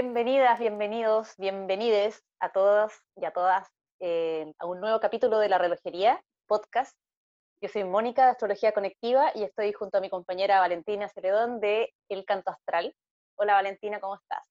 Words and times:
Bienvenidas, 0.00 0.60
bienvenidos, 0.60 1.34
bienvenides 1.38 2.22
a 2.38 2.52
todos 2.52 2.92
y 3.16 3.24
a 3.24 3.32
todas 3.32 3.66
eh, 3.98 4.54
a 4.60 4.66
un 4.66 4.78
nuevo 4.78 5.00
capítulo 5.00 5.40
de 5.40 5.48
La 5.48 5.58
Relojería, 5.58 6.22
podcast. 6.46 6.96
Yo 7.60 7.68
soy 7.68 7.82
Mónica 7.82 8.26
de 8.26 8.30
Astrología 8.30 8.70
Conectiva 8.70 9.32
y 9.34 9.42
estoy 9.42 9.72
junto 9.72 9.98
a 9.98 10.00
mi 10.00 10.08
compañera 10.08 10.60
Valentina 10.60 11.08
Ceredón 11.08 11.58
de 11.58 11.92
El 12.08 12.24
Canto 12.24 12.52
Astral. 12.52 12.94
Hola 13.34 13.54
Valentina, 13.54 13.98
¿cómo 13.98 14.14
estás? 14.14 14.46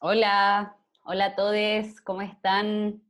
Hola, 0.00 0.76
hola 1.04 1.26
a 1.26 1.36
todos, 1.36 2.00
¿cómo 2.00 2.22
están? 2.22 3.00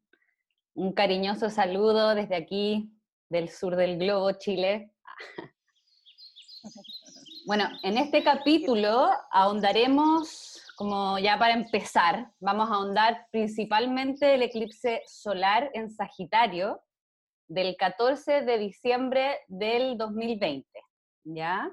Un 0.75 0.93
cariñoso 0.93 1.48
saludo 1.48 2.14
desde 2.14 2.36
aquí, 2.36 2.93
del 3.30 3.49
sur 3.49 3.77
del 3.77 3.96
globo, 3.96 4.30
Chile. 4.32 4.93
Bueno, 7.46 7.66
en 7.82 7.96
este 7.96 8.22
capítulo 8.22 9.08
ahondaremos, 9.30 10.57
como 10.79 11.18
ya 11.18 11.37
para 11.37 11.55
empezar, 11.55 12.31
vamos 12.39 12.71
a 12.71 12.75
ahondar 12.75 13.27
principalmente 13.32 14.35
el 14.35 14.43
eclipse 14.43 15.03
solar 15.07 15.73
en 15.75 15.91
Sagitario 15.91 16.81
del 17.49 17.77
14 17.77 18.43
de 18.43 18.59
diciembre 18.59 19.41
del 19.49 19.99
2020, 19.99 20.69
¿ya? 21.25 21.69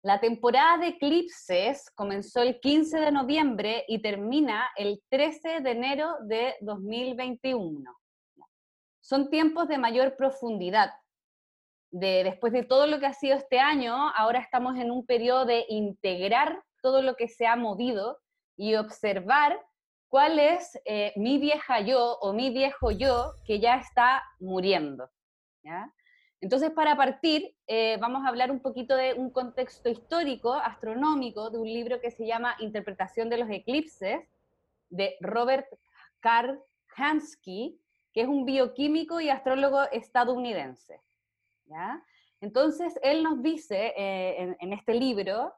La 0.00 0.18
temporada 0.18 0.78
de 0.78 0.86
eclipses 0.88 1.90
comenzó 1.94 2.40
el 2.40 2.58
15 2.58 3.00
de 3.00 3.12
noviembre 3.12 3.84
y 3.86 4.00
termina 4.00 4.70
el 4.78 5.02
13 5.10 5.60
de 5.60 5.70
enero 5.70 6.14
de 6.22 6.54
2021. 6.62 7.84
Son 9.02 9.28
tiempos 9.28 9.68
de 9.68 9.76
mayor 9.76 10.16
profundidad, 10.16 10.94
de 11.90 12.24
después 12.24 12.54
de 12.54 12.64
todo 12.64 12.86
lo 12.86 12.98
que 12.98 13.06
ha 13.06 13.12
sido 13.12 13.36
este 13.36 13.58
año, 13.58 13.94
ahora 14.16 14.38
estamos 14.38 14.78
en 14.78 14.90
un 14.90 15.04
periodo 15.04 15.44
de 15.44 15.66
integrar 15.68 16.62
todo 16.80 17.02
lo 17.02 17.14
que 17.14 17.28
se 17.28 17.46
ha 17.46 17.54
movido 17.54 18.16
y 18.58 18.74
observar 18.74 19.58
cuál 20.08 20.38
es 20.38 20.78
eh, 20.84 21.14
mi 21.16 21.38
vieja 21.38 21.80
yo 21.80 22.18
o 22.20 22.34
mi 22.34 22.50
viejo 22.50 22.90
yo 22.90 23.32
que 23.46 23.60
ya 23.60 23.76
está 23.76 24.22
muriendo. 24.40 25.08
Entonces, 26.40 26.70
para 26.70 26.96
partir, 26.96 27.54
eh, 27.66 27.98
vamos 28.00 28.24
a 28.24 28.28
hablar 28.28 28.50
un 28.50 28.60
poquito 28.60 28.96
de 28.96 29.14
un 29.14 29.30
contexto 29.30 29.88
histórico, 29.88 30.52
astronómico, 30.52 31.50
de 31.50 31.58
un 31.58 31.66
libro 31.66 32.00
que 32.00 32.10
se 32.10 32.26
llama 32.26 32.56
Interpretación 32.60 33.28
de 33.28 33.38
los 33.38 33.50
Eclipses, 33.50 34.20
de 34.88 35.16
Robert 35.20 35.66
Karl 36.20 36.60
Hansky, 36.96 37.80
que 38.12 38.22
es 38.22 38.28
un 38.28 38.44
bioquímico 38.44 39.20
y 39.20 39.30
astrólogo 39.30 39.82
estadounidense. 39.92 41.00
Entonces, 42.40 42.98
él 43.02 43.22
nos 43.22 43.42
dice 43.42 43.92
eh, 43.96 44.56
en, 44.58 44.72
este 44.72 44.94
libro 44.94 45.52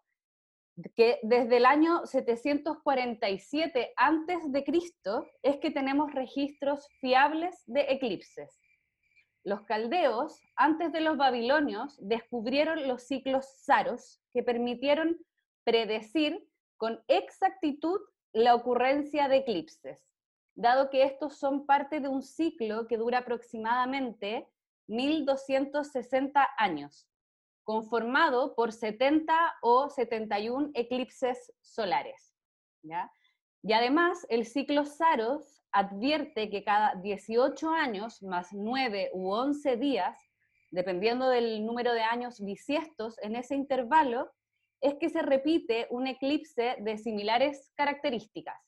que 0.95 1.19
desde 1.23 1.59
el 1.59 1.67
año 1.67 2.07
747 2.07 3.93
antes 3.97 4.53
de 4.53 4.65
Cristo 4.65 5.27
es 5.43 5.59
que 5.59 5.71
tenemos 5.71 6.13
registros 6.13 6.89
fiables 7.01 7.63
de 7.67 7.87
eclipses. 7.89 8.61
Los 9.43 9.63
caldeos, 9.63 10.41
antes 10.55 10.93
de 10.93 11.01
los 11.01 11.17
babilonios, 11.17 11.97
descubrieron 12.01 12.87
los 12.87 13.05
ciclos 13.05 13.47
saros 13.63 14.21
que 14.33 14.43
permitieron 14.43 15.19
predecir 15.65 16.47
con 16.77 17.03
exactitud 17.09 18.01
la 18.33 18.55
ocurrencia 18.55 19.29
de 19.29 19.39
eclipses, 19.39 20.07
dado 20.55 20.91
que 20.91 21.05
estos 21.05 21.39
son 21.39 21.67
parte 21.67 22.01
de 22.01 22.09
un 22.09 22.23
ciclo 22.23 22.87
que 22.87 22.97
dura 22.97 23.19
aproximadamente 23.19 24.47
1260 24.89 26.49
años, 26.59 27.10
conformado 27.65 28.55
por 28.55 28.73
70 28.73 29.35
o 29.63 29.89
71 29.89 30.71
eclipses 30.75 31.53
solares. 31.61 32.35
Y 33.63 33.73
además, 33.73 34.27
el 34.29 34.47
ciclo 34.47 34.85
Saros 34.85 35.63
advierte 35.73 36.51
que 36.51 36.65
cada 36.65 36.95
18 36.97 37.71
años 37.71 38.23
más 38.23 38.49
9 38.53 39.11
u 39.13 39.31
11 39.31 39.77
días, 39.77 40.19
dependiendo 40.71 41.29
del 41.29 41.65
número 41.65 41.93
de 41.93 42.03
años 42.03 42.41
bisiestos 42.41 43.19
en 43.23 43.37
ese 43.37 43.55
intervalo, 43.55 44.31
es 44.81 44.95
que 44.95 45.11
se 45.11 45.23
repite 45.23 45.87
un 45.91 46.07
eclipse 46.07 46.77
de 46.81 46.97
similares 46.97 47.71
características. 47.77 48.59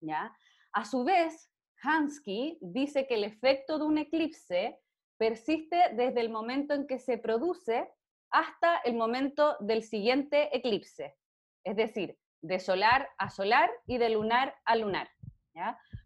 ¿ya? 0.00 0.36
A 0.72 0.84
su 0.84 1.04
vez, 1.04 1.50
Hansky 1.82 2.58
dice 2.60 3.06
que 3.06 3.14
el 3.14 3.24
efecto 3.24 3.78
de 3.78 3.84
un 3.84 3.98
eclipse 3.98 4.80
persiste 5.16 5.76
desde 5.92 6.20
el 6.20 6.30
momento 6.30 6.74
en 6.74 6.86
que 6.86 6.98
se 6.98 7.18
produce 7.18 7.88
hasta 8.30 8.78
el 8.78 8.94
momento 8.94 9.56
del 9.60 9.82
siguiente 9.82 10.56
eclipse, 10.56 11.16
es 11.64 11.76
decir, 11.76 12.18
de 12.42 12.58
solar 12.58 13.08
a 13.18 13.30
solar 13.30 13.70
y 13.86 13.98
de 13.98 14.10
lunar 14.10 14.54
a 14.64 14.76
lunar. 14.76 15.08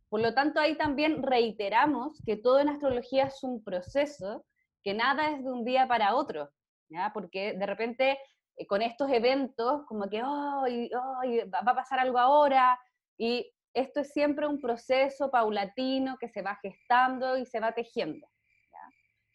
Por 0.09 0.21
lo 0.21 0.35
tanto, 0.35 0.61
ahí 0.61 0.77
también 0.77 1.23
reiteramos 1.23 2.23
que 2.25 2.37
todo 2.37 2.61
en 2.61 2.69
astrología 2.69 3.25
es 3.25 3.43
un 3.43 3.63
proceso, 3.65 4.45
que 4.83 4.95
nada 4.95 5.31
es 5.31 5.43
de 5.43 5.51
un 5.51 5.65
día 5.65 5.87
para 5.89 6.15
otro, 6.15 6.51
porque 7.13 7.55
de 7.55 7.67
repente 7.67 8.19
eh, 8.57 8.67
con 8.67 8.83
estos 8.83 9.11
eventos, 9.11 9.85
como 9.87 10.09
que 10.09 10.23
oh, 10.23 10.65
va 10.65 11.73
a 11.73 11.75
pasar 11.75 11.99
algo 11.99 12.19
ahora, 12.19 12.79
y 13.19 13.51
esto 13.75 14.01
es 14.01 14.13
siempre 14.13 14.47
un 14.47 14.61
proceso 14.61 15.31
paulatino 15.31 16.17
que 16.19 16.29
se 16.29 16.43
va 16.43 16.59
gestando 16.63 17.37
y 17.37 17.47
se 17.47 17.61
va 17.61 17.73
tejiendo. 17.73 18.27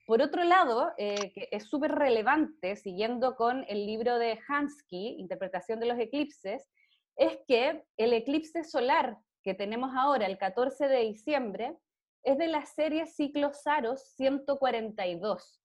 Por 0.06 0.22
otro 0.22 0.44
lado, 0.44 0.92
eh, 0.98 1.32
que 1.34 1.48
es 1.52 1.70
súper 1.70 1.92
relevante, 1.92 2.76
siguiendo 2.76 3.36
con 3.36 3.64
el 3.70 3.86
libro 3.86 4.20
de 4.20 4.38
Hansky, 4.48 5.16
Interpretación 5.18 5.80
de 5.80 5.86
los 5.86 5.98
Eclipses, 5.98 6.70
es 7.16 7.40
que 7.48 7.86
el 7.98 8.14
eclipse 8.14 8.64
solar 8.64 9.18
que 9.44 9.54
tenemos 9.54 9.92
ahora, 9.96 10.26
el 10.26 10.38
14 10.38 10.88
de 10.88 11.00
diciembre, 11.00 11.78
es 12.24 12.38
de 12.38 12.48
la 12.48 12.66
serie 12.66 13.06
Ciclos 13.06 13.62
Saros 13.62 14.02
142. 14.16 15.62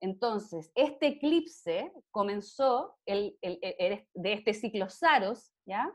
Entonces, 0.00 0.72
este 0.74 1.06
eclipse 1.06 1.92
comenzó, 2.10 2.98
el, 3.06 3.38
de 3.40 4.32
este 4.32 4.52
ciclo 4.52 4.90
Saros, 4.90 5.54
¿ya? 5.64 5.90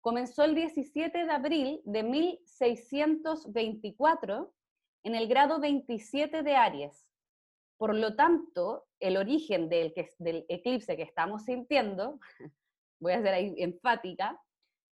Comenzó 0.00 0.44
el 0.44 0.54
17 0.54 1.24
de 1.24 1.32
abril 1.32 1.82
de 1.84 2.02
1624 2.02 4.54
en 5.06 5.14
el 5.14 5.28
grado 5.28 5.60
27 5.60 6.42
de 6.42 6.56
Aries. 6.56 7.06
Por 7.78 7.94
lo 7.94 8.16
tanto, 8.16 8.88
el 8.98 9.16
origen 9.16 9.68
del, 9.68 9.94
del 10.18 10.44
eclipse 10.48 10.96
que 10.96 11.04
estamos 11.04 11.44
sintiendo, 11.44 12.18
voy 13.00 13.12
a 13.12 13.22
ser 13.22 13.34
ahí 13.34 13.54
enfática, 13.58 14.42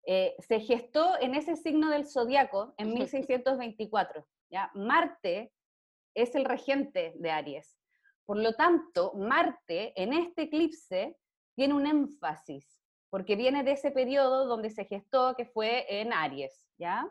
eh, 0.07 0.37
se 0.39 0.61
gestó 0.61 1.21
en 1.21 1.35
ese 1.35 1.57
signo 1.57 1.91
del 1.91 2.07
zodiaco 2.07 2.75
en 2.79 2.89
1624. 2.95 4.25
¿ya? 4.51 4.71
Marte 4.75 5.53
es 6.15 6.37
el 6.37 6.45
regente 6.45 7.15
de 7.17 7.31
Aries. 7.33 7.77
Por 8.25 8.37
lo 8.37 8.53
tanto, 8.53 9.15
Marte 9.15 10.01
en 10.01 10.13
este 10.13 10.43
eclipse 10.43 11.17
tiene 11.57 11.75
un 11.75 11.89
énfasis, 11.89 12.81
porque 13.11 13.35
viene 13.35 13.65
de 13.65 13.73
ese 13.73 13.91
periodo 13.91 14.47
donde 14.47 14.71
se 14.71 14.85
gestó, 14.85 15.35
que 15.35 15.45
fue 15.45 15.87
en 15.89 16.13
Aries, 16.13 16.69
¿ya? 16.79 17.05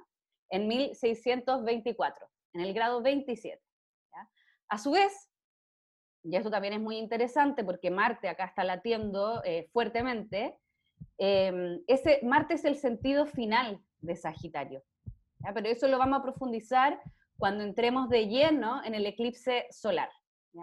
En 0.49 0.69
1624 0.69 2.32
en 2.53 2.61
el 2.61 2.73
grado 2.73 3.01
27. 3.01 3.61
A 4.69 4.77
su 4.77 4.91
vez, 4.91 5.29
y 6.23 6.35
esto 6.35 6.49
también 6.49 6.73
es 6.73 6.79
muy 6.79 6.97
interesante 6.97 7.63
porque 7.63 7.91
Marte 7.91 8.29
acá 8.29 8.45
está 8.45 8.63
latiendo 8.63 9.43
eh, 9.43 9.69
fuertemente, 9.71 10.57
em, 11.17 11.81
ese, 11.85 12.21
Marte 12.23 12.55
es 12.55 12.65
el 12.65 12.77
sentido 12.77 13.25
final 13.25 13.79
de 13.99 14.15
Sagitario. 14.15 14.83
Pero 15.53 15.67
eso 15.67 15.87
lo 15.87 15.97
vamos 15.97 16.19
a 16.19 16.23
profundizar 16.23 17.01
cuando 17.37 17.63
entremos 17.63 18.09
de 18.09 18.27
lleno 18.27 18.83
en 18.85 18.95
el 18.95 19.05
eclipse 19.05 19.67
solar. 19.69 20.09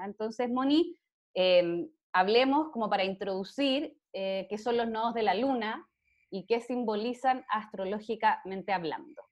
Entonces, 0.04 0.48
Moni, 0.50 0.96
em, 1.34 1.88
hablemos 2.12 2.70
como 2.70 2.88
para 2.88 3.04
introducir 3.04 3.96
eh, 4.12 4.46
qué 4.48 4.58
son 4.58 4.76
los 4.76 4.88
nodos 4.88 5.14
de 5.14 5.22
la 5.22 5.34
Luna 5.34 5.86
y 6.30 6.46
qué 6.46 6.60
simbolizan 6.60 7.44
astrológicamente 7.48 8.72
hablando 8.72 9.22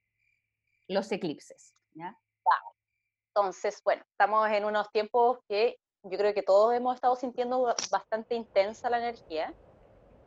los 0.89 1.11
eclipses. 1.11 1.75
Entonces, 3.39 3.81
bueno, 3.85 4.03
estamos 4.11 4.51
en 4.51 4.65
unos 4.65 4.91
tiempos 4.91 5.39
que 5.49 5.77
yo 6.03 6.19
creo 6.19 6.35
que 6.35 6.43
todos 6.43 6.75
hemos 6.75 6.97
estado 6.97 7.15
sintiendo 7.15 7.73
bastante 7.89 8.35
intensa 8.35 8.91
la 8.91 8.99
energía. 8.99 9.55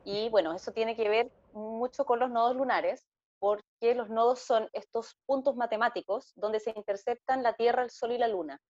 Y 0.06 0.30
bueno, 0.30 0.54
eso 0.54 0.72
tiene 0.72 0.96
que 0.96 1.10
ver 1.10 1.30
mucho 1.52 2.06
con 2.06 2.20
los 2.20 2.32
nodos 2.32 2.56
lunares, 2.56 3.06
porque 3.40 3.96
los 3.96 4.10
nodos 4.10 4.40
son 4.40 4.70
estos 4.72 5.18
puntos 5.26 5.58
matemáticos 5.58 6.32
donde 6.36 6.62
se 6.62 6.72
interceptan 6.74 7.44
la 7.44 7.54
Tierra, 7.54 7.84
el 7.84 7.90
Sol 7.90 8.14
y 8.14 8.18
la 8.18 8.30
Luna. 8.30 8.62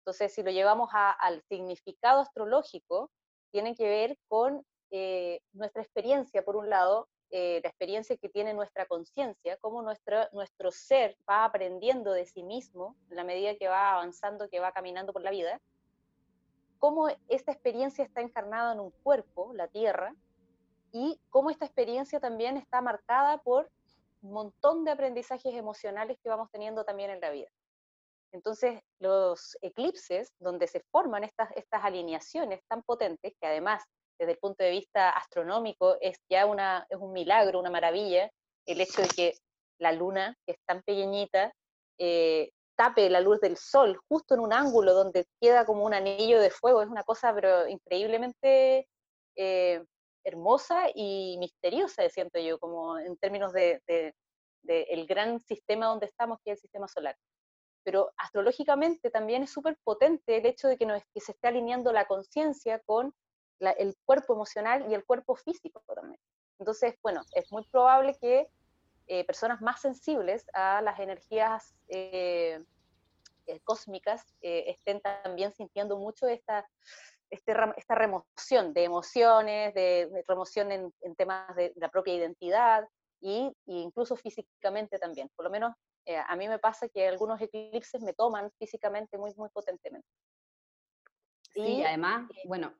Entonces, 0.00 0.34
si 0.34 0.42
lo 0.42 0.50
llevamos 0.50 0.90
al 0.92 1.40
significado 1.48 2.20
astrológico, 2.20 3.12
tiene 3.52 3.76
que 3.76 3.88
ver 3.88 4.18
con 4.26 4.66
eh, 4.90 5.38
nuestra 5.52 5.82
experiencia, 5.82 6.42
por 6.42 6.56
un 6.56 6.68
lado, 6.68 7.06
eh, 7.34 7.60
la 7.62 7.70
experiencia 7.70 8.16
que 8.18 8.28
tiene 8.28 8.52
nuestra 8.52 8.84
conciencia, 8.84 9.56
cómo 9.56 9.80
nuestro, 9.80 10.28
nuestro 10.32 10.70
ser 10.70 11.16
va 11.28 11.46
aprendiendo 11.46 12.12
de 12.12 12.26
sí 12.26 12.42
mismo 12.42 12.94
en 13.08 13.16
la 13.16 13.24
medida 13.24 13.56
que 13.56 13.68
va 13.68 13.92
avanzando, 13.92 14.50
que 14.50 14.60
va 14.60 14.72
caminando 14.72 15.14
por 15.14 15.22
la 15.22 15.30
vida, 15.30 15.58
cómo 16.78 17.08
esta 17.28 17.50
experiencia 17.50 18.04
está 18.04 18.20
encarnada 18.20 18.74
en 18.74 18.80
un 18.80 18.90
cuerpo, 18.90 19.52
la 19.54 19.66
Tierra, 19.66 20.14
y 20.92 21.18
cómo 21.30 21.48
esta 21.48 21.64
experiencia 21.64 22.20
también 22.20 22.58
está 22.58 22.82
marcada 22.82 23.38
por 23.38 23.70
un 24.20 24.32
montón 24.32 24.84
de 24.84 24.90
aprendizajes 24.90 25.54
emocionales 25.54 26.18
que 26.22 26.28
vamos 26.28 26.50
teniendo 26.50 26.84
también 26.84 27.10
en 27.10 27.20
la 27.20 27.30
vida. 27.30 27.48
Entonces, 28.32 28.82
los 28.98 29.56
eclipses, 29.62 30.34
donde 30.38 30.66
se 30.66 30.80
forman 30.90 31.24
estas, 31.24 31.50
estas 31.56 31.82
alineaciones 31.82 32.62
tan 32.68 32.82
potentes, 32.82 33.32
que 33.40 33.46
además, 33.46 33.84
desde 34.22 34.32
el 34.34 34.38
punto 34.38 34.62
de 34.62 34.70
vista 34.70 35.10
astronómico, 35.10 35.96
es 36.00 36.16
ya 36.30 36.46
una, 36.46 36.86
es 36.88 36.98
un 36.98 37.12
milagro, 37.12 37.58
una 37.58 37.70
maravilla, 37.70 38.30
el 38.66 38.80
hecho 38.80 39.02
de 39.02 39.08
que 39.08 39.34
la 39.78 39.90
luna, 39.90 40.36
que 40.46 40.52
es 40.52 40.58
tan 40.64 40.80
pequeñita, 40.82 41.52
eh, 41.98 42.52
tape 42.76 43.10
la 43.10 43.20
luz 43.20 43.40
del 43.40 43.56
sol 43.56 44.00
justo 44.08 44.34
en 44.34 44.40
un 44.40 44.52
ángulo 44.52 44.94
donde 44.94 45.26
queda 45.40 45.66
como 45.66 45.84
un 45.84 45.92
anillo 45.92 46.40
de 46.40 46.50
fuego, 46.50 46.82
es 46.82 46.88
una 46.88 47.02
cosa 47.02 47.34
pero 47.34 47.66
increíblemente 47.68 48.86
eh, 49.36 49.84
hermosa 50.24 50.84
y 50.94 51.36
misteriosa, 51.38 52.08
siento 52.08 52.38
yo, 52.38 52.60
como 52.60 52.98
en 52.98 53.16
términos 53.16 53.52
de, 53.52 53.82
el 54.64 55.06
gran 55.06 55.40
sistema 55.40 55.86
donde 55.86 56.06
estamos, 56.06 56.38
que 56.44 56.52
es 56.52 56.58
el 56.58 56.62
sistema 56.62 56.86
solar. 56.86 57.16
Pero 57.84 58.12
astrológicamente 58.16 59.10
también 59.10 59.42
es 59.42 59.50
súper 59.50 59.76
potente 59.82 60.36
el 60.36 60.46
hecho 60.46 60.68
de 60.68 60.78
que, 60.78 60.86
que 61.12 61.20
se 61.20 61.32
esté 61.32 61.48
alineando 61.48 61.92
la 61.92 62.06
conciencia 62.06 62.78
con 62.86 63.12
el 63.70 63.96
cuerpo 64.04 64.34
emocional 64.34 64.90
y 64.90 64.94
el 64.94 65.04
cuerpo 65.04 65.34
físico 65.36 65.82
también. 65.94 66.20
Entonces, 66.58 66.94
bueno, 67.02 67.22
es 67.34 67.50
muy 67.50 67.64
probable 67.66 68.16
que 68.20 68.48
eh, 69.08 69.24
personas 69.24 69.60
más 69.60 69.80
sensibles 69.80 70.46
a 70.54 70.80
las 70.80 71.00
energías 71.00 71.74
eh, 71.88 72.62
eh, 73.46 73.60
cósmicas 73.64 74.24
estén 74.40 75.00
también 75.00 75.52
sintiendo 75.52 75.98
mucho 75.98 76.28
esta, 76.28 76.66
este 77.30 77.52
esta 77.76 77.94
remoción 77.96 78.72
de 78.72 78.84
emociones, 78.84 79.74
de, 79.74 80.24
remoción 80.28 80.70
en, 80.70 80.92
temas 81.16 81.54
de 81.56 81.72
la 81.76 81.90
propia 81.90 82.14
identidad 82.14 82.88
y, 83.20 83.52
incluso 83.66 84.16
físicamente 84.16 84.98
también. 84.98 85.28
Por 85.34 85.44
lo 85.44 85.50
menos 85.50 85.74
a 86.28 86.36
mí 86.36 86.48
me 86.48 86.58
pasa 86.58 86.88
que 86.88 87.08
algunos 87.08 87.40
eclipses 87.40 88.02
me 88.02 88.12
toman 88.12 88.50
físicamente 88.58 89.18
muy, 89.18 89.34
muy 89.36 89.48
potentemente. 89.50 90.08
Sí, 91.50 91.60
y 91.60 91.84
además, 91.84 92.30
bueno, 92.44 92.72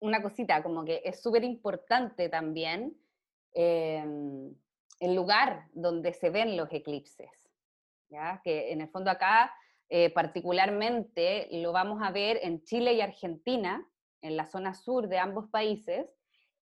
una 0.00 0.22
cosita, 0.22 0.62
como 0.62 0.84
que 0.84 1.02
es 1.04 1.22
súper 1.22 1.44
importante 1.44 2.28
también 2.28 2.96
em, 3.54 4.54
el 4.98 5.14
lugar 5.14 5.66
donde 5.72 6.12
se 6.12 6.30
ven 6.30 6.56
los 6.56 6.68
eclipses, 6.72 7.30
¿ya? 8.08 8.40
que 8.42 8.72
en 8.72 8.80
el 8.80 8.88
fondo 8.88 9.10
acá 9.10 9.52
eh, 9.88 10.10
particularmente 10.10 11.48
lo 11.50 11.72
vamos 11.72 12.00
a 12.02 12.12
ver 12.12 12.38
en 12.42 12.62
Chile 12.64 12.94
y 12.94 13.00
Argentina, 13.00 13.84
en 14.22 14.36
la 14.36 14.46
zona 14.46 14.72
sur 14.74 15.08
de 15.08 15.18
ambos 15.18 15.48
países, 15.50 16.06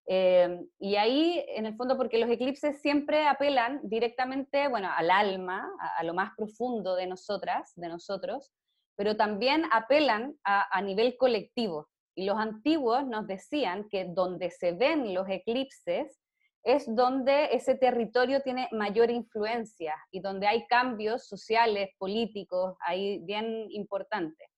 em, 0.07 0.67
y 0.79 0.97
ahí, 0.97 1.45
en 1.49 1.67
el 1.67 1.77
fondo, 1.77 1.99
porque 1.99 2.19
los 2.19 2.31
eclipses 2.31 2.81
siempre 2.81 3.27
apelan 3.27 3.81
directamente, 3.83 4.69
bueno, 4.69 4.89
al 4.97 5.11
alma, 5.11 5.69
a, 5.99 6.03
lo 6.05 6.15
más 6.15 6.31
profundo 6.37 6.97
de 6.97 7.07
nosotras, 7.07 7.73
de 7.77 7.89
nosotros, 7.89 8.51
pero 8.97 9.17
también 9.17 9.65
apelan 9.73 10.39
a, 10.45 10.67
a, 10.77 10.81
nivel 10.81 11.19
colectivo. 11.19 11.89
Y 12.19 12.25
los 12.25 12.37
antiguos 12.37 13.07
nos 13.07 13.29
decían 13.29 13.89
que 13.89 14.05
donde 14.05 14.51
se 14.51 14.73
ven 14.73 15.15
los 15.15 15.29
eclipses 15.29 16.21
es 16.65 16.93
donde 16.93 17.51
ese 17.53 17.77
territorio 17.77 18.41
tiene 18.43 18.69
mayor 18.73 19.09
influencia 19.09 19.95
y 20.11 20.19
donde 20.19 20.49
hay 20.49 20.67
cambios 20.67 21.29
sociales, 21.29 21.91
políticos, 21.97 22.75
ahí 22.81 23.21
bien 23.21 23.67
importantes. 23.71 24.49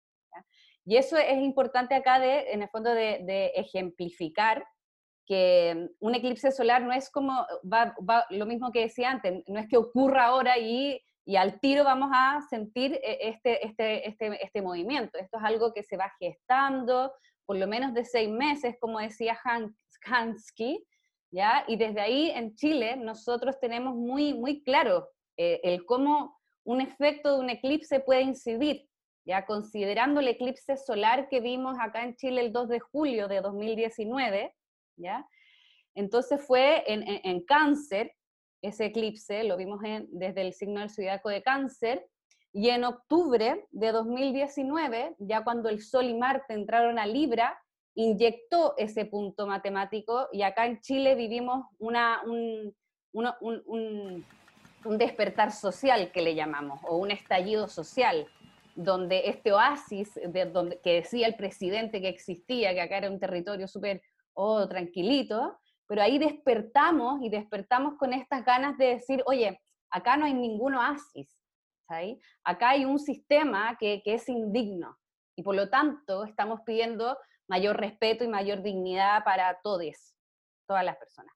Y 0.86 0.96
eso 0.96 1.18
es 1.18 1.36
importante 1.42 1.94
acá, 1.94 2.18
de, 2.18 2.50
en 2.50 2.62
el 2.62 2.70
fondo, 2.70 2.94
de, 2.94 3.52
ejemplificar 3.54 4.64
que 5.26 5.90
un 5.98 6.14
eclipse 6.14 6.52
solar 6.52 6.80
no 6.80 6.94
es 6.94 7.10
como, 7.10 7.46
va, 7.70 7.94
lo 8.30 8.46
mismo 8.46 8.72
que 8.72 8.80
decía 8.80 9.10
antes, 9.10 9.44
no 9.46 9.60
es 9.60 9.68
que 9.68 9.76
ocurra 9.76 10.28
ahora 10.28 10.56
y, 10.56 10.98
y 11.26 11.36
al 11.36 11.60
tiro 11.60 11.84
vamos 11.84 12.08
a 12.14 12.40
sentir 12.48 12.94
eh, 12.94 13.18
este, 13.20 13.66
este, 13.66 14.08
este, 14.08 14.42
este 14.42 14.62
movimiento. 14.62 15.18
Esto 15.18 15.36
es 15.36 15.44
algo 15.44 15.74
que 15.74 15.82
se 15.82 15.98
va 15.98 16.10
gestando 16.18 17.12
por 17.50 17.58
lo 17.58 17.66
menos 17.66 17.94
de 17.94 18.04
seis 18.04 18.28
meses, 18.30 18.76
como 18.78 19.00
decía 19.00 19.36
Hans, 19.42 19.74
Hansky, 20.04 20.86
y 21.66 21.76
desde 21.76 22.00
ahí 22.00 22.30
en 22.30 22.54
Chile 22.54 22.94
nosotros 22.94 23.58
tenemos 23.58 23.96
muy, 23.96 24.34
muy 24.34 24.62
claro 24.62 25.08
eh, 25.36 25.58
el 25.64 25.84
cómo 25.84 26.38
un 26.62 26.80
efecto 26.80 27.34
de 27.34 27.40
un 27.40 27.50
eclipse 27.50 27.98
puede 27.98 28.20
incidir, 28.20 28.88
ya 29.24 29.46
considerando 29.46 30.20
el 30.20 30.28
eclipse 30.28 30.76
solar 30.76 31.28
que 31.28 31.40
vimos 31.40 31.76
acá 31.80 32.04
en 32.04 32.14
Chile 32.14 32.40
el 32.40 32.52
2 32.52 32.68
de 32.68 32.78
julio 32.78 33.26
de 33.26 33.40
2019, 33.40 34.54
¿ya? 34.94 35.26
Entonces 35.96 36.40
fue 36.46 36.84
en, 36.86 37.44
cáncer 37.46 38.14
ese 38.62 38.84
eclipse, 38.84 39.42
lo 39.42 39.56
vimos 39.56 39.80
desde 40.10 40.42
el 40.42 40.52
signo 40.52 40.78
del 40.78 40.90
zodiaco 40.90 41.28
de 41.30 41.42
cáncer, 41.42 42.06
y 42.52 42.70
en 42.70 42.84
octubre 42.84 43.66
de 43.70 43.92
2019, 43.92 45.16
ya 45.18 45.44
cuando 45.44 45.68
el 45.68 45.80
Sol 45.80 46.06
y 46.06 46.14
Marte 46.14 46.54
entraron 46.54 46.98
a 46.98 47.06
Libra, 47.06 47.56
inyectó 47.94 48.74
ese 48.76 49.04
punto 49.04 49.46
matemático 49.46 50.28
y 50.32 50.42
acá 50.42 50.66
en 50.66 50.80
Chile 50.80 51.14
vivimos 51.14 51.66
una, 51.78 52.22
un, 52.24 52.74
un, 53.12 54.24
despertar 54.98 55.52
social 55.52 56.10
que 56.10 56.22
le 56.22 56.34
llamamos, 56.34 56.80
o 56.88 56.96
un 56.96 57.10
estallido 57.10 57.68
social, 57.68 58.26
donde 58.74 59.28
este 59.28 59.52
oasis 59.52 60.14
de 60.14 60.46
donde, 60.46 60.80
que 60.80 60.94
decía 60.94 61.26
el 61.26 61.36
presidente 61.36 62.00
que 62.00 62.08
existía, 62.08 62.72
que 62.72 62.80
acá 62.80 62.98
era 62.98 63.10
un 63.10 63.20
territorio 63.20 63.68
súper 63.68 64.02
oh, 64.34 64.66
tranquilito, 64.68 65.58
pero 65.86 66.02
ahí 66.02 66.18
despertamos 66.18 67.20
y 67.22 67.28
despertamos 67.28 67.94
con 67.98 68.12
estas 68.12 68.44
ganas 68.44 68.78
de 68.78 68.86
decir, 68.86 69.22
oye, 69.26 69.60
acá 69.90 70.16
no 70.16 70.24
hay 70.24 70.34
ningún 70.34 70.74
oasis, 70.74 71.39
acá 72.44 72.70
hay 72.70 72.84
un 72.84 72.98
sistema 72.98 73.76
que, 73.78 74.02
es 74.04 74.28
indigno 74.28 74.96
y 75.36 75.42
por 75.42 75.54
lo 75.54 75.68
tanto 75.68 76.24
estamos 76.24 76.60
pidiendo 76.64 77.18
mayor 77.48 77.78
respeto 77.78 78.24
y 78.24 78.28
mayor 78.28 78.62
dignidad 78.62 79.24
para 79.24 79.60
todos, 79.62 80.14
todas 80.66 80.84
las 80.84 80.96
personas. 80.96 81.34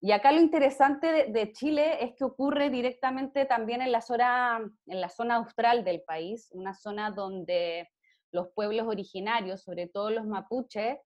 Y 0.00 0.10
acá 0.10 0.32
lo 0.32 0.40
interesante 0.40 1.30
de, 1.30 1.52
Chile 1.52 2.04
es 2.04 2.16
que 2.16 2.24
ocurre 2.24 2.70
directamente 2.70 3.44
también 3.44 3.82
en 3.82 3.92
la, 3.92 4.00
zona, 4.00 4.60
en 4.86 5.00
la 5.00 5.08
zona 5.08 5.36
austral 5.36 5.84
del 5.84 6.02
país, 6.02 6.48
una 6.52 6.74
zona 6.74 7.12
donde 7.12 7.88
los 8.32 8.48
pueblos 8.48 8.88
originarios, 8.88 9.62
sobre 9.62 9.86
todo 9.86 10.10
los 10.10 10.26
mapuches, 10.26 10.98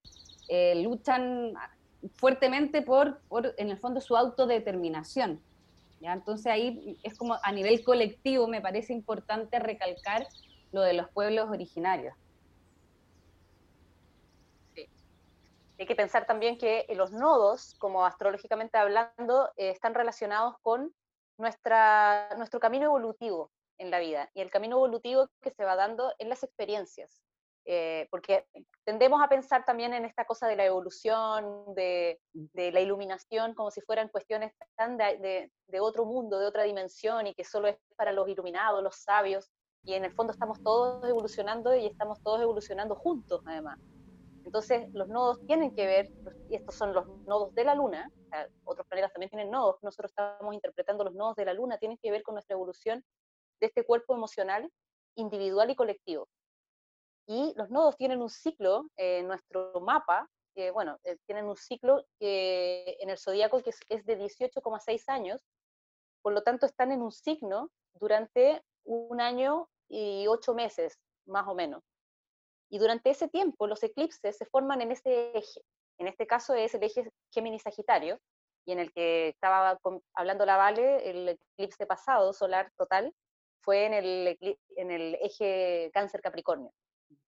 eh, 0.49 0.83
luchan 0.83 1.52
fuertemente 2.14 2.83
por, 2.83 3.21
por, 3.28 3.54
en 3.59 3.68
el 3.68 3.78
fondo, 3.78 4.00
su 4.00 4.16
autodeterminación. 4.16 5.42
Entonces 6.13 6.47
ahí 6.47 6.99
es 7.03 7.17
como 7.17 7.39
a 7.43 7.53
nivel 7.53 7.83
colectivo 7.85 8.47
me 8.49 8.61
parece 8.61 8.93
importante 8.93 9.59
recalcar 9.59 10.27
lo 10.73 10.83
de 10.83 10.95
los 10.95 11.09
pueblos 11.11 11.49
originarios. 11.51 12.15
Hay 15.79 15.87
que 15.87 15.95
pensar 15.95 16.25
también 16.25 16.57
que 16.57 16.87
los 16.95 17.13
nodos, 17.13 17.75
como 17.79 18.07
astrológicamente 18.07 18.79
hablando, 18.79 19.51
eh, 19.57 19.71
están 19.71 19.95
relacionados 19.95 20.55
con 20.63 20.95
nuestra, 21.37 22.31
nuestro 22.39 22.61
camino 22.61 22.87
evolutivo 22.87 23.51
en 23.77 23.91
la 23.91 23.99
vida 23.99 24.31
y 24.33 24.41
el 24.41 24.51
camino 24.51 24.77
evolutivo 24.77 25.29
que 25.43 25.51
se 25.51 25.65
va 25.65 25.77
dando 25.77 26.15
en 26.19 26.31
las 26.31 26.43
experiencias. 26.43 27.25
Eh, 27.68 28.06
porque 28.12 28.46
tendemos 28.85 29.20
a 29.20 29.28
pensar 29.28 29.64
también 29.64 29.92
en 29.92 30.04
esta 30.04 30.25
cosa 30.25 30.46
de 30.46 30.54
la 30.54 30.64
evolución, 30.64 31.75
de, 31.75 32.20
la 32.54 32.80
iluminación, 32.80 33.54
como 33.54 33.73
si 33.73 33.80
fueran 33.80 34.08
cuestiones 34.08 34.52
tan 34.76 34.96
de, 34.96 35.50
de, 35.66 35.80
otro 35.80 36.04
mundo, 36.04 36.38
de 36.38 36.46
otra 36.46 36.62
dimensión, 36.62 37.26
y 37.26 37.35
que 37.35 37.42
solo 37.42 37.66
es 37.66 37.76
para 37.96 38.12
los 38.12 38.28
iluminados, 38.28 38.85
los 38.85 39.02
sabios, 39.02 39.50
y 39.82 39.94
en 39.94 40.04
el 40.04 40.12
fondo 40.12 40.32
estamos 40.32 40.62
todos 40.62 41.08
evolucionando 41.08 41.75
y 41.75 41.87
estamos 41.87 42.23
todos 42.23 42.40
evolucionando 42.40 42.94
juntos, 42.94 43.42
además. 43.44 43.80
Entonces, 44.44 44.88
los 44.92 45.08
nodos 45.08 45.44
tienen 45.46 45.75
que 45.75 45.87
ver, 45.87 46.08
y 46.49 46.54
estos 46.54 46.76
son 46.76 46.94
los 46.94 47.04
nodos 47.26 47.52
de 47.56 47.64
la 47.64 47.75
Luna, 47.75 48.08
otros 48.62 48.87
planetas 48.87 49.12
también 49.12 49.30
tienen 49.30 49.50
nodos, 49.50 49.82
nosotros 49.82 50.12
estamos 50.12 50.54
interpretando 50.54 51.02
los 51.02 51.14
nodos 51.14 51.35
de 51.35 51.46
la 51.46 51.52
Luna, 51.52 51.78
tienen 51.78 51.99
que 52.00 52.12
ver 52.12 52.23
con 52.23 52.37
nuestra 52.37 52.54
evolución 52.54 53.04
de 53.58 53.66
este 53.66 53.85
cuerpo 53.85 54.14
emocional 54.14 54.70
individual 55.16 55.70
y 55.70 55.75
colectivo. 55.75 56.28
Y 57.26 57.52
los 57.56 57.71
nodos 57.71 57.97
tienen 57.97 58.23
un 58.23 58.30
ciclo 58.30 58.88
en 58.97 59.26
nuestro 59.26 59.80
mapa, 59.80 60.28
que, 60.54 60.71
bueno, 60.71 60.99
eh, 61.04 61.16
tienen 61.26 61.47
un 61.47 61.56
ciclo 61.56 62.04
que 62.18 62.97
en 63.00 63.11
el 63.11 63.18
zodíaco 63.18 63.62
que 63.62 63.71
es, 63.71 63.80
es 63.88 64.06
de 64.06 64.18
18,6 64.18 65.04
años, 65.09 65.42
por 66.23 66.33
lo 66.33 66.42
tanto 66.42 66.66
están 66.66 66.92
en 66.92 67.02
un 67.02 67.12
signo 67.12 67.71
durante 67.95 68.62
un 68.85 69.21
año 69.21 69.68
y 69.88 70.26
ocho 70.28 70.54
meses, 70.54 70.99
más 71.26 71.47
o 71.47 71.54
menos. 71.54 71.83
Y 72.71 72.78
durante 72.78 73.11
ese 73.11 73.28
tiempo 73.28 73.66
los 73.66 73.83
eclipses 73.83 74.37
se 74.37 74.47
forman 74.47 74.80
en 74.80 74.92
ese 74.92 75.37
eje. 75.37 75.61
En 75.99 76.09
este 76.09 76.26
caso 76.26 76.54
es 76.54 76.75
el 76.75 76.83
eje 76.83 77.11
Géminis-Sagitario, 77.35 78.18
y 78.66 78.73
en 78.73 78.80
el 78.80 78.92
que 78.92 79.28
estaba 79.28 79.78
hablando 80.14 80.45
la 80.45 80.56
Vale, 80.56 81.09
el 81.09 81.28
eclipse 81.56 81.87
pasado 81.87 82.33
solar 82.33 82.73
total 82.76 83.14
fue 83.62 83.85
en 83.87 83.95
el, 83.95 84.59
en 84.76 84.90
el 84.90 85.14
eje 85.23 85.90
Cáncer-Capricornio. 85.95 86.73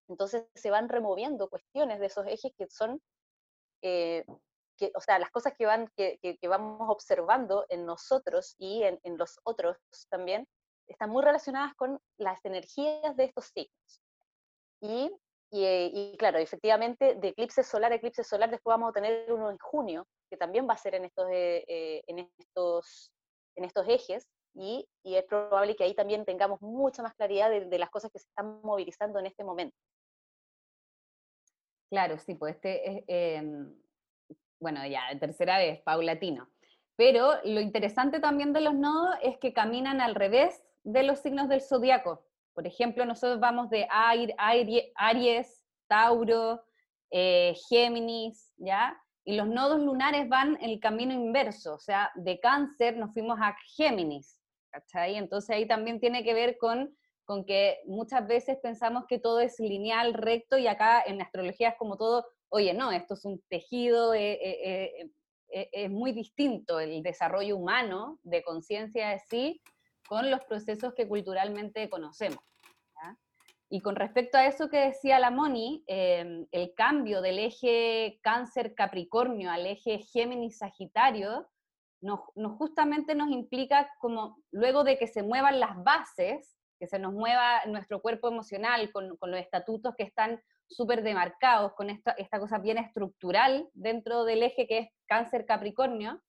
Entonces 0.09 0.43
se 0.55 0.71
van 0.71 0.89
removiendo 0.89 1.49
cuestiones 1.49 1.99
de 1.99 2.07
esos 2.07 2.25
ejes 2.27 2.51
que 2.57 2.67
son, 2.69 3.01
eh, 3.81 4.25
que, 4.77 4.91
o 4.95 5.01
sea, 5.01 5.19
las 5.19 5.31
cosas 5.31 5.53
que, 5.57 5.65
van, 5.65 5.87
que, 5.95 6.19
que, 6.19 6.47
vamos 6.47 6.89
observando 6.89 7.65
en 7.69 7.85
nosotros 7.85 8.55
y 8.57 8.83
en, 8.83 8.99
en, 9.03 9.17
los 9.17 9.39
otros 9.43 9.77
también, 10.09 10.47
están 10.87 11.09
muy 11.09 11.23
relacionadas 11.23 11.75
con 11.75 11.99
las 12.17 12.43
energías 12.43 13.15
de 13.15 13.25
estos 13.25 13.51
signos. 13.53 14.01
Y, 14.81 15.11
y, 15.51 16.15
claro, 16.17 16.37
efectivamente, 16.39 17.15
de 17.15 17.29
eclipse 17.29 17.63
solar 17.63 17.91
a 17.91 17.95
eclipse 17.95 18.23
solar, 18.23 18.49
después 18.49 18.73
vamos 18.73 18.89
a 18.89 18.93
tener 18.93 19.31
uno 19.31 19.49
en 19.49 19.57
junio, 19.57 20.07
que 20.29 20.37
también 20.37 20.67
va 20.67 20.73
a 20.73 20.77
ser 20.77 20.95
en 20.95 21.05
estos, 21.05 21.27
eh, 21.31 21.63
eh, 21.67 22.03
en 22.07 22.19
estos, 22.37 23.11
en 23.55 23.65
estos 23.65 23.87
ejes, 23.87 24.27
y, 24.53 24.87
y, 25.03 25.15
es 25.15 25.25
probable 25.25 25.75
que 25.75 25.83
ahí 25.83 25.93
también 25.93 26.25
tengamos 26.25 26.61
mucha 26.61 27.03
más 27.03 27.13
claridad 27.15 27.49
de, 27.49 27.65
de 27.65 27.79
las 27.79 27.89
cosas 27.89 28.11
que 28.11 28.19
se 28.19 28.27
están 28.27 28.61
movilizando 28.61 29.19
en 29.19 29.27
este 29.27 29.43
momento. 29.43 29.75
Claro, 31.89 32.19
sí, 32.19 32.35
pues 32.35 32.55
este 32.55 32.89
es, 32.89 33.03
em, 33.07 33.73
bueno, 34.59 34.85
ya, 34.85 35.01
tercera 35.19 35.57
vez, 35.57 35.81
paulatino. 35.81 36.47
Pero 36.95 37.35
lo 37.45 37.61
interesante 37.61 38.19
también 38.19 38.53
de 38.53 38.61
los 38.61 38.75
nodos 38.75 39.15
es 39.23 39.37
que 39.37 39.53
caminan 39.53 40.01
al 40.01 40.15
revés 40.15 40.61
de 40.83 41.03
los 41.03 41.19
signos 41.19 41.49
del 41.49 41.61
zodiaco. 41.61 42.25
Por 42.53 42.67
ejemplo, 42.67 43.05
nosotros 43.05 43.39
vamos 43.39 43.69
de 43.69 43.87
Aries, 43.89 45.65
Tauro, 45.87 46.61
eh, 47.09 47.53
Géminis, 47.69 48.53
¿ya? 48.57 49.01
Y 49.23 49.35
los 49.35 49.47
nodos 49.47 49.79
lunares 49.79 50.27
van 50.29 50.57
en 50.61 50.69
el 50.71 50.79
camino 50.79 51.13
inverso, 51.13 51.75
o 51.75 51.79
sea, 51.79 52.11
de 52.15 52.39
cáncer 52.39 52.97
nos 52.97 53.13
fuimos 53.13 53.39
a 53.41 53.55
Géminis, 53.75 54.39
¿cachai? 54.71 55.15
Entonces 55.15 55.55
ahí 55.55 55.67
también 55.67 55.99
tiene 55.99 56.23
que 56.23 56.33
ver 56.33 56.57
con 56.57 56.95
con 57.29 57.45
que 57.45 57.77
muchas 57.85 58.25
veces 58.25 58.57
pensamos 58.57 59.03
que 59.07 59.19
todo 59.19 59.39
es 59.39 59.59
lineal, 59.59 60.15
recto, 60.15 60.57
y 60.57 60.65
acá 60.65 61.03
en 61.05 61.21
astrología 61.21 61.69
es 61.69 61.75
como 61.77 61.95
todo, 61.95 62.25
oye, 62.49 62.73
no, 62.73 62.91
esto 62.91 63.13
es 63.13 63.23
un 63.23 63.39
tejido, 63.47 64.15
eh, 64.15 64.39
eh, 64.41 65.11
eh, 65.51 65.69
es 65.71 65.91
muy 65.91 66.11
distinto 66.11 66.79
el 66.79 67.03
desarrollo 67.03 67.55
humano 67.55 68.17
de 68.23 68.41
conciencia 68.41 69.09
de 69.09 69.19
sí 69.19 69.61
con 70.07 70.31
los 70.31 70.43
procesos 70.45 70.95
que 70.95 71.07
culturalmente 71.07 71.87
conocemos. 71.87 72.39
Y 73.69 73.81
con 73.81 73.95
respecto 73.95 74.39
a 74.39 74.47
eso 74.47 74.67
que 74.67 74.87
decía 74.87 75.19
la 75.19 75.29
Moni, 75.29 75.83
em, 75.85 76.47
el 76.51 76.73
cambio 76.73 77.21
del 77.21 77.37
eje 77.37 78.19
cáncer-capricornio 78.23 79.51
al 79.51 79.67
eje 79.67 79.99
Géminis-Sagitario, 79.99 81.47
nos, 82.01 82.21
justamente 82.57 83.13
nos 83.13 83.29
implica 83.29 83.87
como 83.99 84.41
luego 84.49 84.83
de 84.83 84.97
que 84.97 85.05
se 85.05 85.21
muevan 85.21 85.59
las 85.59 85.75
bases, 85.83 86.58
que 86.79 86.87
se 86.87 86.97
nos 86.97 87.13
mueva 87.13 87.61
nuestro 87.65 88.01
cuerpo 88.01 88.29
emocional 88.29 88.91
con, 88.91 89.17
con 89.17 89.31
los 89.31 89.39
estatutos 89.39 89.93
que 89.95 90.03
están 90.03 90.41
súper 90.67 91.03
demarcados, 91.03 91.73
con 91.73 91.89
esta, 91.89 92.11
esta 92.11 92.39
cosa 92.39 92.57
bien 92.59 92.77
estructural 92.77 93.67
dentro 93.73 94.23
del 94.23 94.43
eje 94.43 94.67
que 94.67 94.77
es 94.79 94.87
cáncer 95.07 95.45
Capricornio, 95.45 96.21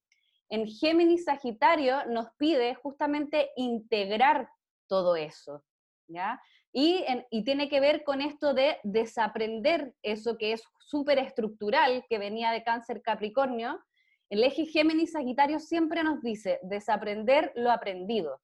en 0.49 0.67
Géminis 0.67 1.25
Sagitario 1.25 2.05
nos 2.07 2.27
pide 2.37 2.75
justamente 2.75 3.51
integrar 3.57 4.49
todo 4.89 5.15
eso, 5.15 5.63
¿ya? 6.09 6.43
Y, 6.73 7.05
y 7.31 7.45
tiene 7.45 7.69
que 7.69 7.81
ver 7.81 8.03
con 8.03 8.21
esto 8.21 8.53
de 8.55 8.79
desaprender 8.83 9.95
eso 10.03 10.37
que 10.37 10.53
es 10.53 10.65
súper 10.79 11.19
estructural, 11.19 12.05
que 12.09 12.19
venía 12.19 12.51
de 12.51 12.65
cáncer 12.65 13.03
Capricornio. 13.03 13.81
El 14.29 14.43
eje 14.43 14.67
Géminis 14.67 15.13
Sagitario 15.13 15.61
siempre 15.61 16.03
nos 16.03 16.21
dice 16.23 16.59
desaprender 16.63 17.53
lo 17.55 17.71
aprendido 17.71 18.41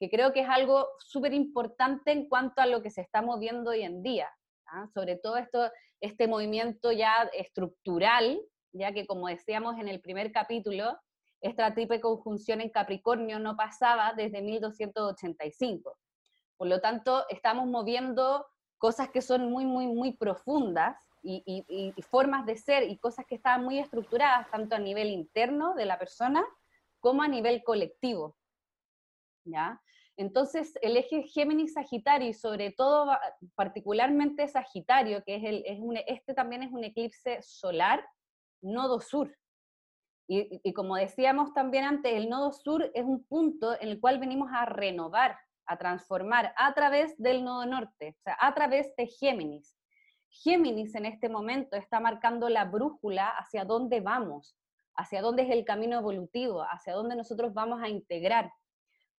que 0.00 0.08
creo 0.08 0.32
que 0.32 0.40
es 0.40 0.48
algo 0.48 0.88
súper 0.98 1.34
importante 1.34 2.10
en 2.10 2.26
cuanto 2.26 2.62
a 2.62 2.66
lo 2.66 2.82
que 2.82 2.90
se 2.90 3.02
está 3.02 3.20
moviendo 3.20 3.70
hoy 3.70 3.82
en 3.82 4.02
día, 4.02 4.30
¿ah? 4.66 4.88
sobre 4.94 5.16
todo 5.16 5.36
esto, 5.36 5.70
este 6.00 6.26
movimiento 6.26 6.90
ya 6.90 7.28
estructural, 7.34 8.40
ya 8.72 8.92
que 8.92 9.06
como 9.06 9.28
decíamos 9.28 9.78
en 9.78 9.88
el 9.88 10.00
primer 10.00 10.32
capítulo, 10.32 10.98
esta 11.42 11.74
triple 11.74 12.00
conjunción 12.00 12.62
en 12.62 12.70
Capricornio 12.70 13.38
no 13.38 13.56
pasaba 13.56 14.14
desde 14.14 14.40
1285. 14.40 15.98
Por 16.56 16.68
lo 16.68 16.80
tanto, 16.80 17.26
estamos 17.28 17.66
moviendo 17.66 18.46
cosas 18.78 19.10
que 19.10 19.20
son 19.20 19.50
muy, 19.50 19.66
muy, 19.66 19.86
muy 19.86 20.12
profundas 20.16 20.96
y, 21.22 21.42
y, 21.46 22.02
formas 22.02 22.46
de 22.46 22.56
ser 22.56 22.88
y 22.88 22.96
cosas 22.96 23.26
que 23.26 23.34
estaban 23.34 23.62
muy 23.62 23.78
estructuradas 23.78 24.50
tanto 24.50 24.74
a 24.74 24.78
nivel 24.78 25.08
interno 25.08 25.74
de 25.74 25.84
la 25.84 25.98
persona 25.98 26.42
como 26.98 27.22
a 27.22 27.28
nivel 27.28 27.62
colectivo. 27.62 28.36
¿Ya? 29.44 29.80
Entonces, 30.16 30.74
el 30.82 30.96
eje 30.96 31.22
Géminis-Sagitario 31.22 32.28
y 32.28 32.34
sobre 32.34 32.72
todo 32.72 33.10
particularmente 33.54 34.46
Sagitario, 34.48 35.22
que 35.24 35.36
es, 35.36 35.44
el, 35.44 35.62
es 35.64 35.78
un, 35.80 35.96
este 36.06 36.34
también 36.34 36.62
es 36.62 36.72
un 36.72 36.84
eclipse 36.84 37.40
solar, 37.42 38.06
nodo 38.60 39.00
sur. 39.00 39.34
Y, 40.28 40.60
y, 40.62 40.72
como 40.74 40.96
decíamos 40.96 41.54
también 41.54 41.84
antes, 41.84 42.12
el 42.12 42.28
nodo 42.28 42.52
sur 42.52 42.90
es 42.94 43.04
un 43.04 43.24
punto 43.24 43.80
en 43.80 43.88
el 43.88 43.98
cual 43.98 44.18
venimos 44.18 44.50
a 44.52 44.64
renovar, 44.66 45.36
a 45.66 45.76
transformar 45.78 46.52
a 46.56 46.74
través 46.74 47.16
del 47.16 47.42
nodo 47.42 47.64
norte, 47.66 48.14
o 48.18 48.22
sea, 48.22 48.36
a 48.40 48.54
través 48.54 48.94
de 48.96 49.06
Géminis. 49.06 49.74
Géminis 50.30 50.94
en 50.94 51.06
este 51.06 51.28
momento 51.28 51.76
está 51.76 51.98
marcando 51.98 52.48
la 52.48 52.64
brújula 52.64 53.28
hacia 53.28 53.64
dónde 53.64 54.00
vamos, 54.00 54.56
hacia 54.94 55.22
dónde 55.22 55.42
es 55.42 55.50
el 55.50 55.64
camino 55.64 55.98
evolutivo, 55.98 56.62
hacia 56.62 56.92
dónde 56.92 57.16
nosotros 57.16 57.52
vamos 57.52 57.82
a 57.82 57.88
integrar. 57.88 58.52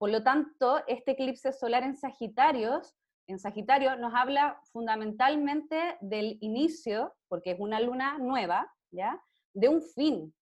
Por 0.02 0.10
lo 0.10 0.24
tanto, 0.24 0.82
este 0.88 1.12
eclipse 1.12 1.54
solar 1.54 1.84
en 1.84 1.96
Sagitario, 1.96 2.82
en 3.28 3.38
Sagitario 3.38 3.96
nos 3.98 4.16
habla 4.16 4.60
fundamentalmente 4.74 5.96
del 6.02 6.40
inicio, 6.42 7.14
porque 7.28 7.52
es 7.52 7.60
una 7.60 7.80
luna 7.80 8.18
nueva, 8.18 8.74
¿ya? 8.90 9.22
De 9.54 9.70
un 9.70 9.84
fin, 9.84 10.34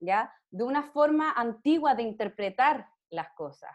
¿ya? 0.00 0.32
De 0.48 0.64
una 0.64 0.82
forma 0.82 1.30
antigua 1.32 1.94
de 1.94 2.04
interpretar 2.04 2.88
las 3.10 3.28
cosas, 3.34 3.70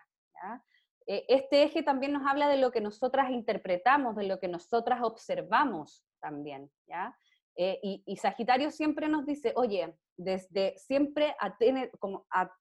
e, 1.06 1.24
Este 1.28 1.62
eje 1.62 1.84
también 1.84 2.14
nos 2.14 2.26
habla 2.26 2.50
de 2.50 2.58
lo 2.58 2.72
que 2.72 2.82
nosotras 2.82 3.30
interpretamos, 3.30 4.16
de 4.16 4.24
lo 4.24 4.40
que 4.40 4.48
nosotras 4.48 5.04
observamos 5.04 6.04
también, 6.20 6.72
¿ya? 6.88 7.16
Eh, 7.56 7.80
y, 8.08 8.18
Sagitario 8.18 8.72
siempre 8.72 9.08
nos 9.08 9.28
dice, 9.28 9.54
oye, 9.56 9.96
desde 10.18 10.80
siempre 10.80 11.36
a 11.40 11.56
tener, 11.58 11.92
como 12.00 12.26
a, 12.32 12.52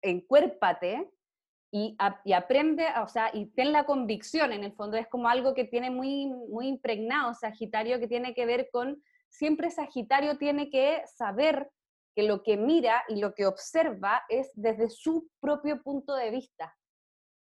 encuérpate, 0.00 1.12
y, 1.70 1.96
aprende, 2.32 2.86
o 3.02 3.08
sea, 3.08 3.30
y 3.32 3.46
ten 3.46 3.72
la 3.72 3.84
convicción, 3.84 4.52
en 4.52 4.64
el 4.64 4.72
fondo 4.72 4.96
es 4.96 5.06
como 5.08 5.28
algo 5.28 5.54
que 5.54 5.64
tiene 5.64 5.90
muy, 5.90 6.26
muy 6.26 6.66
impregnado 6.66 7.34
Sagitario, 7.34 7.98
que 7.98 8.08
tiene 8.08 8.34
que 8.34 8.46
ver 8.46 8.70
con, 8.72 9.02
siempre 9.28 9.70
Sagitario 9.70 10.38
tiene 10.38 10.70
que 10.70 11.02
saber 11.06 11.70
que 12.14 12.22
lo 12.22 12.42
que 12.42 12.56
mira 12.56 13.04
y 13.08 13.20
lo 13.20 13.34
que 13.34 13.46
observa 13.46 14.22
es 14.28 14.50
desde 14.54 14.88
su 14.88 15.28
propio 15.40 15.82
punto 15.82 16.14
de 16.14 16.30
vista, 16.30 16.74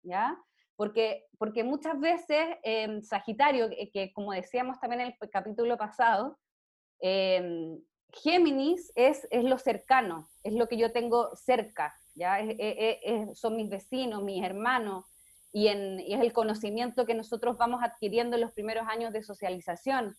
¿ya? 0.04 0.38
Porque, 0.75 1.25
porque 1.40 1.63
muchas 1.63 2.00
veces 2.00 2.58
eh, 2.63 3.01
Sagitario, 3.01 3.70
que, 3.92 4.13
como 4.13 4.34
decíamos 4.34 4.80
también 4.80 5.01
en 5.01 5.16
el 5.20 5.30
capítulo 5.30 5.78
pasado, 5.78 6.38
em, 7.00 7.82
Géminis 8.13 8.92
es, 8.96 9.28
es 9.32 9.44
lo 9.44 9.58
cercano, 9.58 10.28
es 10.44 10.54
lo 10.54 10.68
que 10.68 10.78
yo 10.78 10.92
tengo 10.92 11.36
cerca, 11.36 11.96
¿ya? 12.15 12.39
son 13.34 13.56
mis 13.56 13.70
vecinos, 13.70 14.24
mis 14.24 14.44
hermanos, 14.44 15.06
y, 15.51 15.68
en, 15.68 16.00
es 16.00 16.22
el 16.22 16.34
conocimiento 16.34 17.06
que 17.06 17.13
nosotros 17.13 17.58
vamos 17.58 17.82
adquiriendo 17.84 18.36
en 18.36 18.41
los 18.41 18.53
primeros 18.53 18.88
años 18.88 19.12
de 19.13 19.24
socialización. 19.24 20.15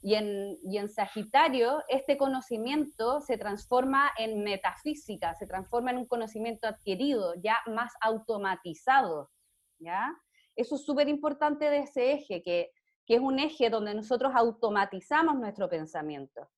Y 0.00 0.14
en, 0.14 0.56
y 0.62 0.78
en 0.78 0.88
Sagitario, 0.88 1.82
este 1.88 2.16
conocimiento 2.16 3.20
se 3.20 3.36
transforma 3.36 4.12
en 4.16 4.44
metafísica, 4.44 5.34
se 5.34 5.46
transforma 5.46 5.90
en 5.90 5.98
un 5.98 6.06
conocimiento 6.06 6.68
adquirido, 6.68 7.34
ya 7.42 7.58
más 7.66 7.92
automatizado. 8.00 9.30
¿ya? 9.80 10.14
Eso 10.54 10.76
es 10.76 10.84
súper 10.84 11.08
importante 11.08 11.68
de 11.68 11.78
ese 11.78 12.12
eje, 12.12 12.42
que, 12.44 12.70
que 13.06 13.16
es 13.16 13.20
un 13.20 13.40
eje 13.40 13.70
donde 13.70 13.94
nosotros 13.94 14.32
automatizamos 14.36 15.34
nuestro 15.34 15.68
pensamiento. 15.68 16.48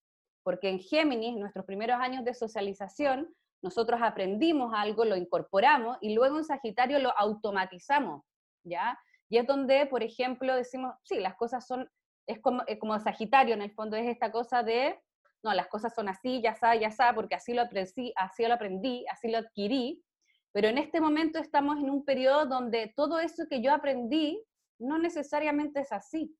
Porque 0.42 0.68
en 0.68 0.78
Géminis, 0.78 1.37
nuestros 1.37 1.64
primeros 1.64 1.99
años 1.99 2.25
de 2.25 2.34
socialización, 2.34 3.34
nosotros 3.62 4.00
aprendimos 4.02 4.73
algo, 4.75 5.05
lo 5.05 5.17
incorporamos 5.17 5.99
y 6.00 6.14
luego 6.14 6.38
en 6.38 6.45
Sagitario 6.45 6.99
lo 6.99 7.17
automatizamos, 7.17 8.23
¿ya? 8.64 8.99
Y 9.29 9.38
es 9.38 9.47
donde, 9.47 9.87
por 9.87 10.02
ejemplo, 10.02 10.55
decimos, 10.55 10.95
sí, 11.05 11.21
las 11.21 11.37
cosas 11.37 11.67
son, 11.67 11.88
es 12.26 12.40
como, 12.40 12.62
como 12.81 12.99
Sagitario 12.99 13.55
en 13.55 13.62
el 13.62 13.73
fondo, 13.73 13.97
es 13.97 14.09
esta 14.09 14.33
cosa 14.33 14.62
de, 14.62 14.99
no, 15.43 15.52
las 15.55 15.69
cosas 15.69 15.95
son 15.95 16.09
así, 16.09 16.40
ya 16.43 16.50
está, 16.50 16.75
ya 16.75 16.88
está, 16.88 17.14
porque 17.14 17.35
así 17.35 17.55
lo 17.55 17.62
aprendí, 17.62 18.12
así 18.17 18.47
lo 18.47 18.55
aprendí, 18.55 19.05
así 19.11 19.31
lo 19.31 19.38
adquirí, 19.38 20.02
pero 20.52 20.69
en 20.69 20.79
este 20.79 21.00
momento 21.00 21.38
estamos 21.38 21.79
en 21.79 21.90
un 21.90 22.05
periodo 22.05 22.47
donde 22.47 22.93
todo 22.97 23.21
eso 23.21 23.45
que 23.49 23.62
yo 23.62 23.73
aprendí 23.73 24.43
no 24.79 24.99
necesariamente 24.99 25.81
es 25.81 25.93
así 25.93 26.35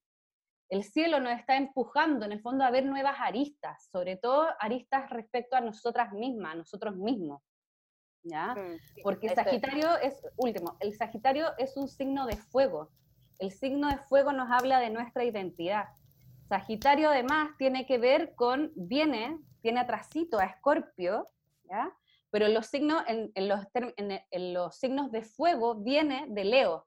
el 0.71 0.85
cielo 0.85 1.21
nos 1.21 1.39
está 1.39 1.57
empujando 1.57 2.25
en 2.25 2.33
el 2.33 2.41
fondo 2.41 2.65
a 2.65 2.71
ver 2.71 2.87
nuevas 2.87 3.17
aristas, 3.19 3.89
sobre 3.91 4.17
todo 4.17 4.49
aristas 4.61 5.11
respecto 5.11 5.57
a 5.57 5.61
nosotras 5.61 6.13
mismas, 6.13 6.53
a 6.53 6.57
nosotros 6.57 6.97
mismos. 6.97 7.43
¿Ya? 8.23 8.55
Mm, 8.55 9.03
Porque 9.03 9.31
Sagitario 9.31 9.97
es, 9.99 10.23
último, 10.37 10.77
el 10.81 10.95
Sagitario 10.95 11.57
es 11.59 11.77
un 11.77 11.89
signo 11.89 12.27
de 12.27 12.37
fuego. 12.37 12.91
El 13.39 13.51
signo 13.51 13.89
de 13.89 13.99
fuego 13.99 14.33
nos 14.33 14.51
habla 14.51 14.79
de 14.79 14.91
nuestra 14.91 15.25
identidad. 15.25 15.89
Sagitario 16.49 17.11
además 17.11 17.51
tiene 17.59 17.87
que 17.87 17.99
ver 17.99 18.35
con, 18.35 18.73
viene 18.75 19.39
tiene 19.61 19.81
atrasito 19.81 20.39
a 20.39 20.45
Escorpio, 20.45 21.29
¿ya? 21.65 21.93
pero 22.31 22.49
los 22.49 22.67
signos, 22.67 23.03
en, 23.07 23.49
los, 23.49 23.61
en, 23.75 24.55
los 24.55 24.77
signos 24.77 25.11
de 25.11 25.23
fuego 25.23 25.75
viene 25.77 26.27
de 26.29 26.45
Leo. 26.45 26.87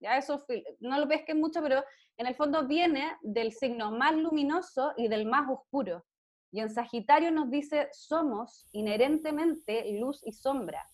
Ya 0.00 0.16
eso 0.16 0.44
no 0.80 0.98
lo 0.98 1.06
ves 1.06 1.24
que 1.24 1.34
mucho, 1.34 1.62
pero 1.62 1.84
en 2.18 2.26
el 2.26 2.34
fondo 2.34 2.66
viene 2.66 3.16
del 3.22 3.52
signo 3.52 3.90
más 3.92 4.14
luminoso 4.14 4.92
y 4.96 5.08
del 5.08 5.24
más 5.24 5.48
oscuro. 5.48 6.04
Y 6.50 6.60
en 6.60 6.70
Sagitario 6.70 7.30
nos 7.30 7.50
dice, 7.50 7.88
somos 7.92 8.68
inherentemente 8.72 9.98
luz 9.98 10.20
y 10.24 10.32
sombra. 10.32 10.84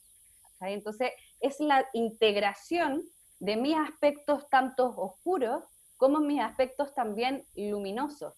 Entonces, 0.61 1.11
es 1.40 1.61
la 1.61 1.87
integración 1.93 3.02
de 3.38 3.57
mis 3.57 3.76
aspectos 3.76 4.49
tanto 4.49 4.87
oscuros 4.97 5.64
como 5.97 6.21
mis 6.21 6.40
aspectos 6.40 6.95
también 6.95 7.47
luminosos. 7.54 8.35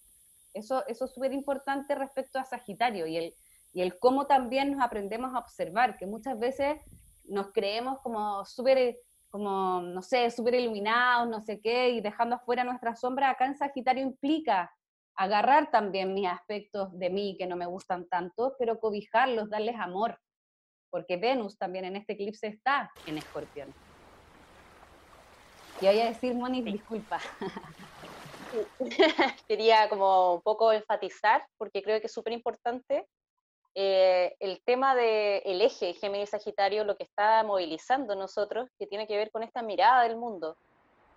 Eso, 0.53 0.85
eso 0.87 1.05
es 1.05 1.13
súper 1.13 1.33
importante 1.33 1.95
respecto 1.95 2.39
a 2.39 2.45
Sagitario 2.45 3.07
y 3.07 3.17
el, 3.17 3.35
y 3.73 3.81
el 3.81 3.99
cómo 3.99 4.27
también 4.27 4.71
nos 4.71 4.81
aprendemos 4.81 5.33
a 5.33 5.39
observar, 5.39 5.97
que 5.97 6.07
muchas 6.07 6.39
veces 6.39 6.79
nos 7.25 7.51
creemos 7.51 7.99
como 7.99 8.45
súper, 8.45 8.97
como, 9.29 9.81
no 9.81 10.01
sé, 10.01 10.29
súper 10.31 10.55
iluminados, 10.55 11.29
no 11.29 11.41
sé 11.41 11.59
qué, 11.61 11.89
y 11.89 12.01
dejando 12.01 12.35
afuera 12.35 12.63
nuestra 12.63 12.95
sombra, 12.95 13.29
acá 13.29 13.45
en 13.45 13.55
Sagitario 13.55 14.03
implica 14.03 14.71
agarrar 15.15 15.71
también 15.71 16.13
mis 16.13 16.27
aspectos 16.27 16.97
de 16.97 17.09
mí 17.09 17.35
que 17.37 17.47
no 17.47 17.55
me 17.55 17.65
gustan 17.65 18.07
tanto, 18.07 18.55
pero 18.59 18.79
cobijarlos, 18.79 19.49
darles 19.49 19.75
amor, 19.75 20.19
porque 20.89 21.17
Venus 21.17 21.57
también 21.57 21.85
en 21.85 21.95
este 21.95 22.13
eclipse 22.13 22.47
está 22.47 22.91
en 23.05 23.17
escorpión. 23.17 23.75
Y 25.79 25.87
voy 25.87 25.99
a 25.99 26.05
decir, 26.05 26.33
Moni, 26.33 26.63
disculpa. 26.63 27.21
Quería 29.47 29.89
como 29.89 30.35
un 30.35 30.41
poco 30.41 30.71
enfatizar, 30.71 31.45
porque 31.57 31.83
creo 31.83 31.99
que 31.99 32.07
es 32.07 32.13
súper 32.13 32.33
importante, 32.33 33.07
eh, 33.79 34.35
el 34.39 34.59
tema 34.65 34.95
del 34.95 35.61
eje 35.61 35.93
Géminis-Sagitario, 35.93 36.83
lo 36.83 36.97
que 36.97 37.03
está 37.03 37.43
movilizando 37.43 38.15
nosotros, 38.15 38.71
que 38.79 38.87
tiene 38.87 39.05
que 39.05 39.15
ver 39.15 39.29
con 39.29 39.43
esta 39.43 39.61
mirada 39.61 40.01
del 40.01 40.17
mundo. 40.17 40.57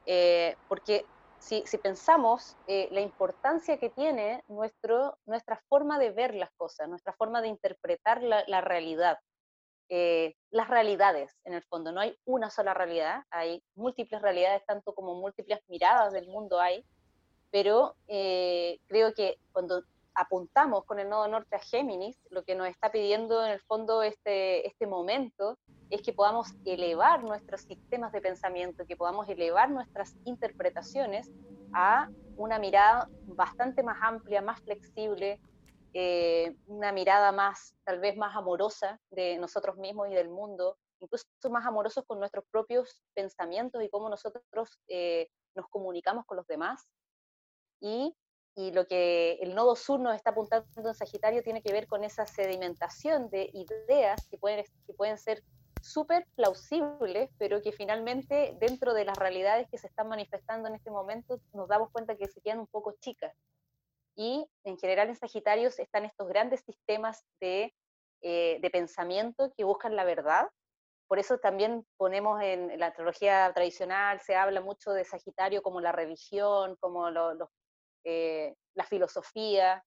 Eh, 0.05 0.57
porque 0.69 1.07
si, 1.39 1.65
pensamos 1.83 2.59
eh, 2.67 2.89
la 2.93 3.01
importancia 3.01 3.79
que 3.79 3.89
tiene 3.89 4.45
nuestro, 4.47 5.17
nuestra 5.25 5.63
forma 5.71 5.99
de 5.99 6.11
ver 6.11 6.35
las 6.35 6.51
cosas, 6.59 6.87
nuestra 6.87 7.15
forma 7.15 7.41
de 7.41 7.49
interpretar 7.49 8.23
la, 8.23 8.61
realidad, 8.61 9.19
las 10.51 10.69
realidades 10.69 11.35
en 11.45 11.55
el 11.55 11.63
fondo, 11.63 11.93
no 11.93 12.01
hay 12.03 12.15
una 12.27 12.51
sola 12.51 12.75
realidad, 12.75 13.25
hay 13.31 13.65
múltiples 13.75 14.21
realidades, 14.21 14.67
tanto 14.67 14.95
como 14.95 15.15
múltiples 15.15 15.61
miradas 15.69 16.13
del 16.13 16.27
mundo 16.27 16.61
hay, 16.61 16.85
pero 17.51 17.97
creo 18.07 19.15
que 19.15 19.39
cuando 19.53 19.83
apuntamos 20.15 20.85
con 20.85 20.99
el 20.99 21.09
nodo 21.09 21.29
norte 21.29 21.57
a 21.57 21.61
Géminis, 21.61 22.19
lo 22.31 22.43
que 22.45 22.55
nos 22.55 22.69
está 22.69 22.91
pidiendo 22.91 23.45
en 23.45 23.53
el 23.53 23.61
fondo 23.61 24.03
este, 24.03 24.67
este 24.67 24.87
momento 24.87 25.59
es 25.91 26.03
que 26.03 26.13
podamos 26.13 26.55
elevar 26.65 27.25
nuestros 27.25 27.63
sistemas 27.63 28.13
de 28.13 28.21
pensamiento, 28.21 28.87
que 28.87 28.97
podamos 28.97 29.29
elevar 29.29 29.71
nuestras 29.71 30.15
interpretaciones 30.25 31.31
a 31.73 32.09
una 32.37 32.59
mirada 32.59 33.09
bastante 33.27 33.83
más 33.83 33.99
amplia, 34.03 34.41
más 34.41 34.61
flexible, 34.61 35.41
eh, 35.93 36.57
una 36.67 36.93
mirada 36.93 37.33
más, 37.33 37.75
tal 37.85 37.99
vez 37.99 38.17
más 38.17 38.37
amorosa 38.37 39.01
de 39.11 39.39
nosotros 39.39 39.77
mismos 39.77 40.09
y 40.09 40.15
del 40.15 40.29
mundo, 40.29 40.79
incluso 41.01 41.27
más 41.51 41.67
amorosos 41.67 42.05
con 42.07 42.21
nuestros 42.21 42.45
propios 42.51 43.03
pensamientos 43.15 43.83
y 43.83 43.91
cómo 43.91 44.09
nosotros 44.09 44.79
eh, 44.89 45.29
nos 45.55 45.67
comunicamos 45.69 46.25
con 46.27 46.37
los 46.37 46.47
demás. 46.47 46.89
Y 47.81 48.15
y 48.57 48.73
lo 48.73 48.87
que 48.87 49.39
el 49.41 49.55
nodo 49.55 49.77
sur 49.77 50.01
nos 50.01 50.15
está 50.15 50.31
apuntando 50.31 50.67
en 50.77 50.95
Sagitario 50.95 51.43
tiene 51.43 51.63
que 51.63 51.73
ver 51.73 51.87
con 51.87 52.05
esa 52.05 52.27
sedimentación 52.27 53.31
de 53.31 53.51
ideas 53.53 54.27
que 54.29 54.39
pueden, 54.39 54.65
que 54.87 54.93
pueden 54.95 55.19
ser 55.19 55.43
súper 55.83 56.27
plausibles, 56.35 57.31
pero 57.39 57.63
que 57.63 57.73
finalmente 57.73 58.57
dentro 58.61 58.93
de 58.93 59.05
las 59.05 59.17
realidades 59.17 59.69
que 59.71 59.79
se 59.79 59.87
están 59.87 60.09
manifestando 60.09 60.69
en 60.69 60.75
este 60.75 60.91
momento 60.91 61.41
nos 61.53 61.69
damos 61.69 61.91
cuenta 61.91 62.17
que 62.17 62.29
se 62.29 62.41
quedan 62.41 62.61
un 62.61 62.67
poco 62.67 62.95
chicas. 63.01 63.35
Y 64.15 64.47
en 64.65 64.77
general 64.79 65.09
en 65.09 65.17
Sagitarios 65.17 65.79
están 65.79 66.05
estos 66.05 66.29
grandes 66.29 66.61
sistemas 66.61 67.25
de, 67.41 67.75
eh, 68.21 68.59
de 68.61 68.71
pensamiento 68.71 69.53
que 69.57 69.65
buscan 69.65 69.97
la 69.97 70.05
verdad. 70.05 70.49
Por 71.07 71.19
eso 71.19 71.39
también 71.39 71.87
ponemos 71.97 72.43
en 72.43 72.79
la 72.79 72.89
astrología 72.89 73.51
tradicional, 73.55 74.21
se 74.21 74.37
habla 74.37 74.61
mucho 74.61 74.93
de 74.93 75.05
Sagitario 75.05 75.63
como 75.63 75.81
la 75.81 75.93
religión, 75.93 76.77
como 76.79 77.11
los 77.11 77.49
eh, 78.05 78.55
la 78.75 78.85
filosofía, 78.85 79.85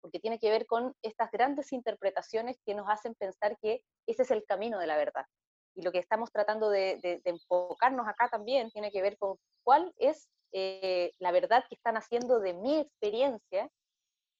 porque 0.00 0.18
tiene 0.18 0.38
que 0.38 0.50
ver 0.50 0.66
con 0.66 0.94
estas 1.02 1.30
grandes 1.30 1.72
interpretaciones 1.72 2.58
que 2.64 2.74
nos 2.74 2.88
hacen 2.88 3.14
pensar 3.14 3.56
que 3.60 3.82
ese 4.06 4.22
es 4.22 4.30
el 4.30 4.44
camino 4.44 4.78
de 4.78 4.86
la 4.86 4.96
verdad. 4.96 5.26
Y 5.74 5.82
lo 5.82 5.92
que 5.92 5.98
estamos 5.98 6.32
tratando 6.32 6.68
de, 6.70 7.20
enfocarnos 7.24 8.08
acá 8.08 8.28
también 8.28 8.70
tiene 8.70 8.90
que 8.90 9.02
ver 9.02 9.16
con 9.18 9.36
cuál 9.62 9.92
es 9.98 10.28
eh, 10.52 11.12
la 11.18 11.32
verdad 11.32 11.64
que 11.68 11.76
están 11.76 11.96
haciendo 11.96 12.40
de 12.40 12.54
mi 12.54 12.78
experiencia 12.78 13.70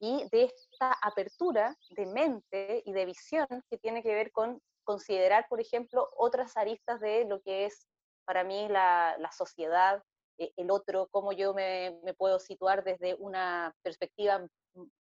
y 0.01 0.29
de 0.31 0.45
esta 0.45 0.93
apertura 1.03 1.77
de 1.91 2.07
mente 2.07 2.83
y 2.85 2.93
de 2.93 3.05
visión 3.05 3.47
que 3.69 3.79
tiene 3.79 4.03
que 4.03 4.15
ver 4.15 4.33
con 4.33 4.61
considerar, 4.83 5.47
por 5.49 5.61
ejemplo, 5.61 6.09
otras 6.17 6.57
aristas 6.57 7.01
de 7.01 7.27
lo 7.27 7.41
que 7.43 7.67
es 7.67 7.87
para 8.25 8.45
mí 8.45 8.67
la 8.69 9.31
sociedad, 9.37 10.03
eh, 10.41 10.55
el 10.57 10.71
otro, 10.71 11.07
cómo 11.11 11.33
yo 11.33 11.53
me, 11.53 12.01
puedo 12.17 12.39
situar 12.39 12.83
desde 12.83 13.15
una 13.17 13.75
perspectiva 13.83 14.47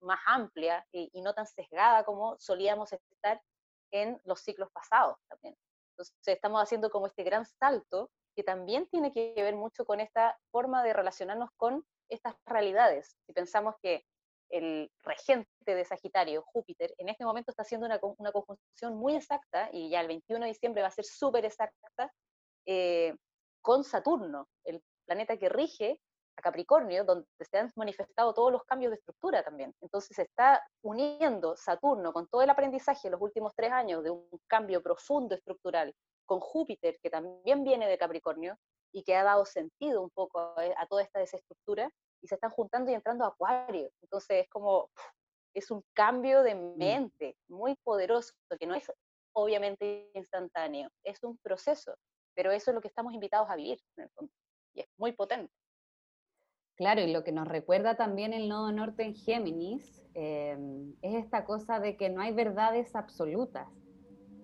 más 0.01 0.21
amplia 0.25 0.87
y, 0.93 1.21
no 1.21 1.35
tan 1.35 1.47
sesgada 1.49 2.05
como 2.05 2.37
solíamos 2.39 2.93
estar 2.93 3.43
en 3.91 4.21
los 4.25 4.41
ciclos 4.41 4.71
pasados 4.73 5.17
también. 5.29 5.57
Entonces 5.91 6.15
estamos 6.27 6.63
haciendo 6.63 6.91
como 6.91 7.09
este 7.09 7.25
gran 7.25 7.45
salto 7.45 8.09
que 8.37 8.45
también 8.45 8.87
tiene 8.87 9.13
que 9.13 9.35
ver 9.35 9.57
mucho 9.57 9.85
con 9.85 9.99
esta 9.99 10.39
forma 10.53 10.85
de 10.85 10.93
relacionarnos 10.93 11.51
con 11.57 11.85
estas 12.09 12.37
realidades. 12.47 13.17
Si 13.27 13.33
pensamos 13.33 13.75
que 13.83 14.05
el 14.51 14.89
regente 15.03 15.49
de 15.65 15.85
Sagitario, 15.85 16.43
Júpiter, 16.43 16.95
en 16.99 17.09
este 17.09 17.25
momento 17.25 17.51
está 17.51 17.63
haciendo 17.63 17.87
una, 17.87 17.99
una 18.19 18.31
conjunción 18.31 18.97
muy 18.97 19.17
exacta, 19.17 19.71
y 19.73 19.91
ya 19.91 20.03
el 20.03 20.07
21 20.07 20.45
de 20.45 20.53
diciembre 20.53 20.83
va 20.83 20.89
a 20.89 20.93
ser 20.93 21.05
súper 21.05 21.45
exacta, 21.45 22.13
eh, 22.67 23.17
con 23.61 23.83
Saturno, 23.83 24.47
el 24.65 24.81
planeta 25.07 25.37
que 25.37 25.49
rige 25.49 26.01
a 26.37 26.43
Capricornio, 26.43 27.05
donde 27.05 27.27
se 27.41 27.59
han 27.59 27.73
manifestado 27.77 28.35
todos 28.35 28.53
los 28.53 28.65
cambios 28.65 28.91
de 28.91 28.97
estructura 28.97 29.43
también. 29.43 29.75
Entonces 29.81 30.15
se 30.15 30.23
está 30.23 30.63
uniendo 30.83 31.57
Saturno 31.57 32.13
con 32.13 32.29
todo 32.29 32.43
el 32.43 32.51
aprendizaje 32.51 33.09
de 33.09 33.13
los 33.13 33.23
últimos 33.23 33.55
tres 33.57 33.73
años 33.73 34.05
de 34.05 34.11
un 34.11 34.29
cambio 34.47 34.83
profundo 34.83 35.35
estructural, 35.35 35.95
con 36.27 36.41
Júpiter, 36.41 36.99
que 37.03 37.09
también 37.09 37.65
viene 37.65 37.89
de 37.89 37.97
Capricornio 37.97 38.59
y 38.93 39.03
que 39.03 39.17
ha 39.17 39.25
dado 39.25 39.45
sentido 39.47 40.03
un 40.03 40.11
poco 40.11 40.41
a, 40.41 40.87
toda 40.89 41.03
esta 41.03 41.21
desestructura, 41.21 41.91
y 42.23 42.29
se 42.29 42.35
están 42.35 42.51
juntando 42.51 42.91
y 42.91 42.95
entrando 42.95 43.25
a 43.25 43.29
Acuario. 43.29 43.91
Entonces 44.03 44.45
es 44.45 44.49
como, 44.49 44.91
es 45.55 45.71
un 45.71 45.83
cambio 45.95 46.43
de 46.43 46.55
mm. 46.55 46.77
mente 46.77 47.37
muy 47.49 47.77
poderoso, 47.77 48.33
que 48.59 48.67
no 48.67 48.75
es 48.75 48.91
obviamente 49.35 50.11
instantáneo, 50.15 50.91
es 51.05 51.23
un 51.23 51.39
proceso, 51.39 51.95
pero 52.35 52.51
eso 52.53 52.71
es 52.71 52.75
lo 52.75 52.81
que 52.81 52.89
estamos 52.89 53.13
invitados 53.13 53.49
a 53.51 53.57
vivir 53.57 53.79
en 53.97 54.05
el 54.05 54.11
fondo 54.11 54.33
y 54.77 54.81
es 54.81 54.89
muy 54.99 55.13
potente. 55.13 55.53
Claro, 56.77 57.01
y 57.01 57.11
lo 57.11 57.25
que 57.25 57.33
nos 57.33 57.49
recuerda 57.49 57.97
también 57.97 58.35
el 58.35 58.49
nodo 58.49 58.71
norte 58.71 59.03
en 59.03 59.15
Géminis 59.15 60.05
em, 60.13 60.93
es 61.01 61.15
esta 61.15 61.47
cosa 61.47 61.81
de 61.81 61.97
que 61.97 62.11
no 62.11 62.21
hay 62.21 62.35
verdades 62.35 62.95
absolutas, 62.95 63.67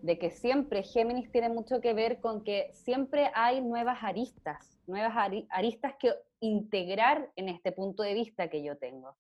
de 0.01 0.19
que 0.19 0.31
siempre 0.31 0.83
Géminis 0.83 1.31
tiene 1.31 1.51
mucho 1.51 1.83
que 1.83 1.93
ver 1.93 2.21
con 2.21 2.43
que 2.43 2.71
siempre 2.73 3.31
hay 3.35 3.61
nuevas 3.61 4.03
aristas, 4.03 4.81
nuevas 4.87 5.15
aristas 5.51 5.95
que 6.01 6.15
integrar 6.41 7.31
en 7.37 7.51
este 7.51 7.71
punto 7.71 8.03
de 8.03 8.15
vista 8.15 8.49
que 8.49 8.63
yo 8.63 8.79
tengo. 8.79 9.15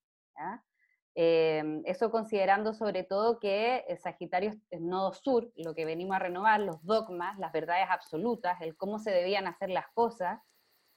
Em, 1.14 1.82
eso 1.84 2.10
considerando 2.10 2.72
sobre 2.72 3.04
todo 3.04 3.38
que 3.38 3.84
el 3.86 3.98
Sagitario 3.98 4.52
es 4.70 4.80
nodo 4.80 5.12
sur, 5.12 5.52
lo 5.56 5.74
que 5.74 5.84
venimos 5.84 6.16
a 6.16 6.20
renovar, 6.20 6.60
los 6.60 6.82
dogmas, 6.82 7.38
las 7.38 7.52
verdades 7.52 7.86
absolutas, 7.90 8.58
el 8.62 8.74
cómo 8.76 8.98
se 8.98 9.10
debían 9.10 9.46
hacer 9.46 9.68
las 9.68 9.86
cosas, 9.92 10.40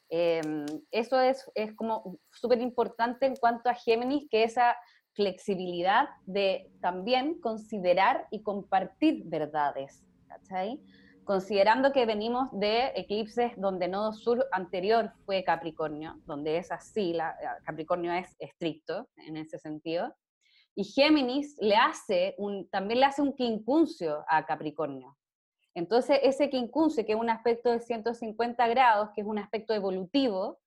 Em, 0.09 0.65
eso 0.91 1.19
es, 1.19 1.49
es 1.55 1.73
como 1.73 2.19
súper 2.31 2.61
importante 2.61 3.25
en 3.25 3.35
cuanto 3.35 3.69
a 3.69 3.73
Géminis, 3.73 4.27
que 4.29 4.43
esa 4.43 4.75
flexibilidad 5.13 6.09
de 6.25 6.71
también 6.81 7.39
considerar 7.39 8.27
y 8.31 8.43
compartir 8.43 9.23
verdades, 9.25 10.05
¿cachai? 10.27 10.81
Considerando 11.23 11.91
que 11.91 12.05
venimos 12.05 12.49
de 12.51 12.91
eclipses 12.95 13.53
donde 13.57 13.87
nodo 13.87 14.13
sur 14.13 14.45
anterior 14.51 15.13
fue 15.25 15.43
Capricornio, 15.43 16.21
donde 16.25 16.57
es 16.57 16.71
así, 16.71 17.13
la, 17.13 17.35
Capricornio 17.63 18.11
es 18.13 18.35
estricto 18.39 19.07
en 19.15 19.37
ese 19.37 19.57
sentido, 19.57 20.13
y 20.75 20.83
Géminis 20.83 21.55
le 21.61 21.77
hace 21.77 22.35
también 22.69 22.99
le 22.99 23.05
hace 23.05 23.21
un 23.21 23.33
quincuncio 23.33 24.25
a 24.27 24.45
Capricornio, 24.45 25.17
entonces, 25.75 26.19
ese 26.23 26.49
quincunce, 26.49 27.05
que 27.05 27.11
es 27.11 27.19
un 27.19 27.29
aspecto 27.29 27.69
de 27.69 27.81
150 27.81 28.65
grados, 28.69 29.09
que 29.13 29.21
es 29.21 29.27
un 29.27 29.38
aspecto 29.38 29.73
evolutivo, 29.73 30.57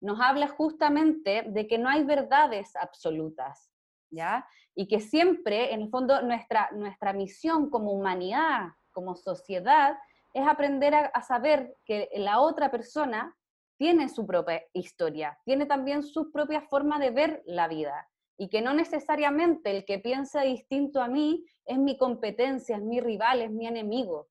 nos 0.00 0.20
habla 0.20 0.46
justamente 0.46 1.42
de 1.48 1.66
que 1.66 1.78
no 1.78 1.88
hay 1.88 2.04
verdades 2.04 2.76
absolutas, 2.76 3.72
¿ya? 4.10 4.46
Y 4.74 4.86
que 4.86 5.00
siempre, 5.00 5.72
en 5.72 5.82
el 5.82 5.88
fondo, 5.88 6.20
nuestra, 6.20 6.68
nuestra 6.72 7.14
misión 7.14 7.70
como 7.70 7.92
humanidad, 7.92 8.68
como 8.92 9.16
sociedad, 9.16 9.96
es 10.34 10.46
aprender 10.46 10.94
a, 10.94 11.22
saber 11.22 11.74
que 11.86 12.10
la 12.16 12.40
otra 12.40 12.70
persona 12.70 13.34
tiene 13.78 14.10
su 14.10 14.26
propia 14.26 14.62
historia, 14.74 15.38
tiene 15.46 15.64
también 15.64 16.02
su 16.02 16.30
propia 16.30 16.60
forma 16.60 16.98
de 16.98 17.10
ver 17.10 17.42
la 17.46 17.68
vida 17.68 18.06
y 18.36 18.48
que 18.48 18.60
no 18.60 18.74
necesariamente 18.74 19.70
el 19.70 19.84
que 19.86 19.98
piensa 19.98 20.42
distinto 20.42 21.00
a 21.00 21.08
mí 21.08 21.44
es 21.64 21.78
mi 21.78 21.96
competencia, 21.96 22.76
es 22.76 22.82
mi 22.82 23.00
rival, 23.00 23.40
es 23.40 23.50
mi 23.50 23.66
enemigo. 23.66 24.28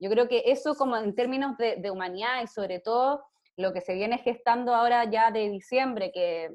Yo 0.00 0.10
creo 0.10 0.28
que 0.28 0.44
eso 0.46 0.74
como 0.74 0.96
en 0.96 1.14
términos 1.14 1.56
de, 1.58 1.90
humanidad 1.90 2.42
y 2.42 2.46
sobre 2.46 2.78
todo 2.78 3.24
lo 3.56 3.72
que 3.72 3.80
se 3.80 3.94
viene 3.94 4.18
gestando 4.18 4.74
ahora 4.74 5.10
ya 5.10 5.30
de 5.32 5.50
diciembre, 5.50 6.12
que 6.12 6.50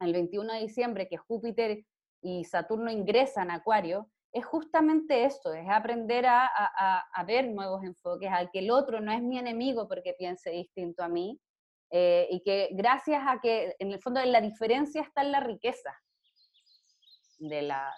el 0.00 0.12
21 0.12 0.54
de 0.54 0.60
diciembre, 0.60 1.08
que 1.08 1.18
Júpiter 1.18 1.84
y 2.22 2.44
Saturno 2.44 2.90
ingresan 2.90 3.50
a 3.50 3.56
Acuario, 3.56 4.08
es 4.32 4.44
justamente 4.44 5.24
esto, 5.24 5.52
es 5.52 5.66
aprender 5.68 6.24
a, 6.26 7.24
ver 7.26 7.48
nuevos 7.48 7.84
enfoques, 7.84 8.30
al 8.32 8.50
que 8.50 8.60
el 8.60 8.70
otro 8.70 9.00
no 9.00 9.12
es 9.12 9.22
mi 9.22 9.38
enemigo 9.38 9.86
porque 9.86 10.14
piense 10.18 10.50
distinto 10.50 11.04
a 11.04 11.08
mí, 11.08 11.38
eh, 11.90 12.26
y 12.30 12.42
que 12.42 12.70
gracias 12.72 13.22
a 13.26 13.40
que 13.40 13.76
en 13.78 13.92
el 13.92 14.00
fondo 14.00 14.24
la 14.24 14.40
diferencia 14.40 15.02
está 15.02 15.22
en 15.22 15.30
la 15.30 15.40
riqueza 15.40 15.96
de 17.38 17.62
la, 17.62 17.94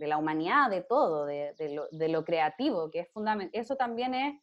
la 0.00 0.18
humanidad, 0.18 0.70
de 0.70 0.82
todo, 0.82 1.26
de, 1.26 2.08
lo, 2.08 2.24
creativo, 2.24 2.90
que 2.90 3.00
es 3.00 3.12
fundamental. 3.12 3.60
Eso 3.60 3.76
también 3.76 4.14
es 4.14 4.34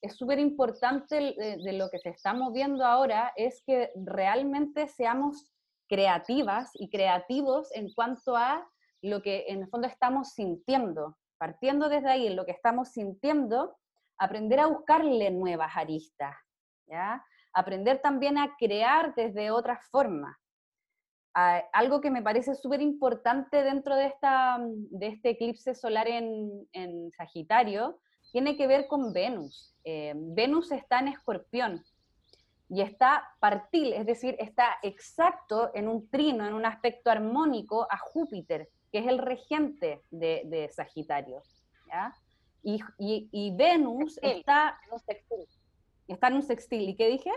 es 0.00 0.18
súper 0.18 0.38
importante 0.38 1.16
de, 1.16 1.56
de, 1.64 1.72
lo 1.72 1.88
que 1.88 1.98
se 1.98 2.10
está 2.10 2.34
moviendo 2.34 2.84
ahora, 2.84 3.32
es 3.36 3.62
que 3.64 3.90
realmente 3.94 4.86
seamos 4.86 5.50
creativas 5.88 6.72
y 6.74 6.90
creativos 6.90 7.74
en 7.74 7.90
cuanto 7.94 8.36
a 8.36 8.68
lo 9.00 9.22
que 9.22 9.46
en 9.48 9.62
el 9.62 9.68
fondo 9.68 9.86
estamos 9.86 10.32
sintiendo. 10.34 11.16
Partiendo 11.38 11.88
desde 11.88 12.10
ahí, 12.10 12.26
en 12.26 12.36
lo 12.36 12.44
que 12.44 12.52
estamos 12.52 12.88
sintiendo, 12.90 13.76
aprender 14.18 14.60
a 14.60 14.66
buscarle 14.66 15.30
nuevas 15.30 15.76
aristas, 15.76 16.36
¿ya? 16.86 17.24
Aprender 17.52 18.00
también 18.00 18.38
a 18.38 18.56
crear 18.56 19.14
desde 19.14 19.50
otras 19.50 19.84
formas. 19.90 20.36
Algo 21.34 22.00
que 22.00 22.10
me 22.10 22.22
parece 22.22 22.54
súper 22.54 22.80
importante 22.80 23.62
dentro 23.62 23.96
de, 23.96 24.06
esta, 24.06 24.58
de 24.60 25.08
este 25.08 25.30
eclipse 25.30 25.74
solar 25.74 26.06
en, 26.06 26.68
en 26.72 27.10
Sagitario 27.12 27.98
tiene 28.34 28.56
que 28.56 28.66
ver 28.66 28.88
con 28.88 29.12
Venus. 29.12 29.74
Eh, 29.84 30.12
Venus 30.16 30.72
está 30.72 30.98
en 30.98 31.06
escorpión 31.06 31.84
y 32.68 32.80
está 32.80 33.22
partil, 33.38 33.92
es 33.92 34.06
decir, 34.06 34.34
está 34.40 34.76
exacto 34.82 35.70
en 35.72 35.86
un 35.86 36.08
trino, 36.10 36.44
en 36.44 36.54
un 36.54 36.66
aspecto 36.66 37.10
armónico 37.10 37.86
a 37.88 37.96
Júpiter, 37.98 38.68
que 38.90 38.98
es 38.98 39.06
el 39.06 39.18
regente 39.18 40.02
de, 40.10 40.68
Sagitario. 40.72 41.42
Y, 42.64 43.56
Venus 43.56 44.18
está, 44.20 44.80
en 44.84 44.92
un 44.92 44.98
sextil. 44.98 45.48
está 46.08 46.26
en 46.26 46.34
un 46.34 46.42
sextil. 46.42 46.88
¿Y 46.88 46.96
qué 46.96 47.06
dije? 47.08 47.30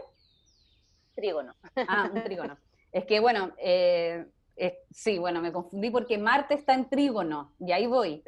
Trígono. 1.16 1.54
Ah, 1.76 2.10
un 2.12 2.24
trígono. 2.24 2.58
es 2.92 3.06
que, 3.06 3.20
bueno, 3.20 3.52
eh, 3.58 4.26
sí, 4.92 5.20
bueno, 5.20 5.42
me 5.42 5.52
confundí 5.52 5.90
porque 5.90 6.18
Marte 6.18 6.56
está 6.56 6.74
en 6.74 6.90
trígono, 6.90 7.54
y 7.60 7.72
ahí 7.72 7.88
voy. 7.88 8.24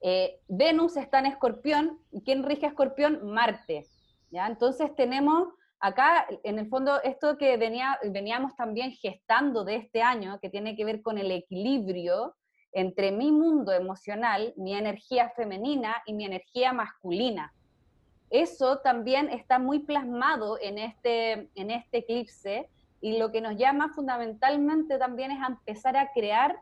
Eh, 0.00 0.40
Venus 0.48 0.96
está 0.96 1.18
en 1.18 1.26
escorpión, 1.26 1.98
¿y 2.10 2.22
quién 2.22 2.42
rige 2.42 2.66
a 2.66 2.70
escorpión? 2.70 3.26
Marte. 3.30 3.86
¿ya? 4.30 4.46
Entonces 4.46 4.94
tenemos 4.94 5.48
acá, 5.78 6.26
en 6.44 6.58
el 6.58 6.68
fondo, 6.68 7.02
esto 7.02 7.36
que 7.36 7.56
venía, 7.56 7.98
veníamos 8.10 8.56
también 8.56 8.92
gestando 8.92 9.64
de 9.64 9.76
este 9.76 10.02
año, 10.02 10.38
que 10.40 10.50
tiene 10.50 10.76
que 10.76 10.84
ver 10.84 11.02
con 11.02 11.18
el 11.18 11.30
equilibrio 11.30 12.34
entre 12.72 13.10
mi 13.10 13.32
mundo 13.32 13.72
emocional, 13.72 14.52
mi 14.56 14.74
energía 14.74 15.30
femenina 15.30 16.02
y 16.06 16.12
mi 16.12 16.24
energía 16.24 16.72
masculina. 16.72 17.52
Eso 18.28 18.78
también 18.78 19.30
está 19.30 19.58
muy 19.58 19.80
plasmado 19.80 20.58
en 20.60 20.78
este, 20.78 21.48
en 21.54 21.70
este 21.70 21.98
eclipse 21.98 22.68
y 23.00 23.18
lo 23.18 23.30
que 23.30 23.40
nos 23.40 23.56
llama 23.56 23.92
fundamentalmente 23.94 24.98
también 24.98 25.30
es 25.30 25.42
a 25.42 25.46
empezar 25.46 25.96
a 25.96 26.12
crear 26.12 26.60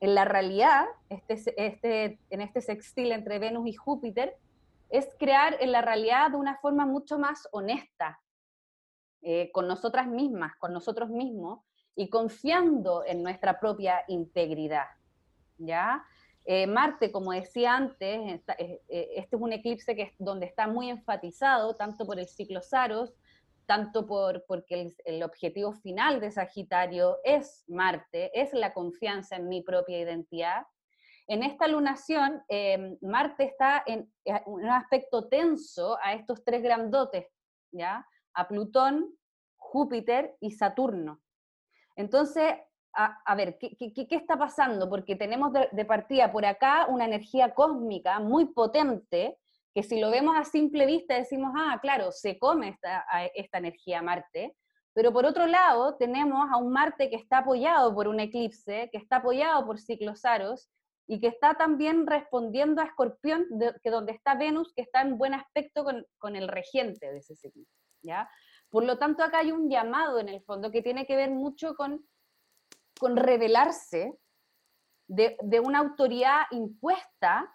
en 0.00 0.14
la 0.14 0.24
realidad, 0.24 0.86
este, 1.08 1.34
este, 1.56 2.18
en 2.30 2.40
este 2.40 2.60
sextil 2.60 3.12
entre 3.12 3.38
Venus 3.38 3.66
y 3.68 3.74
Júpiter, 3.74 4.36
es 4.90 5.08
crear 5.18 5.56
en 5.60 5.72
la 5.72 5.82
realidad 5.82 6.30
de 6.30 6.36
una 6.36 6.56
forma 6.58 6.86
mucho 6.86 7.18
más 7.18 7.48
honesta, 7.52 8.20
eh, 9.22 9.50
con 9.52 9.66
nosotras 9.66 10.06
mismas, 10.06 10.54
con 10.56 10.72
nosotros 10.72 11.08
mismos, 11.08 11.60
y 11.96 12.10
confiando 12.10 13.04
en 13.06 13.22
nuestra 13.22 13.60
propia 13.60 14.04
integridad. 14.08 14.86
¿ya? 15.58 16.04
Eh, 16.44 16.66
Marte, 16.66 17.10
como 17.10 17.32
decía 17.32 17.74
antes, 17.74 18.42
eh, 18.58 18.82
este 18.88 19.36
es 19.36 19.42
un 19.42 19.52
eclipse 19.52 19.96
que 19.96 20.14
donde 20.18 20.46
está 20.46 20.66
muy 20.66 20.90
enfatizado, 20.90 21.74
tanto 21.74 22.04
por 22.04 22.18
el 22.18 22.26
ciclo 22.26 22.60
Saros, 22.60 23.14
tanto 23.66 24.06
por, 24.06 24.44
porque 24.46 24.94
el, 25.04 25.22
objetivo 25.22 25.72
final 25.72 26.20
de 26.20 26.30
Sagitario 26.30 27.18
es 27.24 27.64
Marte, 27.68 28.30
es 28.38 28.52
la 28.52 28.72
confianza 28.72 29.36
en 29.36 29.48
mi 29.48 29.62
propia 29.62 30.00
identidad. 30.00 30.66
En 31.26 31.42
esta 31.42 31.66
lunación, 31.68 32.42
Marte 33.00 33.44
está 33.44 33.82
en, 33.86 34.12
en, 34.24 34.40
un 34.46 34.66
aspecto 34.66 35.28
tenso 35.28 35.98
a 36.02 36.12
estos 36.12 36.44
tres 36.44 36.62
grandotes, 36.62 37.26
¿ya? 37.72 38.06
A 38.34 38.46
Plutón, 38.46 39.16
Júpiter 39.56 40.36
y 40.40 40.50
Saturno. 40.50 41.22
Entonces, 41.96 42.54
a, 42.94 43.34
ver, 43.34 43.58
¿qué, 43.58 44.06
está 44.10 44.38
pasando? 44.38 44.88
Porque 44.88 45.16
tenemos 45.16 45.52
de, 45.52 45.84
partida 45.84 46.30
por 46.30 46.46
acá 46.46 46.86
una 46.88 47.04
energía 47.04 47.54
cósmica 47.54 48.20
muy 48.20 48.46
potente, 48.46 49.38
que 49.74 49.82
si 49.82 50.00
lo 50.00 50.10
vemos 50.10 50.36
a 50.36 50.44
simple 50.44 50.86
vista 50.86 51.14
decimos, 51.14 51.52
ah, 51.56 51.78
claro, 51.82 52.12
se 52.12 52.38
come 52.38 52.68
esta, 52.70 53.04
esta 53.34 53.58
energía 53.58 54.02
Marte, 54.02 54.56
pero 54.94 55.12
por 55.12 55.26
otro 55.26 55.46
lado 55.46 55.96
tenemos 55.96 56.48
a 56.52 56.56
un 56.56 56.72
Marte 56.72 57.10
que 57.10 57.16
está 57.16 57.38
apoyado 57.38 57.94
por 57.94 58.06
un 58.06 58.20
eclipse, 58.20 58.88
que 58.92 58.98
está 58.98 59.16
apoyado 59.16 59.66
por 59.66 59.80
ciclos 59.80 60.24
aros, 60.24 60.70
y 61.06 61.20
que 61.20 61.26
está 61.26 61.54
también 61.54 62.06
respondiendo 62.06 62.80
a 62.80 62.86
Escorpión, 62.86 63.46
que 63.82 63.90
donde 63.90 64.12
está 64.12 64.36
Venus, 64.36 64.72
que 64.74 64.82
está 64.82 65.02
en 65.02 65.18
buen 65.18 65.34
aspecto 65.34 65.84
con, 65.84 66.06
con 66.16 66.34
el 66.34 66.48
regente 66.48 67.12
de 67.12 67.18
ese 67.18 67.34
ciclo, 67.34 67.64
¿ya? 68.02 68.30
Por 68.70 68.84
lo 68.84 68.96
tanto, 68.96 69.22
acá 69.22 69.40
hay 69.40 69.52
un 69.52 69.68
llamado 69.68 70.18
en 70.18 70.30
el 70.30 70.40
fondo 70.42 70.70
que 70.70 70.80
tiene 70.80 71.06
que 71.06 71.16
ver 71.16 71.30
mucho 71.30 71.74
con 71.74 72.06
con 72.98 73.16
revelarse 73.16 74.18
de, 75.08 75.36
una 75.62 75.80
autoridad 75.80 76.42
impuesta, 76.50 77.54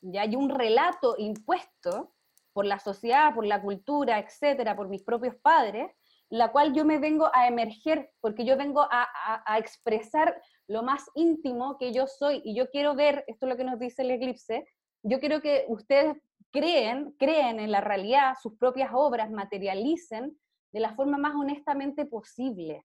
ya 0.00 0.22
hay 0.22 0.36
un 0.36 0.50
relato 0.50 1.16
impuesto 1.18 2.12
por 2.52 2.64
la 2.64 2.78
sociedad, 2.78 3.34
por 3.34 3.44
la 3.44 3.60
cultura, 3.60 4.18
etcétera, 4.18 4.76
por 4.76 4.88
mis 4.88 5.02
propios 5.02 5.36
padres, 5.36 5.90
la 6.28 6.50
cual 6.52 6.74
yo 6.74 6.84
me 6.84 6.98
vengo 6.98 7.30
a 7.34 7.46
emerger, 7.46 8.10
porque 8.20 8.44
yo 8.44 8.56
vengo 8.56 8.82
a, 8.82 9.06
a, 9.44 9.58
expresar 9.58 10.40
lo 10.66 10.82
más 10.82 11.04
íntimo 11.14 11.78
que 11.78 11.92
yo 11.92 12.06
soy, 12.06 12.40
y 12.44 12.56
yo 12.56 12.70
quiero 12.70 12.94
ver, 12.94 13.24
esto 13.26 13.46
es 13.46 13.50
lo 13.50 13.56
que 13.56 13.64
nos 13.64 13.78
dice 13.78 14.02
el 14.02 14.10
eclipse, 14.10 14.66
yo 15.02 15.20
quiero 15.20 15.40
que 15.40 15.66
ustedes 15.68 16.16
creen, 16.50 17.14
creen 17.18 17.60
en 17.60 17.70
la 17.70 17.80
realidad, 17.80 18.34
sus 18.42 18.56
propias 18.56 18.90
obras, 18.92 19.30
materialicen 19.30 20.36
de 20.72 20.80
la 20.80 20.94
forma 20.94 21.18
más 21.18 21.34
honestamente 21.34 22.06
posible, 22.06 22.84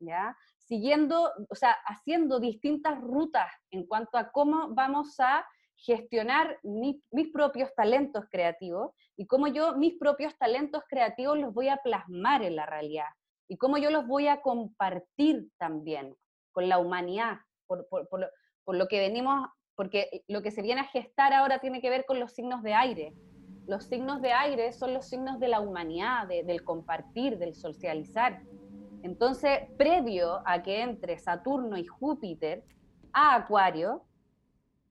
¿ya? 0.00 0.36
siguiendo, 0.68 1.32
o 1.48 1.54
sea, 1.54 1.72
haciendo 1.86 2.40
distintas 2.40 3.00
rutas 3.00 3.50
en 3.70 3.86
cuanto 3.86 4.18
a 4.18 4.30
cómo 4.30 4.68
vamos 4.74 5.18
a 5.18 5.46
gestionar 5.78 6.58
mis 6.62 7.32
propios 7.32 7.74
talentos 7.74 8.24
creativos 8.30 8.92
y 9.16 9.26
cómo 9.26 9.46
yo 9.46 9.76
mis 9.76 9.96
propios 9.98 10.36
talentos 10.38 10.82
creativos 10.88 11.38
los 11.38 11.54
voy 11.54 11.68
a 11.68 11.78
plasmar 11.78 12.42
en 12.42 12.56
la 12.56 12.66
realidad 12.66 13.08
y 13.48 13.56
cómo 13.56 13.78
yo 13.78 13.90
los 13.90 14.06
voy 14.06 14.28
a 14.28 14.42
compartir 14.42 15.48
también 15.58 16.14
con 16.52 16.68
la 16.68 16.78
humanidad, 16.78 17.38
por, 17.66 17.86
lo, 18.66 18.88
que 18.88 19.00
venimos, 19.00 19.48
porque 19.74 20.22
lo 20.28 20.42
que 20.42 20.50
se 20.50 20.62
viene 20.62 20.82
a 20.82 20.84
gestar 20.84 21.32
ahora 21.32 21.60
tiene 21.60 21.80
que 21.80 21.90
ver 21.90 22.04
con 22.04 22.20
los 22.20 22.32
signos 22.32 22.62
de 22.62 22.74
aire. 22.74 23.14
Los 23.66 23.84
signos 23.84 24.20
de 24.22 24.32
aire 24.32 24.72
son 24.72 24.92
los 24.94 25.06
signos 25.06 25.40
de 25.40 25.48
la 25.48 25.60
humanidad, 25.60 26.26
del 26.26 26.64
compartir, 26.64 27.38
del 27.38 27.54
socializar. 27.54 28.42
Entonces, 29.02 29.60
previo 29.76 30.42
a 30.44 30.62
que 30.62 30.82
entre 30.82 31.18
Saturno 31.18 31.76
y 31.76 31.86
Júpiter 31.86 32.64
a 33.12 33.36
Acuario, 33.36 34.04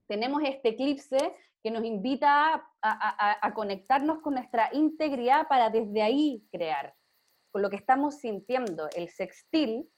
tenemos 0.07 0.41
este 0.43 0.69
eclipse 0.69 1.35
que 1.63 1.71
nos 1.71 1.83
invita 1.83 2.65
a, 2.81 3.53
conectarnos 3.53 4.19
con 4.21 4.35
nuestra 4.35 4.69
integridad 4.73 5.47
para 5.47 5.69
desde 5.69 6.01
ahí 6.01 6.47
crear, 6.51 6.95
con 7.51 7.61
lo 7.61 7.69
que 7.69 7.75
estamos 7.75 8.19
sintiendo. 8.19 8.87
El 8.95 9.09
sextil 9.09 9.89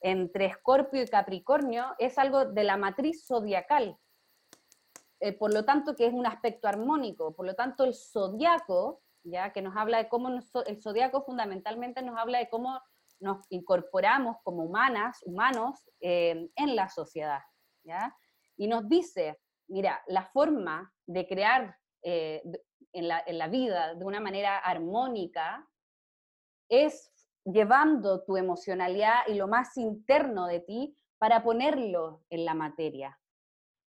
entre 0.00 0.46
Escorpio 0.46 1.02
y 1.02 1.06
Capricornio 1.06 1.94
es 1.98 2.18
algo 2.18 2.46
de 2.46 2.64
la 2.64 2.76
matriz 2.76 3.26
zodiacal, 3.26 3.96
eh, 5.20 5.32
por 5.32 5.54
lo 5.54 5.64
tanto 5.64 5.94
que 5.94 6.06
es 6.06 6.12
un 6.12 6.26
aspecto 6.26 6.68
armónico, 6.68 7.34
por 7.34 7.46
lo 7.46 7.54
tanto 7.54 7.84
el 7.84 7.94
zodiaco, 7.94 9.02
ya 9.22 9.52
que 9.52 9.62
nos 9.62 9.76
habla 9.76 9.98
de 9.98 10.08
cómo 10.08 10.28
el 10.28 10.82
zodiaco 10.82 11.22
fundamentalmente 11.22 12.02
nos 12.02 12.18
habla 12.18 12.38
de 12.38 12.48
cómo 12.48 12.80
nos 13.20 13.46
incorporamos 13.50 14.36
como 14.42 14.64
humanas, 14.64 15.20
humanos, 15.24 15.88
eh, 16.00 16.50
en 16.56 16.76
la 16.76 16.88
sociedad. 16.88 17.40
¿ya? 17.84 18.14
Y 18.56 18.66
nos 18.66 18.88
dice, 18.88 19.38
mira, 19.68 20.02
la 20.06 20.24
forma 20.26 20.92
de 21.06 21.26
crear 21.26 21.76
eh, 22.02 22.42
en, 22.92 23.08
la, 23.08 23.22
en 23.26 23.38
la 23.38 23.48
vida 23.48 23.94
de 23.94 24.04
una 24.04 24.20
manera 24.20 24.58
armónica 24.58 25.68
es 26.68 27.12
llevando 27.44 28.24
tu 28.24 28.36
emocionalidad 28.36 29.26
y 29.28 29.34
lo 29.34 29.48
más 29.48 29.76
interno 29.76 30.46
de 30.46 30.60
ti 30.60 30.96
para 31.18 31.42
ponerlo 31.42 32.24
en 32.30 32.44
la 32.44 32.54
materia. 32.54 33.18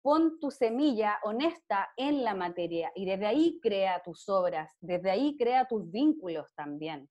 Pon 0.02 0.38
tu 0.38 0.50
semilla 0.50 1.18
honesta 1.24 1.90
en 1.96 2.22
la 2.22 2.34
materia 2.34 2.92
y 2.94 3.06
desde 3.06 3.26
ahí 3.26 3.58
crea 3.60 4.02
tus 4.04 4.28
obras, 4.28 4.70
desde 4.80 5.10
ahí 5.10 5.36
crea 5.36 5.66
tus 5.66 5.90
vínculos 5.90 6.54
también. 6.54 7.08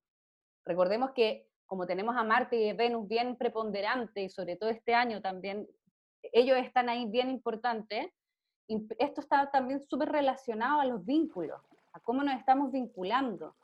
Recordemos 0.66 1.12
que 1.12 1.50
como 1.66 1.88
tenemos 1.88 2.16
a 2.16 2.24
Marte 2.24 2.56
y 2.56 2.74
Venus 2.74 3.08
bien 3.08 3.38
preponderante 3.38 4.24
y 4.24 4.30
sobre 4.30 4.56
todo 4.56 4.70
este 4.70 4.94
año 4.94 5.22
también, 5.22 5.68
ellos 6.22 6.58
están 6.58 6.90
ahí 6.90 7.06
bien 7.10 7.30
importantes, 7.30 8.08
esto 8.68 9.22
está 9.22 9.50
también 9.52 9.82
súper 9.88 10.10
relacionado 10.10 10.80
a 10.80 10.86
los 10.86 11.06
vínculos, 11.06 11.62
a 11.94 12.00
cómo 12.00 12.24
nos 12.24 12.36
estamos 12.36 12.72
vinculando, 12.72 13.56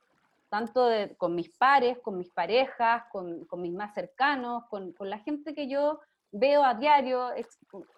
tanto 0.49 0.87
con 1.17 1.35
mis 1.35 1.49
pares, 1.49 1.97
con 1.99 2.17
mis 2.17 2.29
parejas, 2.29 3.03
con, 3.11 3.47
mis 3.57 3.73
más 3.73 3.93
cercanos, 3.93 4.65
con, 4.69 4.93
la 4.99 5.19
gente 5.19 5.55
que 5.55 5.67
yo 5.67 5.99
veo 6.31 6.63
a 6.63 6.73
diario, 6.73 7.29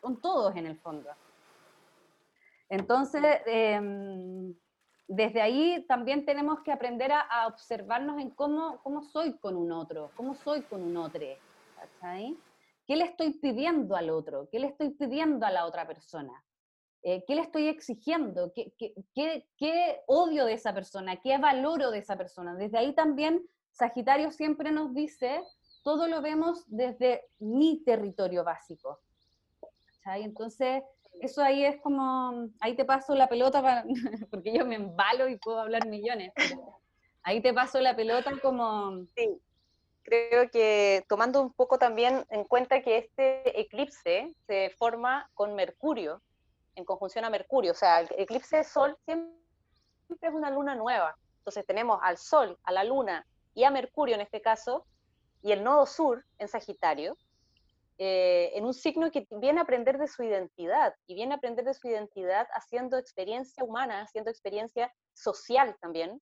con 0.01 0.21
todos 0.21 0.55
en 0.55 0.67
el 0.67 0.77
fondo. 0.77 1.09
Entonces, 2.69 3.23
em, 3.45 4.53
desde 5.07 5.41
ahí 5.41 5.85
también 5.87 6.25
tenemos 6.25 6.61
que 6.61 6.71
aprender 6.71 7.11
a, 7.11 7.47
observarnos 7.47 8.19
en 8.19 8.29
cómo, 8.31 8.79
cómo 8.81 9.03
soy 9.03 9.33
con 9.37 9.55
un 9.55 9.71
otro, 9.71 10.11
cómo 10.15 10.33
soy 10.35 10.61
con 10.63 10.81
un 10.81 10.97
otro. 10.97 11.21
¿Qué 12.85 12.95
le 12.95 13.05
estoy 13.05 13.33
pidiendo 13.33 13.95
al 13.95 14.09
otro? 14.09 14.47
¿Qué 14.51 14.59
le 14.59 14.67
estoy 14.67 14.89
pidiendo 14.91 15.45
a 15.45 15.51
la 15.51 15.65
otra 15.65 15.85
persona? 15.85 16.33
Eh, 17.05 17.25
¿Qué 17.27 17.35
le 17.35 17.41
estoy 17.41 17.67
exigiendo? 17.67 18.53
¿Qué, 18.53 18.73
qué, 19.57 20.01
odio 20.07 20.45
de 20.45 20.53
esa 20.53 20.73
persona? 20.73 21.17
¿Qué 21.17 21.37
valoro 21.37 21.91
de 21.91 21.99
esa 21.99 22.17
persona? 22.17 22.55
Desde 22.55 22.77
ahí 22.77 22.93
también 22.93 23.45
Sagitario 23.71 24.31
siempre 24.31 24.71
nos 24.71 24.93
dice, 24.93 25.43
todo 25.83 26.07
lo 26.07 26.21
vemos 26.21 26.63
desde 26.67 27.25
mi 27.39 27.83
territorio 27.83 28.45
básico. 28.45 29.01
Entonces, 30.05 30.83
eso 31.19 31.41
ahí 31.41 31.65
es 31.65 31.81
como, 31.81 32.49
ahí 32.61 32.75
te 32.75 32.85
paso 32.85 33.15
la 33.15 33.27
pelota, 33.27 33.83
porque 34.31 34.53
yo 34.53 34.65
me 34.65 34.75
embalo 34.75 35.27
y 35.27 35.37
puedo 35.37 35.59
hablar 35.59 35.87
millones. 35.87 36.31
ahí 37.23 37.41
te 37.41 37.53
paso 37.53 37.81
la 37.81 37.95
pelota 37.95 38.31
como... 38.41 39.05
Sí, 39.15 39.41
creo 40.03 40.49
que 40.51 41.05
tomando 41.09 41.41
un 41.41 41.51
poco 41.53 41.77
también 41.77 42.25
en 42.29 42.43
cuenta 42.43 42.81
que 42.81 42.97
este 42.97 43.59
eclipse 43.59 44.33
se 44.47 44.69
forma 44.77 45.29
con 45.33 45.55
Mercurio, 45.55 46.21
en 46.75 46.85
conjunción 46.85 47.25
a 47.25 47.29
Mercurio, 47.29 47.71
o 47.71 47.75
sea, 47.75 48.01
el 48.01 48.09
eclipse 48.17 48.57
de 48.57 48.63
Sol 48.63 48.97
siempre 49.05 49.33
es 50.21 50.33
una 50.33 50.49
luna 50.49 50.75
nueva. 50.75 51.15
Entonces 51.39 51.65
tenemos 51.65 51.99
al 52.01 52.17
Sol, 52.17 52.57
a 52.63 52.71
la 52.71 52.83
Luna 52.83 53.27
y 53.53 53.63
a 53.63 53.71
Mercurio 53.71 54.15
en 54.15 54.21
este 54.21 54.41
caso, 54.41 54.85
y 55.41 55.51
el 55.51 55.63
nodo 55.63 55.85
sur 55.85 56.25
en 56.37 56.47
Sagitario, 56.47 57.17
eh, 57.97 58.51
en 58.55 58.65
un 58.65 58.73
signo 58.73 59.11
que 59.11 59.27
viene 59.29 59.59
a 59.59 59.63
aprender 59.63 59.97
de 59.97 60.07
su 60.07 60.23
identidad, 60.23 60.95
y 61.05 61.15
viene 61.15 61.33
a 61.33 61.37
aprender 61.37 61.65
de 61.65 61.73
su 61.73 61.87
identidad 61.87 62.47
haciendo 62.53 62.97
experiencia 62.97 63.63
humana, 63.63 64.01
haciendo 64.01 64.31
experiencia 64.31 64.91
social 65.13 65.75
también, 65.81 66.21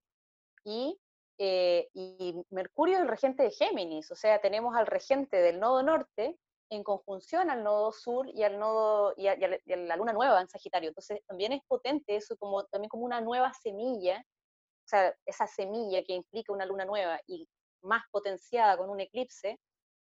y, 0.64 1.00
eh, 1.38 1.88
y 1.94 2.36
Mercurio 2.50 2.98
el 2.98 3.08
regente 3.08 3.44
de 3.44 3.52
Géminis, 3.52 4.12
o 4.12 4.16
sea, 4.16 4.42
tenemos 4.42 4.76
al 4.76 4.88
regente 4.88 5.38
del 5.38 5.60
nodo 5.60 5.84
norte, 5.84 6.38
en 6.72 6.84
conjunción 6.84 7.50
al 7.50 7.64
nodo 7.64 7.92
sur 7.92 8.28
y 8.34 8.44
al 8.44 8.58
nodo 8.58 9.14
y 9.18 9.28
a, 9.28 9.38
la 9.66 9.96
luna 9.98 10.14
nueva 10.14 10.40
en 10.40 10.48
Sagitario. 10.48 10.90
Entonces 10.90 11.20
también 11.28 11.52
es 11.52 11.62
potente 11.68 12.16
eso 12.16 12.38
como 12.38 12.64
también 12.66 12.90
como 12.90 13.04
una 13.04 13.20
nueva 13.20 13.52
semilla, 13.54 14.20
o 14.20 14.88
sea, 14.88 15.14
esa 15.26 15.48
semilla 15.48 16.02
que 16.04 16.14
implica 16.14 16.54
una 16.54 16.66
luna 16.66 16.86
nueva 16.86 17.20
y 17.28 17.48
más 17.82 18.04
potenciada 18.10 18.78
con 18.78 18.90
un 18.90 19.02
eclipse, 19.02 19.60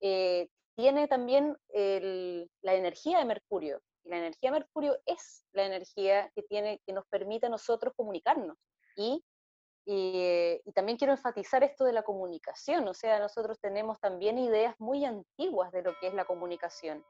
eh, 0.02 0.50
tiene 0.76 1.08
también 1.08 1.56
la 1.70 2.74
energía 2.74 3.20
de 3.20 3.26
Mercurio. 3.26 3.82
Y 4.04 4.10
la 4.10 4.18
energía 4.18 4.52
de 4.52 4.60
Mercurio 4.60 4.98
es 5.06 5.46
la 5.54 5.66
energía 5.66 6.32
que, 6.34 6.42
tiene, 6.44 6.82
que 6.86 6.94
nos 6.94 7.06
permite 7.08 7.48
a 7.48 7.50
nosotros 7.50 7.94
comunicarnos. 7.96 8.58
Y, 9.90 10.60
también 10.74 10.98
quiero 10.98 11.14
enfatizar 11.14 11.64
esto 11.64 11.86
de 11.86 11.94
la 11.94 12.04
comunicación, 12.04 12.86
o 12.90 12.94
sea, 12.94 13.20
nosotros 13.20 13.58
tenemos 13.62 13.98
también 14.02 14.38
ideas 14.38 14.76
muy 14.80 15.06
antiguas 15.06 15.72
de 15.72 15.82
lo 15.82 15.98
que 15.98 16.08
es 16.08 16.14
la 16.14 16.26
comunicación. 16.26 17.06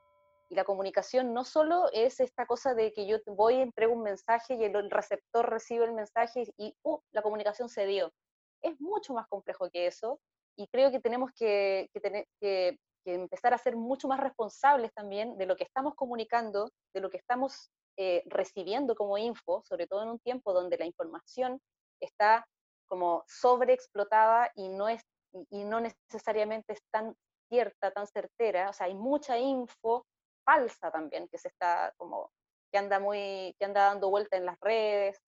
Y 0.50 0.56
la 0.56 0.64
comunicación 0.64 1.34
no 1.34 1.44
solo 1.44 1.90
es 1.92 2.20
esta 2.20 2.46
cosa 2.46 2.76
de 2.76 2.94
que 2.94 3.08
yo 3.08 3.18
voy, 3.26 3.56
entrego 3.56 3.94
un 3.94 4.04
mensaje 4.04 4.54
y 4.54 4.64
el 4.64 4.92
receptor 4.92 5.50
recibe 5.50 5.86
el 5.86 5.94
mensaje 5.94 6.54
y 6.56 6.76
uh, 6.84 7.00
la 7.12 7.24
comunicación 7.24 7.68
se 7.68 7.88
dio. 7.88 8.14
Es 8.62 8.80
mucho 8.80 9.12
más 9.14 9.28
complejo 9.28 9.72
que 9.72 9.88
eso 9.88 10.20
y 10.56 10.68
creo 10.68 10.92
que 10.92 11.00
tenemos 11.00 11.32
que, 11.36 11.90
tener, 12.00 12.28
que, 12.40 12.78
empezar 13.06 13.56
a 13.56 13.58
ser 13.58 13.76
mucho 13.76 14.08
más 14.08 14.20
responsables 14.20 14.94
también 14.94 15.36
de 15.38 15.48
lo 15.48 15.56
que 15.56 15.64
estamos 15.64 15.96
comunicando, 15.96 16.70
de 16.94 17.02
lo 17.02 17.10
que 17.10 17.18
estamos 17.18 17.72
eh, 17.98 18.22
recibiendo 18.28 18.96
como 18.96 19.18
info, 19.18 19.64
sobre 19.68 19.88
todo 19.88 20.04
en 20.04 20.10
un 20.10 20.20
tiempo 20.20 20.54
donde 20.54 20.78
la 20.78 20.86
información 20.86 21.60
está 22.00 22.46
como 22.88 23.24
sobreexplotada 23.28 24.52
y 24.56 24.70
no, 24.70 24.90
es, 24.90 25.04
y 25.50 25.64
no 25.64 25.80
necesariamente 25.80 26.74
es 26.74 26.82
tan 26.92 27.16
cierta, 27.50 27.92
tan 27.92 28.08
certera, 28.08 28.70
o 28.70 28.74
sea, 28.74 28.88
hay 28.88 28.96
mucha 28.96 29.38
info 29.38 30.06
falsa 30.46 30.92
también 30.92 31.28
que 31.30 31.38
se 31.38 31.50
está 31.50 31.94
como, 31.98 32.32
que 32.72 32.78
anda 32.78 33.00
muy, 33.00 33.56
que 33.60 33.66
anda 33.66 33.86
dando 33.86 34.10
vuelta 34.10 34.38
en 34.38 34.46
las 34.46 34.60
redes. 34.60 35.20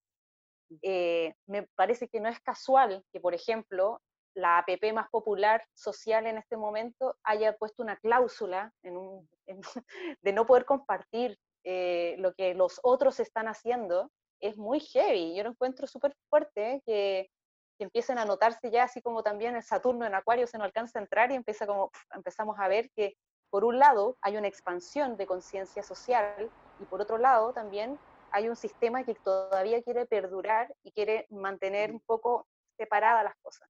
Eh, 0.81 1.33
me 1.47 1.67
parece 1.75 2.07
que 2.07 2.19
no 2.19 2.29
es 2.29 2.39
casual 2.41 3.03
que, 3.11 3.19
por 3.19 3.33
ejemplo, 3.33 4.01
la 4.35 4.59
APP 4.59 4.93
más 4.93 5.09
popular 5.09 5.65
social 5.73 6.27
en 6.27 6.37
este 6.37 6.55
momento 6.55 7.17
haya 7.23 7.55
puesto 7.57 7.83
una 7.83 7.97
cláusula 7.97 8.71
en 8.83 8.97
un, 8.97 9.29
de 10.21 10.33
no 10.33 10.45
poder 10.45 10.65
compartir 10.65 11.37
eh, 11.63 12.15
lo 12.19 12.33
que 12.33 12.53
los 12.53 12.79
otros 12.83 13.19
están 13.19 13.47
haciendo, 13.47 14.11
es 14.39 14.57
muy 14.57 14.79
heavy. 14.79 15.35
Yo 15.35 15.43
lo 15.43 15.49
encuentro 15.49 15.87
súper 15.87 16.15
fuerte 16.29 16.81
que 16.85 17.29
que 17.79 17.85
empiecen 17.85 18.19
a 18.19 18.25
notarse 18.25 18.69
ya, 18.69 18.83
así 18.83 19.01
como 19.01 19.23
también 19.23 19.55
el 19.55 19.63
Saturno 19.63 20.05
en 20.05 20.13
Acuario 20.13 20.45
se 20.47 20.57
nos 20.57 20.65
alcanza 20.65 20.99
a 20.99 21.01
entrar 21.01 21.31
y 21.31 21.35
empieza 21.35 21.65
como, 21.65 21.91
empezamos 22.13 22.59
a 22.59 22.67
ver 22.67 22.91
que 22.91 23.15
por 23.49 23.63
un 23.63 23.79
lado 23.79 24.17
hay 24.21 24.35
una 24.35 24.49
expansión 24.49 25.15
de 25.15 25.25
conciencia 25.25 25.81
social 25.81 26.51
y 26.79 26.83
por 26.83 27.01
otro 27.01 27.17
lado 27.17 27.53
también 27.53 27.97
hay 28.31 28.49
un 28.49 28.57
sistema 28.57 29.05
que 29.05 29.15
todavía 29.15 29.81
quiere 29.81 30.05
perdurar 30.05 30.75
y 30.83 30.91
quiere 30.91 31.25
mantener 31.29 31.91
un 31.91 32.01
poco 32.01 32.45
separadas 32.77 33.23
las 33.23 33.35
cosas 33.41 33.69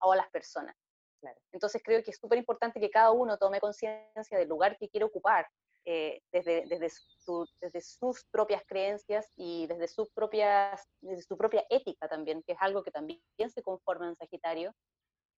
o 0.00 0.14
las 0.14 0.30
personas. 0.30 0.76
Entonces 1.50 1.82
creo 1.84 2.02
que 2.02 2.12
es 2.12 2.18
súper 2.18 2.38
importante 2.38 2.78
que 2.78 2.90
cada 2.90 3.10
uno 3.10 3.38
tome 3.38 3.60
conciencia 3.60 4.38
del 4.38 4.48
lugar 4.48 4.76
que 4.78 4.88
quiere 4.88 5.04
ocupar 5.04 5.48
eh, 5.84 6.20
desde, 6.32 6.64
desde, 6.66 6.90
desde, 7.60 7.80
sus 7.80 8.24
propias 8.30 8.62
creencias 8.66 9.26
y 9.36 9.66
desde, 9.66 9.88
sus 9.88 10.08
propias, 10.10 10.80
desde 11.00 11.22
su 11.22 11.36
propia 11.36 11.64
ética 11.70 12.08
también, 12.08 12.42
que 12.44 12.52
es 12.52 12.58
algo 12.60 12.82
que 12.82 12.92
también 12.92 13.20
se 13.36 13.62
conforma 13.62 14.08
en 14.08 14.16
Sagitario, 14.16 14.72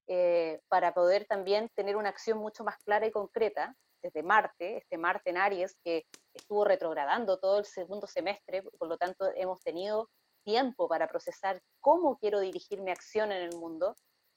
eh, 0.06 0.60
para 0.68 0.92
poder 0.92 1.24
también 1.24 1.70
tener 1.74 1.96
una 1.96 2.10
acción 2.10 2.36
mucho 2.36 2.62
más 2.62 2.76
clara 2.84 3.06
y 3.06 3.10
concreta 3.10 3.74
desde 4.02 4.22
Marte, 4.22 4.76
este 4.76 4.98
Marte 4.98 5.30
en 5.30 5.38
Aries 5.38 5.76
que 5.82 6.04
estuvo 6.34 6.64
retrogradando 6.64 7.38
todo 7.38 7.58
el 7.60 7.64
segundo 7.64 8.06
semestre, 8.06 8.62
por 8.62 8.88
lo 8.88 8.98
tanto 8.98 9.24
hemos 9.34 9.62
tenido 9.62 10.10
tiempo 10.44 10.88
para 10.88 11.08
procesar 11.08 11.62
cómo 11.80 12.18
quiero 12.18 12.40
dirigir 12.40 12.82
mi 12.82 12.90
acción 12.90 13.32
en 13.32 13.42
el 13.42 13.56
mundo 13.56 13.96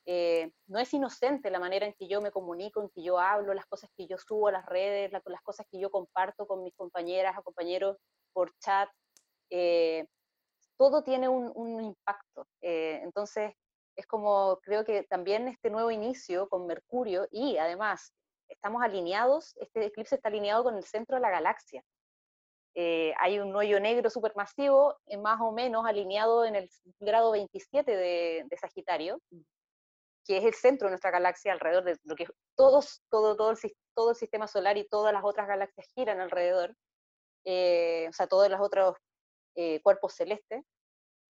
eh, 0.10 0.54
no 0.68 0.80
es 0.80 0.94
inocente 0.94 1.52
la 1.52 1.60
manera 1.60 1.86
en 1.86 1.92
que 1.92 2.08
yo 2.08 2.22
me 2.22 2.32
comunico, 2.32 2.82
en 2.82 2.88
que 2.90 3.04
yo 3.04 3.20
hablo, 3.20 3.54
las 3.54 3.66
cosas 3.66 3.90
que 3.98 4.08
yo 4.08 4.18
subo 4.18 4.48
a 4.48 4.54
las 4.54 4.66
redes, 4.66 5.12
las 5.12 5.42
cosas 5.44 5.68
que 5.70 5.82
yo 5.82 5.92
comparto 5.92 6.48
con 6.48 6.64
mis 6.64 6.74
compañeras 6.76 7.38
o 7.38 7.44
compañeros 7.44 7.98
por 8.32 8.54
chat. 8.60 8.90
Eh, 9.50 10.08
todo 10.78 11.04
tiene 11.04 11.28
un, 11.28 11.84
impacto. 11.84 12.48
Eh, 12.62 13.02
entonces, 13.04 13.52
es 13.98 14.08
como 14.08 14.60
creo 14.64 14.86
que 14.86 15.04
también 15.04 15.50
este 15.50 15.70
nuevo 15.70 15.92
inicio 15.92 16.48
con 16.48 16.68
Mercurio 16.68 17.28
y 17.30 17.58
además 17.58 18.14
estamos 18.48 18.82
alineados, 18.84 19.58
este 19.58 19.88
eclipse 19.88 20.16
está 20.16 20.30
alineado 20.30 20.64
con 20.64 20.78
el 20.78 20.86
centro 20.86 21.18
de 21.18 21.22
la 21.22 21.32
galaxia. 21.32 21.84
hay 22.76 23.40
un 23.40 23.54
hoyo 23.54 23.80
negro 23.82 24.10
supermasivo, 24.10 24.96
más 25.22 25.42
o 25.42 25.52
menos 25.52 25.86
alineado 25.86 26.46
en 26.46 26.56
el 26.56 26.70
grado 27.02 27.32
27 27.32 27.92
de, 27.92 28.46
de 28.50 28.58
Sagitario, 28.58 29.20
que 30.28 30.38
es 30.38 30.44
el 30.44 30.54
centro 30.54 30.88
de 30.88 30.92
nuestra 30.92 31.12
galaxia, 31.12 31.54
alrededor 31.54 31.86
de 31.86 31.98
lo 32.04 32.16
que 32.16 32.28
todos, 32.56 33.02
todo, 33.10 33.38
todo, 33.38 33.52
el, 33.52 33.58
todo 33.96 34.10
el 34.12 34.16
sistema 34.16 34.48
solar 34.48 34.78
y 34.78 34.88
todas 34.88 35.14
las 35.14 35.24
otras 35.24 35.48
galaxias 35.48 35.88
giran 35.96 36.20
alrededor, 36.20 36.76
eh, 37.46 38.08
o 38.10 38.14
sea, 38.14 38.28
todos 38.28 38.50
los 38.50 38.60
otros 38.60 38.96
eh, 39.56 39.82
cuerpos 39.82 40.14
celestes. 40.14 40.66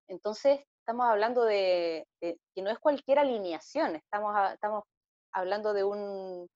Entonces, 0.09 0.61
estamos 0.79 1.07
hablando 1.07 1.45
de, 1.45 2.07
que 2.21 2.63
no 2.63 2.71
es 2.71 2.79
cualquier 2.79 3.19
alineación, 3.19 3.97
estamos, 3.97 4.35
estamos 4.53 4.85
hablando 5.33 5.73
de 5.73 5.83
un, 5.83 6.49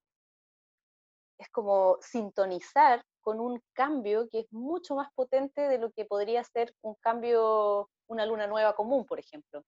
es 1.38 1.48
como 1.50 1.98
sintonizar 2.00 3.02
con 3.20 3.40
un 3.40 3.60
cambio 3.72 4.28
que 4.30 4.40
es 4.40 4.52
mucho 4.52 4.94
más 4.94 5.08
potente 5.14 5.62
de 5.62 5.78
lo 5.78 5.90
que 5.90 6.04
podría 6.04 6.44
ser 6.44 6.72
un 6.82 6.94
cambio, 7.00 7.90
una 8.06 8.26
luna 8.26 8.46
nueva 8.46 8.74
común, 8.74 9.04
por 9.06 9.18
ejemplo. 9.18 9.64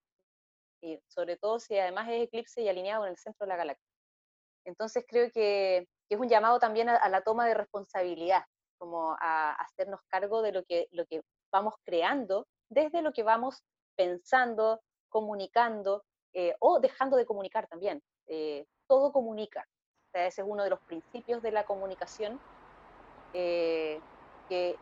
Sobre 1.07 1.37
todo 1.37 1.59
si 1.59 1.77
además 1.77 2.09
es 2.09 2.23
eclipse 2.23 2.61
y 2.61 2.69
alineado 2.69 3.05
en 3.05 3.11
el 3.11 3.17
centro 3.17 3.45
de 3.45 3.49
la 3.49 3.57
galaxia. 3.57 3.91
Entonces 4.65 5.05
creo 5.07 5.31
que, 5.31 5.87
es 6.09 6.19
un 6.19 6.27
llamado 6.27 6.59
también 6.59 6.89
a, 6.89 7.09
la 7.09 7.21
toma 7.21 7.47
de 7.47 7.53
responsabilidad, 7.53 8.43
como 8.77 9.15
a, 9.19 9.53
hacernos 9.53 10.01
cargo 10.07 10.41
de 10.41 10.51
lo 10.51 10.63
que, 10.63 10.87
lo 10.91 11.05
que 11.05 11.21
vamos 11.51 11.75
creando 11.83 12.47
desde 12.69 13.01
lo 13.01 13.11
que 13.13 13.23
vamos 13.23 13.63
pensando, 13.95 14.81
comunicando 15.09 16.03
eh, 16.33 16.55
o 16.59 16.79
dejando 16.79 17.17
de 17.17 17.25
comunicar 17.25 17.67
también. 17.67 18.01
Eh, 18.27 18.65
todo 18.87 19.11
comunica. 19.11 19.65
ese 20.13 20.41
es 20.41 20.47
uno 20.47 20.63
de 20.63 20.69
los 20.69 20.79
principios 20.81 21.41
de 21.41 21.51
la 21.51 21.65
comunicación, 21.65 22.39
eh, 23.33 23.99
que 24.47 24.77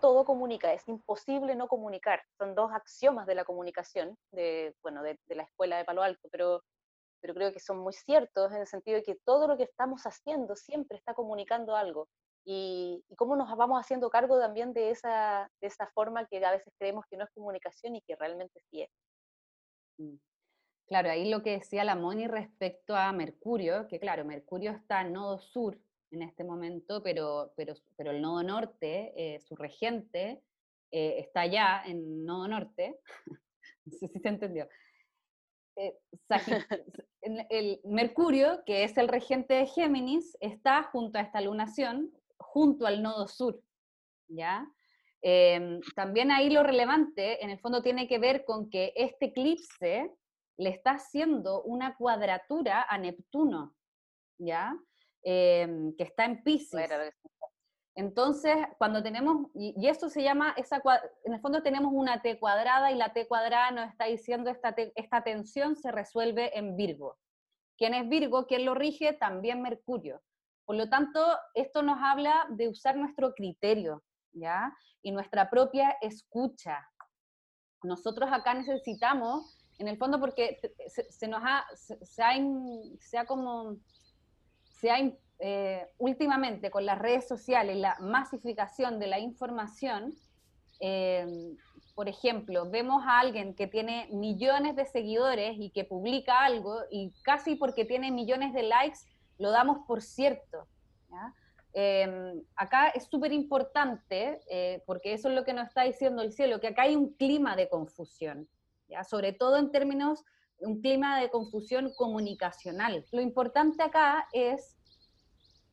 todo 0.00 0.24
comunica, 0.24 0.72
es 0.72 0.86
imposible 0.88 1.54
no 1.54 1.68
comunicar. 1.68 2.22
Son 2.38 2.54
dos 2.54 2.70
axiomas 2.72 3.26
de 3.26 3.34
la 3.34 3.44
comunicación, 3.44 4.16
de, 4.32 4.74
bueno, 4.82 5.02
de, 5.02 5.18
la 5.28 5.42
escuela 5.44 5.78
de 5.78 5.84
Palo 5.84 6.02
Alto, 6.02 6.28
pero, 6.30 6.62
pero 7.20 7.34
creo 7.34 7.52
que 7.52 7.60
son 7.60 7.78
muy 7.78 7.92
ciertos 7.92 8.52
en 8.52 8.58
el 8.58 8.66
sentido 8.66 8.96
de 8.96 9.02
que 9.02 9.18
todo 9.24 9.48
lo 9.48 9.56
que 9.56 9.64
estamos 9.64 10.02
haciendo 10.02 10.56
siempre 10.56 10.98
está 10.98 11.14
comunicando 11.14 11.76
algo. 11.76 12.08
Y, 12.44 13.04
cómo 13.16 13.34
nos 13.34 13.54
vamos 13.56 13.80
haciendo 13.80 14.08
cargo 14.08 14.38
también 14.38 14.72
de 14.72 14.90
esa, 14.90 15.50
de 15.60 15.66
esa 15.66 15.88
forma 15.88 16.26
que 16.26 16.44
a 16.44 16.52
veces 16.52 16.72
creemos 16.78 17.04
que 17.10 17.16
no 17.16 17.24
es 17.24 17.30
comunicación 17.30 17.96
y 17.96 18.02
que 18.02 18.14
realmente 18.16 18.60
sí 18.70 18.82
es. 18.82 18.90
Mm. 19.98 20.16
Claro, 20.86 21.10
ahí 21.10 21.28
lo 21.28 21.42
que 21.42 21.58
decía 21.58 21.82
la 21.82 21.96
Moni 21.96 22.28
respecto 22.28 22.94
a 22.94 23.12
Mercurio, 23.12 23.88
que 23.88 23.98
claro, 23.98 24.24
Mercurio 24.24 24.70
está 24.70 25.00
en 25.00 25.14
nodo 25.14 25.38
sur 25.38 25.76
en 26.10 26.22
este 26.22 26.44
momento, 26.44 27.02
pero, 27.02 27.52
pero, 27.56 27.74
pero 27.96 28.10
el 28.10 28.22
nodo 28.22 28.42
norte, 28.42 29.12
eh, 29.16 29.40
su 29.40 29.56
regente, 29.56 30.42
eh, 30.90 31.16
está 31.18 31.42
allá 31.42 31.82
en 31.84 32.24
nodo 32.24 32.48
norte. 32.48 32.98
no 33.84 33.92
sé 33.92 34.08
si 34.08 34.18
se 34.18 34.28
entendió. 34.28 34.68
Eh, 35.76 35.98
el 37.50 37.80
Mercurio, 37.84 38.62
que 38.64 38.84
es 38.84 38.96
el 38.96 39.08
regente 39.08 39.54
de 39.54 39.66
Géminis, 39.66 40.36
está 40.40 40.84
junto 40.84 41.18
a 41.18 41.22
esta 41.22 41.40
lunación, 41.40 42.12
junto 42.38 42.86
al 42.86 43.02
nodo 43.02 43.28
sur, 43.28 43.60
¿ya? 44.28 44.66
Em, 45.22 45.80
también 45.94 46.30
ahí 46.30 46.50
lo 46.50 46.62
relevante, 46.62 47.42
en 47.42 47.50
el 47.50 47.58
fondo, 47.58 47.82
tiene 47.82 48.06
que 48.06 48.18
ver 48.18 48.44
con 48.44 48.70
que 48.70 48.92
este 48.96 49.26
eclipse 49.26 50.12
le 50.56 50.70
está 50.70 50.92
haciendo 50.92 51.62
una 51.62 51.96
cuadratura 51.96 52.86
a 52.88 52.96
Neptuno, 52.98 53.74
¿ya? 54.38 54.74
Em, 55.28 55.92
que 55.96 56.04
está 56.04 56.24
en 56.24 56.44
Pisces. 56.44 56.88
Entonces, 57.96 58.54
cuando 58.78 59.02
tenemos, 59.02 59.48
y, 59.54 59.88
esto 59.88 60.08
se 60.08 60.22
llama, 60.22 60.54
esa, 60.56 60.80
en 61.24 61.32
el 61.34 61.40
fondo 61.40 61.64
tenemos 61.64 61.92
una 61.92 62.22
T 62.22 62.38
cuadrada 62.38 62.92
y 62.92 62.94
la 62.94 63.12
T 63.12 63.26
cuadrada 63.26 63.72
nos 63.72 63.90
está 63.90 64.04
diciendo 64.04 64.50
esta, 64.50 64.72
esta 64.94 65.24
tensión 65.24 65.74
se 65.74 65.90
resuelve 65.90 66.56
en 66.56 66.76
Virgo. 66.76 67.18
¿Quién 67.76 67.94
es 67.94 68.08
Virgo? 68.08 68.46
¿Quién 68.46 68.64
lo 68.64 68.76
rige? 68.76 69.14
También 69.14 69.62
Mercurio. 69.62 70.22
Por 70.64 70.76
lo 70.76 70.88
tanto, 70.88 71.20
esto 71.54 71.82
nos 71.82 71.98
habla 72.00 72.46
de 72.50 72.68
usar 72.68 72.94
nuestro 72.94 73.34
criterio, 73.34 74.04
¿ya? 74.32 74.72
Y 75.02 75.10
nuestra 75.10 75.50
propia 75.50 75.96
escucha. 76.02 76.88
Nosotros 77.82 78.30
acá 78.32 78.54
necesitamos 78.54 79.56
en 79.78 79.88
el 79.88 79.98
fondo 79.98 80.20
porque 80.20 80.58
se, 80.88 81.28
nos 81.28 81.42
ha, 81.44 81.66
se, 81.74 83.18
ha, 83.18 83.26
como, 83.26 83.76
se 84.86 85.18
eh, 85.38 85.86
últimamente 85.98 86.70
con 86.70 86.86
las 86.86 86.98
redes 86.98 87.28
sociales, 87.28 87.76
la 87.76 87.96
masificación 88.00 88.98
de 88.98 89.06
la 89.06 89.18
información, 89.18 90.14
em, 90.80 91.56
por 91.94 92.08
ejemplo, 92.08 92.70
vemos 92.70 93.02
a 93.06 93.20
alguien 93.20 93.54
que 93.54 93.66
tiene 93.66 94.08
millones 94.12 94.76
de 94.76 94.86
seguidores 94.86 95.56
y 95.58 95.70
que 95.70 95.84
publica 95.84 96.44
algo 96.44 96.80
y 96.90 97.12
casi 97.22 97.54
porque 97.54 97.84
tiene 97.84 98.10
millones 98.10 98.52
de 98.54 98.62
likes 98.62 99.00
lo 99.38 99.50
damos 99.50 99.86
por 99.86 100.00
cierto. 100.00 100.66
Em, 101.74 102.42
acá 102.54 102.88
es 102.88 103.04
súper 103.04 103.32
importante, 103.32 104.40
eh, 104.48 104.82
porque 104.86 105.12
eso 105.12 105.28
es 105.28 105.34
lo 105.34 105.44
que 105.44 105.52
nos 105.52 105.68
está 105.68 105.82
diciendo 105.82 106.22
el 106.22 106.32
cielo, 106.32 106.58
que 106.58 106.68
acá 106.68 106.82
hay 106.82 106.96
un 106.96 107.12
clima 107.14 107.54
de 107.54 107.68
confusión 107.68 108.48
sobre 109.08 109.32
todo 109.32 109.56
en 109.56 109.70
términos 109.70 110.24
un 110.58 110.80
clima 110.80 111.20
de 111.20 111.30
confusión 111.30 111.92
comunicacional. 111.96 113.04
Lo 113.12 113.20
importante 113.20 113.82
acá 113.82 114.26
es 114.32 114.75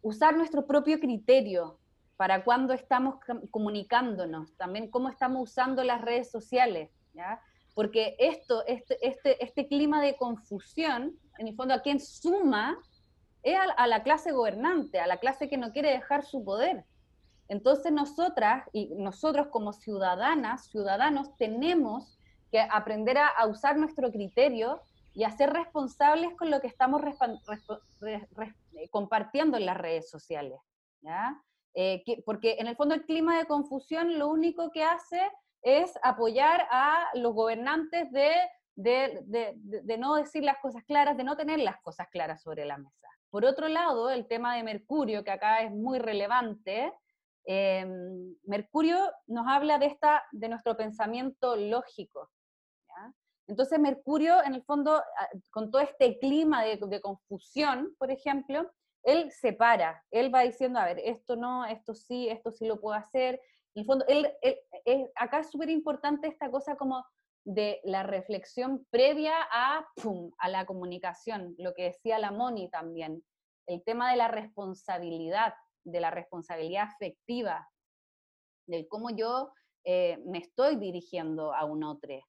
usar 0.03 0.35
nuestro 0.35 0.67
propio 0.67 0.99
criterio 0.99 1.79
para 2.15 2.43
cuando 2.43 2.73
estamos 2.73 3.15
comunicándonos, 3.49 4.55
también 4.55 4.91
cómo 4.91 5.09
estamos 5.09 5.49
usando 5.49 5.83
las 5.83 6.01
redes 6.01 6.29
sociales, 6.29 6.91
porque 7.73 8.15
esto, 8.19 8.63
este, 8.67 8.97
este, 9.01 9.43
este 9.43 9.67
clima 9.67 10.01
de 10.01 10.15
confusión, 10.15 11.17
en 11.39 11.47
el 11.47 11.55
fondo, 11.55 11.73
a 11.73 11.81
quien 11.81 11.99
suma 11.99 12.77
es 13.41 13.57
a, 13.75 13.87
la 13.87 14.03
clase 14.03 14.31
gobernante, 14.31 14.99
a 14.99 15.07
la 15.07 15.17
clase 15.17 15.49
que 15.49 15.57
no 15.57 15.71
quiere 15.71 15.91
dejar 15.91 16.23
su 16.23 16.43
poder. 16.43 16.85
Entonces 17.49 17.91
nosotras 17.91 18.69
y 18.71 18.93
nosotros 18.95 19.47
como 19.47 19.73
ciudadanas, 19.73 20.67
ciudadanos, 20.67 21.35
tenemos 21.37 22.17
que 22.51 22.61
aprender 22.61 23.17
a, 23.17 23.47
usar 23.47 23.77
nuestro 23.77 24.11
criterio 24.11 24.81
y 25.13 25.23
a 25.23 25.31
ser 25.31 25.51
responsables 25.51 26.35
con 26.35 26.49
lo 26.49 26.59
que 26.59 26.67
estamos 26.67 27.01
eh, 28.01 28.89
compartiendo 28.89 29.57
en 29.57 29.65
las 29.65 29.77
redes 29.77 30.09
sociales. 30.09 30.59
Eh, 31.75 32.03
porque 32.25 32.57
en 32.59 32.67
el 32.67 32.75
fondo 32.75 32.95
el 32.95 33.05
clima 33.05 33.37
de 33.37 33.45
confusión 33.45 34.19
lo 34.19 34.29
único 34.29 34.71
que 34.71 34.83
hace 34.83 35.19
es 35.61 35.97
apoyar 36.03 36.67
a 36.69 37.07
los 37.15 37.33
gobernantes 37.33 38.11
de, 38.11 38.35
de, 38.75 39.97
no 39.97 40.15
decir 40.15 40.43
las 40.43 40.57
cosas 40.59 40.83
claras, 40.83 41.17
de 41.17 41.23
no 41.23 41.37
tener 41.37 41.59
las 41.59 41.81
cosas 41.81 42.07
claras 42.09 42.41
sobre 42.41 42.65
la 42.65 42.77
mesa. 42.77 43.07
Por 43.29 43.45
otro 43.45 43.67
lado, 43.67 44.09
el 44.09 44.27
tema 44.27 44.55
de 44.55 44.63
Mercurio, 44.63 45.23
que 45.23 45.31
acá 45.31 45.61
es 45.61 45.71
muy 45.71 45.99
relevante, 45.99 46.93
em, 47.45 48.35
Mercurio 48.43 49.11
nos 49.27 49.47
habla 49.47 49.79
de, 49.79 49.87
esta, 49.87 50.23
de 50.31 50.49
nuestro 50.49 50.77
pensamiento 50.77 51.55
lógico, 51.55 52.29
entonces 53.47 53.79
Mercurio, 53.79 54.43
en 54.43 54.55
el 54.55 54.63
fondo, 54.63 54.95
ah, 54.95 55.29
con 55.51 55.69
todo 55.71 55.81
este 55.81 56.17
clima 56.19 56.63
de, 56.63 57.01
confusión, 57.01 57.93
por 57.97 58.11
ejemplo, 58.11 58.71
él 59.03 59.31
separa, 59.31 60.03
él 60.11 60.33
va 60.33 60.41
diciendo, 60.41 60.79
a 60.79 60.85
ver, 60.85 60.99
esto 60.99 61.35
no, 61.35 61.65
esto 61.65 61.93
sí, 61.93 62.29
esto 62.29 62.51
sí 62.51 62.65
lo 62.65 62.79
puedo 62.79 62.95
hacer. 62.95 63.41
En 63.75 63.81
el 63.81 63.85
fondo, 63.85 64.05
él, 64.07 64.31
acá 65.15 65.39
es 65.39 65.51
súper 65.51 65.69
importante 65.69 66.27
esta 66.27 66.49
cosa 66.49 66.77
como 66.77 67.05
de 67.45 67.81
la 67.83 68.03
reflexión 68.03 68.85
previa 68.89 69.33
a, 69.51 69.85
la 70.47 70.65
comunicación, 70.65 71.55
lo 71.57 71.73
que 71.73 71.83
decía 71.83 72.19
la 72.19 72.31
Moni 72.31 72.69
también, 72.69 73.23
el 73.67 73.83
tema 73.83 74.11
de 74.11 74.17
la 74.17 74.29
responsabilidad, 74.29 75.53
de 75.83 75.99
la 75.99 76.11
responsabilidad 76.11 76.83
afectiva, 76.83 77.67
de 78.67 78.87
cómo 78.87 79.09
yo 79.09 79.51
eh, 79.83 80.17
me 80.25 80.37
estoy 80.37 80.77
dirigiendo 80.77 81.53
a 81.53 81.65
un 81.65 81.83
otro, 81.83 82.23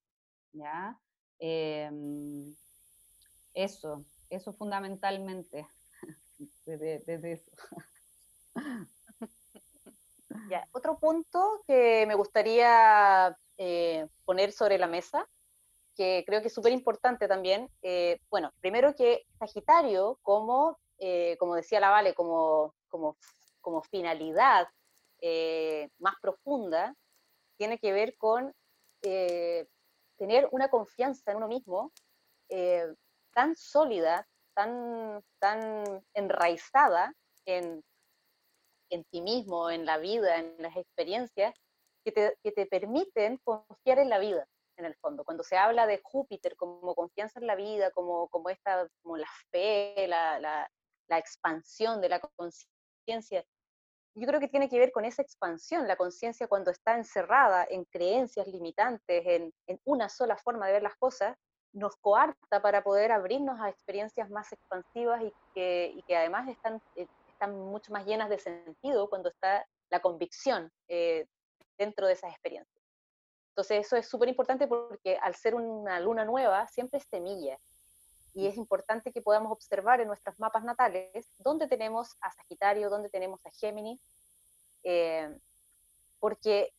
¿ya? 0.54 0.98
Em, 1.38 2.54
eso, 3.52 4.04
eso 4.30 4.52
fundamentalmente, 4.52 5.66
desde, 6.66 7.32
eso. 7.32 7.50
otro 10.72 10.98
punto 10.98 11.62
que 11.66 12.06
me 12.06 12.14
gustaría 12.14 13.36
eh, 13.58 14.06
poner 14.24 14.52
sobre 14.52 14.78
la 14.78 14.86
mesa, 14.86 15.28
que 15.96 16.24
creo 16.26 16.40
que 16.40 16.48
es 16.48 16.54
súper 16.54 16.72
importante 16.72 17.28
también, 17.28 17.70
eh, 17.82 18.18
bueno, 18.30 18.52
primero 18.60 18.94
que 18.94 19.24
Sagitario, 19.38 20.18
como, 20.22 20.78
eh, 20.98 21.36
como 21.38 21.54
decía 21.54 21.78
la 21.78 21.90
Vale, 21.90 22.14
como, 22.14 22.74
como, 22.88 23.16
como 23.60 23.82
finalidad 23.82 24.68
más 25.98 26.14
profunda, 26.20 26.94
tiene 27.56 27.78
que 27.78 27.92
ver 27.92 28.14
con 28.18 28.52
tener 30.18 30.48
una 30.52 30.68
confianza 30.68 31.30
en 31.30 31.38
uno 31.38 31.48
mismo 31.48 31.92
eh, 32.48 32.86
tan 33.32 33.56
sólida, 33.56 34.26
tan, 34.54 35.22
tan 35.40 36.04
enraizada 36.14 37.12
en, 37.46 37.82
en 38.90 39.04
ti 39.04 39.20
mismo, 39.20 39.70
en 39.70 39.84
la 39.84 39.98
vida, 39.98 40.38
en 40.38 40.54
las 40.58 40.76
experiencias, 40.76 41.54
que 42.04 42.12
te, 42.12 42.38
que 42.42 42.52
te, 42.52 42.66
permiten 42.66 43.38
confiar 43.38 43.98
en 43.98 44.10
la 44.10 44.18
vida, 44.18 44.46
en 44.76 44.84
el 44.84 44.94
fondo. 44.96 45.24
Cuando 45.24 45.42
se 45.42 45.56
habla 45.56 45.86
de 45.86 46.00
Júpiter 46.02 46.54
como 46.56 46.94
confianza 46.94 47.40
en 47.40 47.46
la 47.46 47.56
vida, 47.56 47.90
como, 47.90 48.28
como, 48.28 48.50
esta, 48.50 48.88
como 49.02 49.16
la 49.16 49.28
fe, 49.50 50.06
la, 50.06 50.38
la, 50.38 50.70
la 51.08 51.18
expansión 51.18 52.00
de 52.00 52.08
la 52.10 52.20
conciencia, 52.20 53.44
yo 54.14 54.26
creo 54.28 54.40
que 54.40 54.48
tiene 54.48 54.68
que 54.68 54.78
ver 54.78 54.92
con 54.92 55.04
esa 55.04 55.22
expansión, 55.22 55.88
la 55.88 55.96
conciencia 55.96 56.46
cuando 56.46 56.70
está 56.70 56.96
encerrada 56.96 57.66
en 57.68 57.84
creencias 57.84 58.46
limitantes, 58.46 59.24
en, 59.26 59.52
una 59.84 60.08
sola 60.08 60.36
forma 60.36 60.66
de 60.66 60.74
ver 60.74 60.82
las 60.82 60.96
cosas, 60.96 61.36
nos 61.72 61.96
coarta 61.96 62.62
para 62.62 62.84
poder 62.84 63.10
abrirnos 63.10 63.60
a 63.60 63.68
experiencias 63.68 64.30
más 64.30 64.52
expansivas 64.52 65.22
y 65.22 65.32
que, 65.54 65.92
y 65.96 66.02
que 66.04 66.16
además 66.16 66.48
están, 66.48 66.80
eh, 66.94 67.08
están 67.28 67.58
mucho 67.58 67.92
más 67.92 68.06
llenas 68.06 68.30
de 68.30 68.38
sentido 68.38 69.08
cuando 69.10 69.30
está 69.30 69.66
la 69.90 70.00
convicción 70.00 70.70
eh, 70.88 71.26
dentro 71.76 72.06
de 72.06 72.12
esas 72.12 72.30
experiencias. 72.30 72.84
Entonces 73.50 73.86
eso 73.86 73.96
es 73.96 74.08
súper 74.08 74.28
importante 74.28 74.68
porque 74.68 75.16
al 75.20 75.34
ser 75.34 75.56
una 75.56 75.98
luna 75.98 76.24
nueva 76.24 76.66
siempre 76.68 76.98
es 76.98 77.06
semilla 77.10 77.58
y 78.34 78.48
es 78.48 78.56
importante 78.56 79.12
que 79.12 79.22
podamos 79.22 79.52
observar 79.52 80.00
en 80.00 80.08
nuestros 80.08 80.38
mapas 80.40 80.64
natales 80.64 81.30
dónde 81.38 81.68
tenemos 81.68 82.16
a 82.20 82.32
Sagitario, 82.32 82.90
dónde 82.90 83.08
tenemos 83.08 83.40
a 83.46 83.50
Géminis, 83.52 84.00
eh, 84.82 85.38
porque 86.18 86.72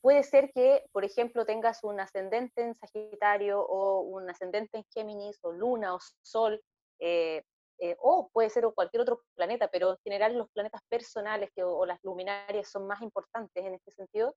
puede 0.00 0.22
ser 0.22 0.50
que, 0.52 0.88
por 0.92 1.04
ejemplo, 1.04 1.44
tengas 1.44 1.84
un 1.84 2.00
ascendente 2.00 2.62
en 2.62 2.74
Sagitario 2.74 3.60
o 3.60 4.00
un 4.00 4.28
ascendente 4.30 4.78
en 4.78 4.84
Géminis 4.84 5.38
o 5.42 5.52
Luna 5.52 5.94
o 5.94 5.98
Sol, 6.22 6.62
eh, 6.98 7.44
eh, 7.78 7.94
o 7.98 8.30
puede 8.32 8.48
ser 8.48 8.64
cualquier 8.74 9.02
otro 9.02 9.22
planeta, 9.34 9.68
pero 9.68 9.90
en 9.90 9.98
general 9.98 10.38
los 10.38 10.48
planetas 10.50 10.80
personales 10.88 11.50
que, 11.54 11.62
o, 11.62 11.84
las 11.84 12.02
luminarias 12.02 12.70
son 12.70 12.86
más 12.86 13.02
importantes 13.02 13.62
en 13.62 13.74
este 13.74 13.92
sentido 13.92 14.34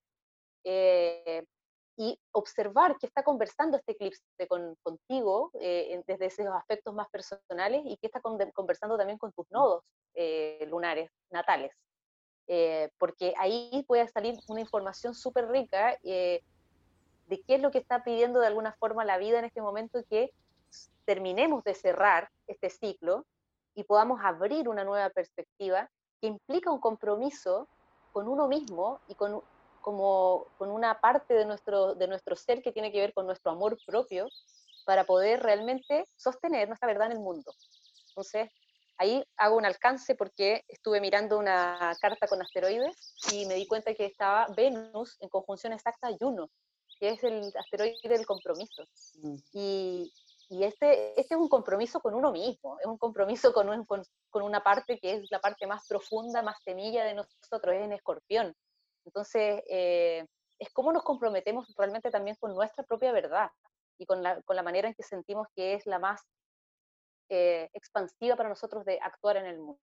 y 1.96 2.18
observar 2.32 2.96
que 2.98 3.06
está 3.06 3.22
conversando 3.22 3.76
este 3.76 3.92
eclipse 3.92 4.22
con, 4.48 4.74
contigo 4.82 5.50
eh, 5.60 6.02
desde 6.06 6.26
esos 6.26 6.46
aspectos 6.46 6.94
más 6.94 7.08
personales 7.10 7.82
y 7.84 7.96
que 7.98 8.06
está 8.06 8.20
conversando 8.20 8.96
también 8.96 9.18
con 9.18 9.32
tus 9.32 9.50
nodos 9.50 9.84
eh, 10.14 10.66
lunares, 10.68 11.10
natales. 11.30 11.72
Eh, 12.46 12.90
porque 12.98 13.34
ahí 13.38 13.84
puede 13.86 14.08
salir 14.08 14.38
una 14.48 14.60
información 14.60 15.14
súper 15.14 15.48
rica 15.48 15.96
de 16.02 16.42
qué 17.46 17.54
es 17.54 17.60
lo 17.60 17.70
que 17.70 17.78
está 17.78 18.02
pidiendo 18.02 18.40
de 18.40 18.48
alguna 18.48 18.72
forma 18.72 19.04
la 19.04 19.18
vida 19.18 19.38
en 19.38 19.44
este 19.44 19.62
momento 19.62 20.02
que 20.08 20.32
terminemos 21.04 21.62
de 21.64 21.74
cerrar 21.74 22.28
este 22.46 22.70
ciclo 22.70 23.24
y 23.74 23.84
podamos 23.84 24.20
abrir 24.24 24.68
una 24.68 24.84
nueva 24.84 25.10
perspectiva 25.10 25.88
que 26.20 26.26
implica 26.26 26.70
un 26.70 26.80
compromiso 26.80 27.68
con 28.12 28.28
uno 28.28 28.48
mismo 28.48 29.00
y 29.08 29.14
con 29.14 29.42
como 29.80 30.46
con 30.58 30.70
una 30.70 31.00
parte 31.00 31.34
de 31.34 31.44
nuestro, 31.44 31.94
de 31.94 32.08
nuestro 32.08 32.36
ser 32.36 32.62
que 32.62 32.72
tiene 32.72 32.92
que 32.92 33.00
ver 33.00 33.12
con 33.12 33.26
nuestro 33.26 33.52
amor 33.52 33.78
propio 33.86 34.28
para 34.84 35.04
poder 35.04 35.42
realmente 35.42 36.04
sostener 36.16 36.68
nuestra 36.68 36.88
verdad 36.88 37.06
en 37.06 37.12
el 37.12 37.20
mundo. 37.20 37.52
Entonces, 38.08 38.50
ahí 38.98 39.24
hago 39.36 39.56
un 39.56 39.64
alcance 39.64 40.14
porque 40.14 40.62
estuve 40.68 41.00
mirando 41.00 41.38
una 41.38 41.96
carta 42.00 42.26
con 42.26 42.42
asteroides 42.42 43.14
y 43.32 43.46
me 43.46 43.54
di 43.54 43.66
cuenta 43.66 43.94
que 43.94 44.06
estaba 44.06 44.46
Venus 44.54 45.16
en 45.20 45.28
conjunción 45.28 45.72
exacta 45.72 46.08
a 46.08 46.16
Juno, 46.18 46.50
que 46.98 47.10
es 47.10 47.24
el 47.24 47.52
asteroide 47.56 48.08
del 48.08 48.26
compromiso. 48.26 48.84
Mm. 49.22 49.36
Y, 49.52 50.12
y 50.50 50.64
este, 50.64 51.18
este 51.18 51.34
es 51.34 51.40
un 51.40 51.48
compromiso 51.48 52.00
con 52.00 52.14
uno 52.14 52.30
mismo, 52.30 52.78
es 52.78 52.86
un 52.86 52.98
compromiso 52.98 53.52
con, 53.52 53.70
un, 53.70 53.84
con, 53.86 54.02
con, 54.28 54.42
una 54.42 54.62
parte 54.62 54.98
que 54.98 55.14
es 55.14 55.30
la 55.30 55.40
parte 55.40 55.66
más 55.66 55.86
profunda, 55.88 56.42
más 56.42 56.62
semilla 56.62 57.04
de 57.04 57.14
nosotros, 57.14 57.74
es 57.74 57.82
en 57.82 57.92
escorpión. 57.92 58.54
Entonces, 59.04 59.62
eh, 59.68 60.26
es 60.58 60.70
cómo 60.72 60.92
nos 60.92 61.02
comprometemos 61.02 61.72
realmente 61.76 62.10
también 62.10 62.36
con 62.38 62.54
nuestra 62.54 62.84
propia 62.84 63.12
verdad 63.12 63.50
y 63.98 64.06
con 64.06 64.22
la, 64.22 64.40
con 64.42 64.56
la 64.56 64.62
manera 64.62 64.88
en 64.88 64.94
que 64.94 65.02
sentimos 65.02 65.48
que 65.54 65.74
es 65.74 65.86
la 65.86 65.98
más 65.98 66.22
eh, 67.28 67.70
expansiva 67.72 68.36
para 68.36 68.48
nosotros 68.48 68.84
de 68.84 68.98
actuar 69.00 69.36
en 69.36 69.46
el 69.46 69.58
mundo. 69.58 69.80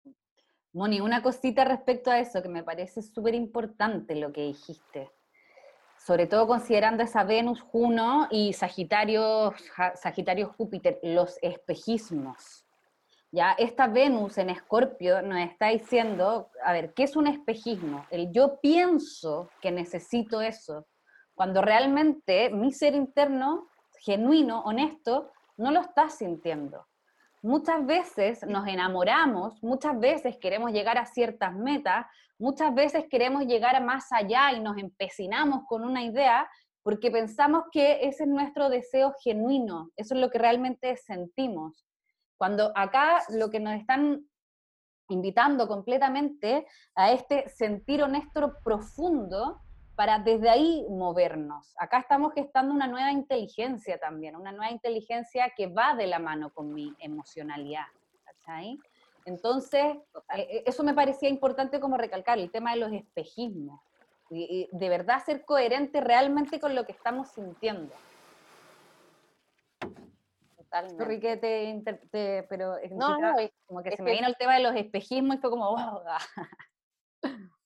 Moni, 0.72 1.00
una 1.00 1.22
cosita 1.22 1.64
respecto 1.64 2.10
a 2.10 2.18
eso 2.18 2.42
que 2.42 2.48
me 2.48 2.62
parece 2.62 3.00
súper 3.00 3.34
importante 3.34 4.14
lo 4.14 4.32
que 4.32 4.42
dijiste, 4.42 5.10
sobre 5.96 6.26
todo 6.26 6.46
considerando 6.46 7.02
esa 7.02 7.24
Venus, 7.24 7.62
Juno 7.62 8.28
y 8.30 8.52
Sagitario, 8.52 9.54
Sagitario 9.94 10.52
Júpiter, 10.52 10.98
los 11.02 11.38
espejismos. 11.40 12.65
Ya 13.37 13.53
esta 13.59 13.87
Venus 13.87 14.39
en 14.39 14.49
Escorpio 14.49 15.20
nos 15.20 15.41
está 15.41 15.68
diciendo, 15.68 16.49
a 16.64 16.72
ver, 16.72 16.95
¿qué 16.95 17.03
es 17.03 17.16
un 17.16 17.26
espejismo? 17.26 18.07
El 18.09 18.32
yo 18.32 18.59
pienso 18.62 19.51
que 19.61 19.70
necesito 19.70 20.41
eso, 20.41 20.87
cuando 21.34 21.61
realmente 21.61 22.49
mi 22.49 22.72
ser 22.72 22.95
interno, 22.95 23.68
genuino, 24.01 24.62
honesto, 24.62 25.32
no 25.59 25.70
lo 25.70 25.82
está 25.82 26.09
sintiendo. 26.09 26.87
Muchas 27.43 27.84
veces 27.84 28.43
nos 28.47 28.66
enamoramos, 28.68 29.62
muchas 29.62 30.01
veces 30.01 30.39
queremos 30.39 30.72
llegar 30.72 30.97
a 30.97 31.05
ciertas 31.05 31.55
metas, 31.55 32.07
muchas 32.39 32.74
veces 32.74 33.05
queremos 33.11 33.45
llegar 33.45 33.84
más 33.84 34.11
allá 34.12 34.53
y 34.53 34.61
nos 34.61 34.78
empecinamos 34.78 35.66
con 35.68 35.84
una 35.84 36.03
idea 36.05 36.49
porque 36.82 37.11
pensamos 37.11 37.64
que 37.70 37.99
ese 38.09 38.22
es 38.22 38.30
nuestro 38.30 38.70
deseo 38.70 39.12
genuino, 39.22 39.91
eso 39.95 40.14
es 40.14 40.20
lo 40.22 40.30
que 40.30 40.39
realmente 40.39 40.97
sentimos. 40.97 41.86
Cuando 42.37 42.72
acá 42.74 43.22
lo 43.30 43.51
que 43.51 43.61
nos 43.61 43.74
están 43.74 44.26
invitando 45.09 45.68
completamente 45.68 46.66
a 46.95 47.12
este 47.12 47.49
sentir 47.49 48.03
honesto 48.03 48.57
profundo 48.64 49.61
para 49.95 50.18
desde 50.18 50.51
ahí 50.51 50.84
movernos. 50.91 51.74
Acá 51.78 52.01
estamos 52.01 52.34
gestando 52.34 52.74
una 52.74 52.87
nueva 52.87 53.12
inteligencia 53.12 53.99
también, 53.99 54.37
una 54.37 54.53
nueva 54.53 54.70
inteligencia 54.70 55.51
que 55.57 55.68
va 55.68 55.95
de 55.95 56.07
la 56.07 56.18
mano 56.18 56.51
con 56.51 56.72
mi 56.74 56.95
emocionalidad. 56.99 57.87
Entonces, 59.24 59.97
eh, 60.37 60.49
eh, 60.51 60.62
eso 60.66 60.84
me 60.84 60.95
parecía 60.95 61.28
importante 61.28 61.80
como 61.80 61.97
recalcar, 61.97 62.39
el 62.39 62.51
tema 62.51 62.72
de 62.72 62.80
los 62.80 62.93
espejismos. 62.93 63.80
y 64.28 64.68
de 64.72 64.89
verdad 64.89 65.24
ser 65.24 65.45
coherente 65.45 66.01
realmente 66.01 66.59
con 66.59 66.74
lo 66.74 66.84
que 66.84 66.91
estamos 66.91 67.28
sintiendo. 67.28 67.95
Pero 72.48 72.76
no, 72.90 73.18
no, 73.18 73.34
como 73.66 73.82
que 73.82 73.96
se 73.96 74.02
me 74.02 74.12
vino 74.12 74.26
el 74.26 74.36
tema 74.36 74.56
de 74.56 74.62
los 74.62 74.74
espejismos 74.74 75.36
y 75.36 75.38
fue 75.38 75.50
como, 75.50 75.70
oh, 75.70 76.02
ah. 76.06 76.18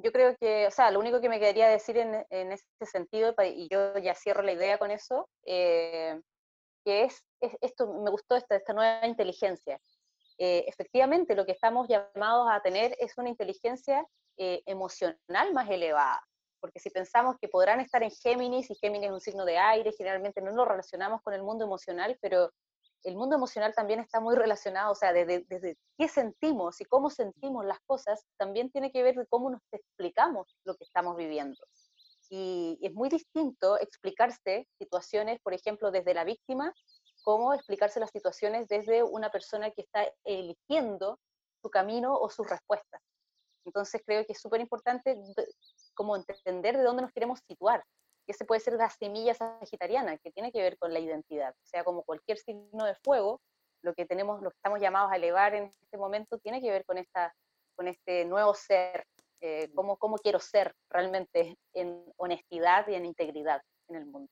Yo 0.00 0.12
creo 0.12 0.36
que, 0.36 0.68
o 0.68 0.70
sea, 0.70 0.92
lo 0.92 1.00
único 1.00 1.20
que 1.20 1.28
me 1.28 1.40
quedaría 1.40 1.68
decir 1.68 1.96
en, 1.96 2.24
en 2.30 2.52
ese 2.52 2.64
sentido, 2.82 3.34
y 3.44 3.68
yo 3.68 3.98
ya 3.98 4.14
cierro 4.14 4.42
la 4.42 4.52
idea 4.52 4.78
con 4.78 4.92
eso, 4.92 5.28
eh, 5.44 6.20
que 6.84 7.02
es, 7.02 7.24
esto, 7.60 7.92
me 7.92 8.10
gustó 8.10 8.36
esta, 8.36 8.54
esta 8.54 8.72
nueva 8.72 9.04
inteligencia. 9.08 9.80
Eh, 10.38 10.64
efectivamente, 10.68 11.34
lo 11.34 11.44
que 11.44 11.50
estamos 11.50 11.88
llamados 11.88 12.48
a 12.48 12.60
tener 12.62 12.94
es 13.00 13.18
una 13.18 13.28
inteligencia 13.28 14.06
eh, 14.36 14.62
emocional 14.66 15.52
más 15.52 15.68
elevada 15.68 16.27
porque 16.60 16.80
si 16.80 16.90
pensamos 16.90 17.36
que 17.40 17.48
podrán 17.48 17.80
estar 17.80 18.02
en 18.02 18.10
Géminis, 18.10 18.70
y 18.70 18.74
Géminis 18.74 19.08
es 19.08 19.12
un 19.12 19.20
signo 19.20 19.44
de 19.44 19.58
aire, 19.58 19.92
generalmente 19.92 20.40
no 20.40 20.52
lo 20.52 20.64
relacionamos 20.64 21.22
con 21.22 21.34
el 21.34 21.42
mundo 21.42 21.64
emocional, 21.64 22.18
pero 22.20 22.52
el 23.04 23.16
mundo 23.16 23.36
emocional 23.36 23.74
también 23.74 24.00
está 24.00 24.20
muy 24.20 24.36
relacionado, 24.36 24.92
o 24.92 24.94
sea, 24.94 25.12
desde, 25.12 25.76
qué 25.96 26.08
sentimos 26.08 26.80
y 26.80 26.84
cómo 26.84 27.10
sentimos 27.10 27.64
las 27.64 27.80
cosas, 27.80 28.24
también 28.36 28.70
tiene 28.70 28.90
que 28.90 29.02
ver 29.02 29.14
con 29.14 29.26
cómo 29.26 29.50
nos 29.50 29.62
explicamos 29.72 30.56
lo 30.64 30.74
que 30.76 30.84
estamos 30.84 31.16
viviendo. 31.16 31.58
Y 32.30 32.78
es 32.82 32.92
muy 32.92 33.08
distinto 33.08 33.78
explicarse 33.78 34.68
situaciones, 34.78 35.40
por 35.40 35.54
ejemplo, 35.54 35.90
desde 35.90 36.12
la 36.12 36.24
víctima, 36.24 36.74
como 37.22 37.54
explicarse 37.54 38.00
las 38.00 38.10
situaciones 38.10 38.68
desde 38.68 39.02
una 39.02 39.30
persona 39.30 39.70
que 39.70 39.82
está 39.82 40.06
eligiendo 40.24 41.18
su 41.62 41.70
camino 41.70 42.14
o 42.14 42.28
sus 42.28 42.48
respuestas. 42.48 43.00
Entonces 43.64 44.02
creo 44.04 44.24
que 44.24 44.32
es 44.32 44.40
súper 44.40 44.60
importante 44.60 45.16
como 45.98 46.14
entender 46.14 46.76
de 46.76 46.84
dónde 46.84 47.02
nos 47.02 47.12
queremos 47.12 47.40
situar. 47.48 47.82
Y 48.24 48.30
ese 48.30 48.44
puede 48.44 48.60
ser 48.60 48.74
la 48.74 48.88
semilla 48.88 49.34
sagitariana, 49.34 50.16
que 50.18 50.30
tiene 50.30 50.52
que 50.52 50.62
ver 50.62 50.78
con 50.78 50.92
la 50.92 51.00
identidad. 51.00 51.50
O 51.50 51.66
sea, 51.66 51.82
como 51.82 52.04
cualquier 52.04 52.38
signo 52.38 52.84
de 52.84 52.94
fuego, 53.02 53.40
lo 53.82 53.94
que 53.94 54.06
tenemos, 54.06 54.40
lo 54.40 54.50
que 54.50 54.56
estamos 54.58 54.80
llamados 54.80 55.10
a 55.10 55.16
elevar 55.16 55.56
en 55.56 55.64
este 55.64 55.98
momento, 55.98 56.38
tiene 56.38 56.60
que 56.60 56.70
ver 56.70 56.84
con, 56.84 56.98
esta, 56.98 57.34
con 57.74 57.88
este 57.88 58.24
nuevo 58.26 58.54
ser, 58.54 59.06
eh, 59.40 59.72
cómo, 59.74 59.96
cómo 59.96 60.18
quiero 60.18 60.38
ser 60.38 60.72
realmente 60.88 61.58
en 61.74 62.04
honestidad 62.16 62.86
y 62.86 62.94
en 62.94 63.04
integridad 63.04 63.60
en 63.88 63.96
el 63.96 64.06
mundo. 64.06 64.30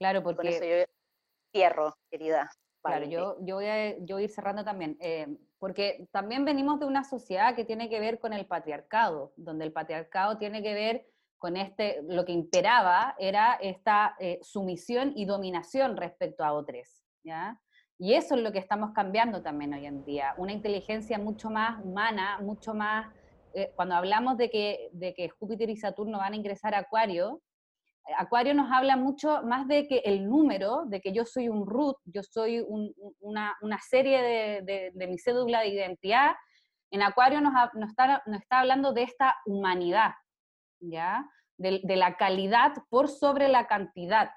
Claro, 0.00 0.24
porque... 0.24 0.36
Con 0.38 0.46
eso 0.48 0.64
yo 0.64 0.84
cierro, 1.52 1.94
querida. 2.10 2.50
Claro, 2.82 3.06
yo, 3.06 3.36
yo, 3.40 3.56
voy 3.56 3.66
a, 3.66 3.98
yo 3.98 4.16
voy 4.16 4.22
a 4.22 4.24
ir 4.24 4.30
cerrando 4.30 4.64
también. 4.64 4.96
Eh, 5.00 5.28
porque 5.58 6.08
también 6.10 6.44
venimos 6.44 6.80
de 6.80 6.86
una 6.86 7.04
sociedad 7.04 7.54
que 7.54 7.64
tiene 7.64 7.88
que 7.88 8.00
ver 8.00 8.18
con 8.18 8.32
el 8.32 8.46
patriarcado, 8.46 9.32
donde 9.36 9.64
el 9.64 9.72
patriarcado 9.72 10.36
tiene 10.36 10.62
que 10.62 10.74
ver 10.74 11.06
con 11.38 11.56
este, 11.56 12.02
lo 12.02 12.24
que 12.24 12.32
imperaba 12.32 13.14
era 13.18 13.54
esta 13.54 14.16
eh, 14.18 14.40
sumisión 14.42 15.12
y 15.14 15.24
dominación 15.24 15.96
respecto 15.96 16.44
a 16.44 16.52
otros, 16.52 17.04
¿ya? 17.24 17.60
Y 17.98 18.14
eso 18.14 18.34
es 18.34 18.42
lo 18.42 18.50
que 18.50 18.58
estamos 18.58 18.90
cambiando 18.92 19.42
también 19.42 19.74
hoy 19.74 19.86
en 19.86 20.04
día, 20.04 20.34
una 20.36 20.52
inteligencia 20.52 21.18
mucho 21.18 21.50
más 21.50 21.84
humana, 21.84 22.38
mucho 22.40 22.74
más, 22.74 23.12
eh, 23.54 23.72
cuando 23.76 23.94
hablamos 23.94 24.36
de 24.36 24.50
que, 24.50 24.88
de 24.92 25.14
que 25.14 25.28
Júpiter 25.28 25.70
y 25.70 25.76
Saturno 25.76 26.18
van 26.18 26.32
a 26.32 26.36
ingresar 26.36 26.74
a 26.74 26.78
Acuario, 26.78 27.40
Acuario 28.18 28.54
nos 28.54 28.70
habla 28.70 28.96
mucho 28.96 29.42
más 29.42 29.68
de 29.68 29.86
que 29.86 29.98
el 30.04 30.28
número, 30.28 30.84
de 30.86 31.00
que 31.00 31.12
yo 31.12 31.24
soy 31.24 31.48
un 31.48 31.66
root, 31.66 31.96
yo 32.04 32.22
soy 32.22 32.64
una, 33.20 33.56
serie 33.88 34.62
de, 34.62 34.92
mi 35.08 35.18
cédula 35.18 35.60
de 35.60 35.68
identidad. 35.68 36.32
En 36.90 37.02
Acuario 37.02 37.40
nos, 37.40 37.54
está, 37.88 38.22
hablando 38.60 38.92
de 38.92 39.04
esta 39.04 39.36
humanidad, 39.46 40.12
¿ya? 40.80 41.24
De, 41.56 41.80
la 41.96 42.16
calidad 42.16 42.72
por 42.90 43.08
sobre 43.08 43.48
la 43.48 43.66
cantidad. 43.66 44.30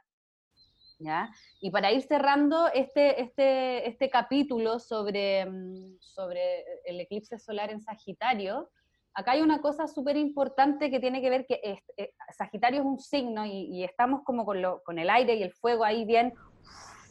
¿ya? 1.00 1.30
Y 1.60 1.72
para 1.72 1.92
ir 1.92 2.04
cerrando 2.04 2.68
este, 2.72 3.22
este, 3.22 3.90
este 3.90 4.10
capítulo 4.10 4.76
mm, 4.76 5.98
sobre 6.00 6.64
el 6.86 7.00
eclipse 7.02 7.40
solar 7.40 7.72
en 7.72 7.82
Sagitario, 7.82 8.70
acá 9.16 9.32
hay 9.32 9.42
una 9.42 9.62
cosa 9.62 9.88
súper 9.88 10.18
importante 10.18 10.92
que 10.92 11.00
tiene 11.00 11.22
que 11.22 11.30
ver 11.30 11.46
que 11.48 11.62
eh, 11.64 12.12
Sagitario 12.38 12.82
es 12.82 12.86
un 12.86 13.00
signo 13.00 13.46
y, 13.46 13.84
estamos 13.84 14.24
como 14.24 14.46
con, 14.46 14.62
lo, 14.62 14.84
con, 14.84 15.00
el 15.00 15.10
aire 15.10 15.36
y 15.36 15.44
el 15.44 15.54
fuego 15.54 15.86
ahí 15.86 16.06
bien, 16.06 16.34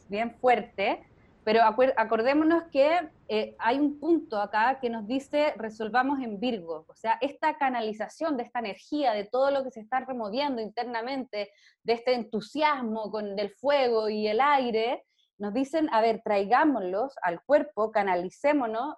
bien 0.09 0.31
fuerte, 0.37 1.03
pero 1.45 1.63
acordémonos 1.63 2.65
que 2.71 3.09
eh, 3.29 3.57
hay 3.59 3.79
un 3.79 3.99
punto 3.99 4.41
acá 4.41 4.79
que 4.81 4.89
nos 4.89 5.07
dice 5.07 5.53
resolvamos 5.57 6.21
en 6.21 6.39
Virgo, 6.41 6.87
o 6.89 6.95
sea, 6.95 7.19
esta 7.21 7.57
canalización 7.59 8.37
de 8.37 8.45
esta 8.45 8.61
energía, 8.61 9.13
de 9.13 9.25
todo 9.25 9.51
lo 9.51 9.65
que 9.65 9.71
se 9.71 9.81
está 9.81 10.01
removiendo 10.01 10.61
internamente, 10.61 11.51
de 11.83 11.93
este 11.93 12.15
entusiasmo 12.15 13.11
con 13.11 13.35
del 13.35 13.51
fuego 13.51 14.09
y 14.09 14.29
el 14.29 14.41
aire, 14.41 15.05
nos 15.37 15.53
dicen, 15.53 15.89
a 15.93 16.01
ver, 16.01 16.23
traigámoslos 16.23 17.15
al 17.23 17.43
cuerpo, 17.43 17.91
canalicémonos, 17.91 18.95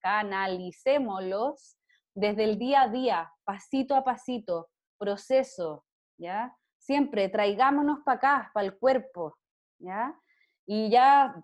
canalicémoslos 0.00 1.76
desde 2.14 2.44
el 2.44 2.58
día 2.58 2.82
a 2.82 2.88
día, 2.88 3.32
pasito 3.44 3.94
a 3.94 4.04
pasito, 4.04 4.68
proceso, 4.98 5.84
¿ya? 6.18 6.56
Siempre 6.78 7.28
traigámonos 7.28 8.00
para 8.04 8.16
acá, 8.16 8.50
para 8.54 8.66
el 8.66 8.78
cuerpo, 8.78 9.36
¿ya? 9.78 10.18
Y 10.66 10.90
ya 10.90 11.34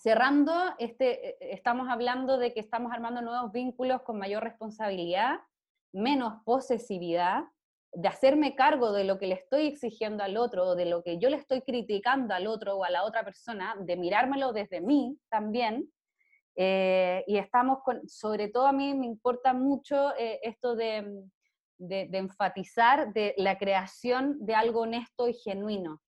cerrando, 0.00 0.52
este, 0.78 1.44
e, 1.44 1.54
estamos 1.54 1.88
hablando 1.88 2.38
de 2.38 2.52
que 2.54 2.60
estamos 2.60 2.92
armando 2.92 3.20
nuevos 3.22 3.52
vínculos 3.52 4.02
con 4.02 4.18
mayor 4.18 4.42
responsabilidad, 4.42 5.40
menos 5.92 6.42
posesividad, 6.44 7.44
de 7.92 8.08
hacerme 8.08 8.54
cargo 8.54 8.92
de 8.92 9.04
lo 9.04 9.18
que 9.18 9.26
le 9.26 9.34
estoy 9.34 9.66
exigiendo 9.66 10.22
al 10.22 10.36
otro 10.36 10.64
o 10.64 10.74
de 10.76 10.86
lo 10.86 11.02
que 11.02 11.18
yo 11.18 11.28
le 11.28 11.36
estoy 11.36 11.62
criticando 11.62 12.34
al 12.34 12.46
otro 12.46 12.76
o 12.76 12.84
a 12.84 12.90
la 12.90 13.04
otra 13.04 13.24
persona, 13.24 13.74
de 13.80 13.96
mirármelo 13.96 14.52
desde 14.52 14.80
mí 14.80 15.18
también. 15.28 15.90
Eh, 16.56 17.24
y 17.26 17.38
estamos 17.38 17.78
con, 17.84 18.06
sobre 18.08 18.48
todo 18.48 18.66
a 18.66 18.72
mí 18.72 18.94
me 18.94 19.06
importa 19.06 19.52
mucho 19.52 20.14
eh, 20.16 20.40
esto 20.42 20.74
de, 20.74 21.24
de, 21.78 22.06
de 22.08 22.18
enfatizar 22.18 23.12
de 23.12 23.34
la 23.36 23.56
creación 23.56 24.36
de 24.44 24.54
algo 24.54 24.80
honesto 24.80 25.28
y 25.28 25.34
genuino. 25.34 26.00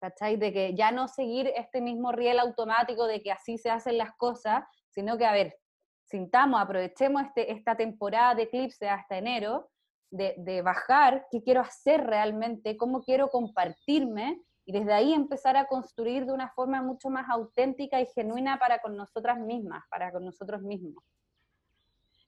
¿cachai? 0.00 0.36
De 0.36 0.52
que 0.52 0.74
ya 0.74 0.90
no 0.90 1.06
seguir 1.08 1.52
este 1.54 1.80
mismo 1.80 2.10
riel 2.10 2.38
automático 2.38 3.06
de 3.06 3.22
que 3.22 3.30
así 3.30 3.58
se 3.58 3.70
hacen 3.70 3.98
las 3.98 4.16
cosas, 4.16 4.64
sino 4.88 5.16
que, 5.18 5.26
a 5.26 5.32
ver, 5.32 5.56
sintamos, 6.04 6.60
aprovechemos 6.60 7.22
este, 7.22 7.52
esta 7.52 7.76
temporada 7.76 8.34
de 8.34 8.44
eclipse 8.44 8.88
hasta 8.88 9.18
enero, 9.18 9.70
de, 10.10 10.34
de, 10.38 10.62
bajar 10.62 11.26
qué 11.30 11.40
quiero 11.42 11.60
hacer 11.60 12.04
realmente, 12.04 12.76
cómo 12.76 13.02
quiero 13.02 13.28
compartirme, 13.28 14.42
y 14.70 14.72
desde 14.72 14.92
ahí 14.92 15.12
empezar 15.12 15.56
a 15.56 15.66
construir 15.66 16.26
de 16.26 16.32
una 16.32 16.48
forma 16.50 16.80
mucho 16.80 17.10
más 17.10 17.28
auténtica 17.28 18.00
y 18.00 18.06
genuina 18.06 18.56
para 18.60 18.80
con 18.80 18.96
nosotras 18.96 19.40
mismas, 19.40 19.82
para 19.90 20.12
con 20.12 20.24
nosotros 20.24 20.62
mismos. 20.62 21.02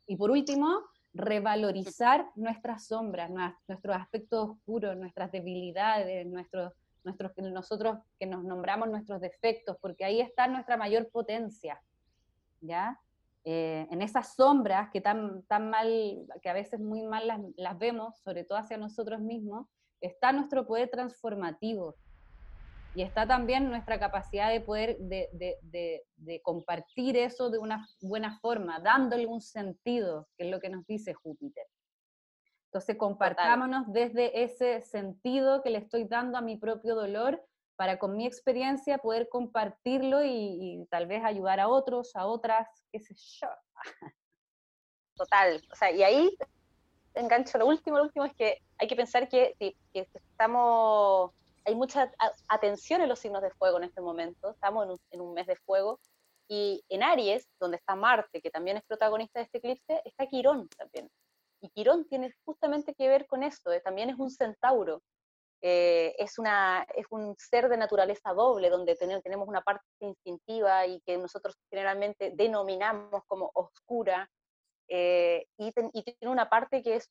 Y 0.08 0.16
por 0.16 0.32
último, 0.32 0.80
revalorizar 1.14 2.26
nuestras 2.34 2.88
sombras, 2.88 3.30
nuestros 3.30 3.94
aspectos 3.94 4.50
oscuros, 4.50 4.96
nuestras 4.96 5.30
debilidades, 5.30 6.26
nuestros 6.26 6.72
nuestros, 7.04 7.30
nosotros 7.36 7.98
que 8.18 8.26
nos 8.26 8.42
nombramos 8.42 8.88
nuestros 8.88 9.20
defectos, 9.20 9.76
porque 9.80 10.04
ahí 10.04 10.20
está 10.20 10.48
nuestra 10.48 10.76
mayor 10.76 11.10
potencia, 11.10 11.80
¿ya? 12.60 12.98
Eh, 13.44 13.86
en 13.88 14.02
esas 14.02 14.34
sombras 14.34 14.90
que 14.90 15.00
tan, 15.00 15.44
tan 15.44 15.70
mal, 15.70 16.26
que 16.42 16.50
a 16.50 16.54
veces 16.54 16.80
muy 16.80 17.04
mal 17.04 17.28
las, 17.28 17.40
las, 17.54 17.78
vemos, 17.78 18.18
sobre 18.18 18.42
todo 18.42 18.58
hacia 18.58 18.78
nosotros 18.78 19.20
mismos, 19.20 19.68
está 20.00 20.32
nuestro 20.32 20.66
poder 20.66 20.90
transformativo. 20.90 21.94
Y 22.94 23.02
está 23.02 23.26
también 23.26 23.70
nuestra 23.70 23.98
capacidad 23.98 24.50
de 24.50 24.60
poder, 24.60 24.98
de, 24.98 25.28
de, 25.32 25.56
de, 25.62 26.04
de 26.16 26.42
compartir 26.42 27.16
eso 27.16 27.48
de 27.50 27.58
una 27.58 27.88
buena 28.00 28.38
forma, 28.40 28.80
dándole 28.80 29.26
un 29.26 29.40
sentido, 29.40 30.28
que 30.36 30.44
es 30.44 30.50
lo 30.50 30.60
que 30.60 30.68
nos 30.68 30.86
dice 30.86 31.14
Júpiter. 31.14 31.66
Entonces, 32.72 32.96
compartámonos 32.96 33.92
desde 33.92 34.42
ese 34.42 34.80
sentido 34.80 35.62
que 35.62 35.68
le 35.68 35.76
estoy 35.76 36.04
dando 36.04 36.38
a 36.38 36.40
mi 36.40 36.56
propio 36.56 36.94
dolor 36.94 37.42
para 37.76 37.98
con 37.98 38.16
mi 38.16 38.26
experiencia 38.26 38.96
poder 38.96 39.28
compartirlo 39.28 40.24
y, 40.24 40.86
tal 40.90 41.06
vez 41.06 41.22
ayudar 41.22 41.60
a 41.60 41.68
otros, 41.68 42.16
a 42.16 42.26
otras, 42.26 42.68
qué 42.90 42.98
sé 43.00 43.14
yo. 43.14 43.48
Total, 45.16 45.62
o 45.70 45.76
sea, 45.76 45.90
y 45.90 46.02
ahí 46.02 46.34
engancho 47.14 47.58
lo 47.58 47.66
último, 47.66 47.98
lo 47.98 48.04
último 48.04 48.24
es 48.24 48.34
que 48.34 48.62
hay 48.78 48.88
que 48.88 48.96
pensar 48.96 49.28
que, 49.28 49.54
estamos, 49.92 51.32
hay 51.64 51.74
mucha 51.74 52.12
atención 52.48 53.00
en 53.02 53.08
los 53.08 53.18
signos 53.18 53.42
de 53.42 53.50
fuego 53.50 53.78
en 53.78 53.84
este 53.84 54.00
momento, 54.00 54.50
estamos 54.50 54.84
en 54.84 54.90
un, 54.92 54.98
en 55.10 55.20
un 55.20 55.34
mes 55.34 55.46
de 55.46 55.56
fuego, 55.56 56.00
y 56.48 56.84
en 56.88 57.02
Aries, 57.02 57.48
donde 57.58 57.78
está 57.78 57.94
Marte, 57.94 58.42
que 58.42 58.50
también 58.50 58.76
es 58.76 58.84
protagonista 58.84 59.38
de 59.38 59.44
este 59.44 59.58
eclipse, 59.58 60.02
está 60.04 60.26
Quirón 60.26 60.68
también. 60.76 61.08
Y 61.60 61.70
Quirón 61.70 62.06
tiene 62.06 62.34
justamente 62.44 62.94
que 62.94 63.08
ver 63.08 63.26
con 63.26 63.42
esto, 63.42 63.72
eh, 63.72 63.80
también 63.80 64.10
es 64.10 64.18
un 64.18 64.30
centauro, 64.30 65.02
eh, 65.62 66.14
es, 66.18 66.38
una, 66.38 66.84
es 66.96 67.06
un 67.10 67.36
ser 67.38 67.68
de 67.68 67.76
naturaleza 67.76 68.34
doble, 68.34 68.68
donde 68.68 68.96
tenemos 68.96 69.46
una 69.46 69.62
parte 69.62 69.84
instintiva 70.00 70.86
y 70.86 71.00
que 71.02 71.16
nosotros 71.16 71.56
generalmente 71.70 72.32
denominamos 72.34 73.22
como 73.28 73.50
oscura, 73.54 74.28
eh, 74.88 75.46
y, 75.56 75.72
tiene 75.72 76.30
una 76.30 76.50
parte 76.50 76.82
que 76.82 76.96
es 76.96 77.10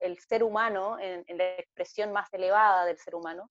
el 0.00 0.18
ser 0.18 0.42
humano, 0.42 0.98
en, 0.98 1.24
la 1.38 1.44
expresión 1.58 2.10
más 2.10 2.32
elevada 2.32 2.86
del 2.86 2.98
ser 2.98 3.14
humano. 3.14 3.48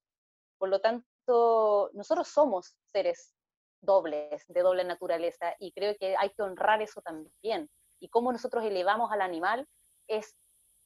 Por 0.63 0.69
lo 0.69 0.79
tanto, 0.79 1.89
nosotros 1.91 2.25
somos 2.29 2.77
seres 2.85 3.35
dobles, 3.81 4.45
de 4.47 4.61
doble 4.61 4.85
naturaleza, 4.85 5.53
y 5.59 5.73
creo 5.73 5.93
que 5.99 6.15
hay 6.17 6.29
que 6.29 6.41
honrar 6.41 6.81
eso 6.81 7.01
también. 7.01 7.69
Y 7.99 8.07
cómo 8.07 8.31
nosotros 8.31 8.63
elevamos 8.63 9.11
al 9.11 9.19
animal 9.19 9.67
es 10.07 10.37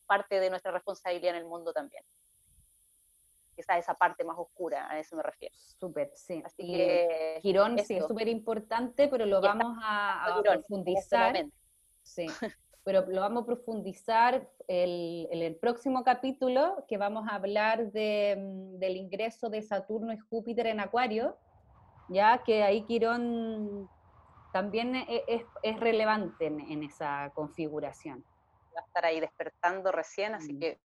parte 0.08 0.40
de 0.40 0.50
nuestra 0.50 0.72
responsabilidad 0.72 1.36
en 1.36 1.44
el 1.44 1.46
mundo 1.46 1.74
también. 1.74 2.04
Esa 3.56 3.78
esa 3.78 3.94
parte 3.94 4.24
más 4.24 4.40
oscura, 4.40 4.90
a 4.90 4.98
eso 4.98 5.16
me 5.16 5.22
refiero. 5.22 5.54
Súper, 5.80 6.10
sí. 6.16 6.42
Así 6.44 6.66
que 6.66 7.38
Girón 7.44 7.78
sí 7.78 7.98
es 7.98 8.08
súper 8.08 8.30
importante, 8.30 9.08
pero 9.10 9.28
lo 9.28 9.42
vamos 9.42 9.78
a, 9.80 10.38
este 10.38 10.50
profundizar. 10.54 11.46
sí, 12.02 12.26
pero 12.88 13.06
lo 13.06 13.20
vamos 13.20 13.44
a 13.44 13.46
profundizar 13.46 14.50
el, 14.70 15.28
en 15.30 15.42
el 15.42 15.58
próximo 15.58 16.06
capítulo, 16.06 16.86
que 16.88 16.98
vamos 16.98 17.28
a 17.28 17.36
hablar 17.36 17.92
de, 17.92 18.38
mm, 18.40 18.80
del 18.80 18.96
ingreso 18.96 19.50
de 19.50 19.62
Saturno 19.62 20.14
y 20.14 20.18
Júpiter 20.18 20.68
en 20.68 20.80
Acuario, 20.80 21.38
ya 22.08 22.42
que 22.46 22.64
ahí 22.64 22.86
Quirón 22.86 23.90
también 24.54 24.96
e, 24.96 25.26
es, 25.28 25.44
es 25.64 25.78
relevante 25.82 26.46
en 26.46 26.82
esa 26.82 27.30
configuración 27.36 28.24
va 28.78 28.84
a 28.84 28.86
estar 28.86 29.06
ahí 29.06 29.20
despertando 29.20 29.92
recién, 29.92 30.36
así 30.36 30.54
mm. 30.54 30.60
que 30.60 30.80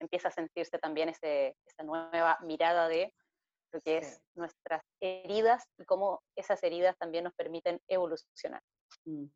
empieza 0.00 0.28
a 0.28 0.32
sentirse 0.32 0.78
también 0.78 1.10
ese, 1.10 1.56
esa 1.64 1.84
nueva 1.84 2.38
mirada 2.42 2.88
de 2.88 3.14
lo 3.72 3.80
que 3.82 3.98
es 3.98 4.20
nuestras 4.34 4.82
heridas 5.00 5.64
y 5.76 5.84
cómo 5.84 6.22
esas 6.34 6.60
heridas 6.64 6.96
también 6.96 7.24
nos 7.24 7.34
permiten 7.34 7.80
evolucionar. 7.86 8.62
Mm. 9.04 9.26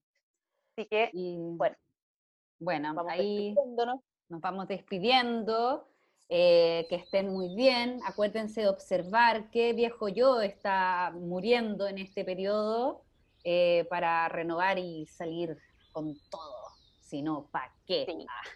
Así 0.76 0.86
que, 0.88 1.10
bueno. 1.12 1.76
Bueno, 2.58 2.94
ahí 3.08 3.54
nos 4.28 4.40
vamos 4.40 4.68
despidiendo. 4.68 5.88
Eh, 6.34 6.86
que 6.88 6.94
estén 6.96 7.30
muy 7.30 7.54
bien. 7.54 8.00
Acuérdense 8.06 8.62
de 8.62 8.68
observar 8.68 9.50
qué 9.50 9.74
viejo 9.74 10.08
yo 10.08 10.40
está 10.40 11.12
muriendo 11.14 11.86
en 11.86 11.98
este 11.98 12.24
periodo 12.24 13.02
eh, 13.44 13.86
para 13.90 14.26
renovar 14.30 14.78
y 14.78 15.06
salir 15.06 15.58
con 15.92 16.14
todo 16.30 16.62
si 17.12 17.20
no, 17.20 17.46
¿para 17.52 17.70
qué? 17.86 18.06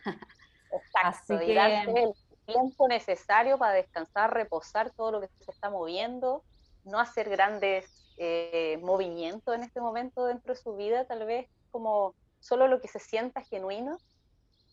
Exacto, 0.72 1.42
y 1.42 1.54
darse 1.54 1.90
el 1.90 2.14
tiempo 2.46 2.88
necesario 2.88 3.58
para 3.58 3.74
descansar, 3.74 4.32
reposar 4.32 4.92
todo 4.92 5.12
lo 5.12 5.20
que 5.20 5.28
se 5.28 5.50
está 5.50 5.68
moviendo, 5.68 6.42
no 6.84 6.98
hacer 6.98 7.28
grandes 7.28 8.14
eh, 8.16 8.78
movimientos 8.80 9.54
en 9.54 9.62
este 9.62 9.82
momento 9.82 10.24
dentro 10.24 10.54
de 10.54 10.58
su 10.58 10.74
vida, 10.74 11.04
tal 11.04 11.26
vez 11.26 11.50
como 11.76 12.14
solo 12.40 12.68
lo 12.68 12.80
que 12.80 12.88
se 12.88 12.98
sienta 12.98 13.42
genuino 13.42 13.98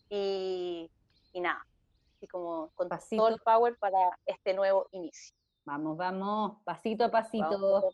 y, 0.08 0.90
nada, 1.34 1.66
así 2.16 2.26
como 2.26 2.70
con 2.74 2.88
todo 2.88 3.28
el 3.28 3.38
power 3.40 3.76
para 3.78 4.18
este 4.24 4.54
nuevo 4.54 4.88
inicio. 4.92 5.36
Vamos, 5.66 5.98
vamos, 5.98 6.62
pasito 6.64 7.04
a 7.04 7.10
pasito. 7.10 7.92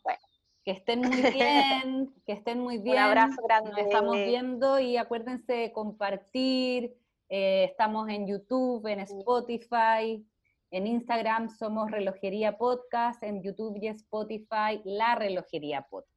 Que 0.63 0.71
estén 0.71 1.01
muy 1.01 1.09
bien, 1.33 2.13
que 2.25 2.31
estén 2.31 2.59
muy 2.61 2.77
bien. 2.77 2.95
Un 2.95 3.03
abrazo 3.03 3.41
grande. 3.43 3.71
Nos 3.71 3.79
estamos 3.79 4.15
viendo 4.15 4.79
y 4.79 4.95
acuérdense 4.95 5.51
de 5.51 5.73
compartir. 5.73 6.95
Eh, 7.27 7.65
estamos 7.65 8.07
en 8.07 8.27
YouTube, 8.27 8.87
en 8.87 9.01
Spotify, 9.01 10.25
en 10.69 10.87
Instagram 10.87 11.49
somos 11.49 11.91
Relojería 11.91 12.57
Podcast, 12.57 13.21
en 13.23 13.43
YouTube 13.43 13.77
y 13.81 13.87
Spotify 13.87 14.81
La 14.85 15.15
Relojería 15.15 15.81
Podcast. 15.81 16.10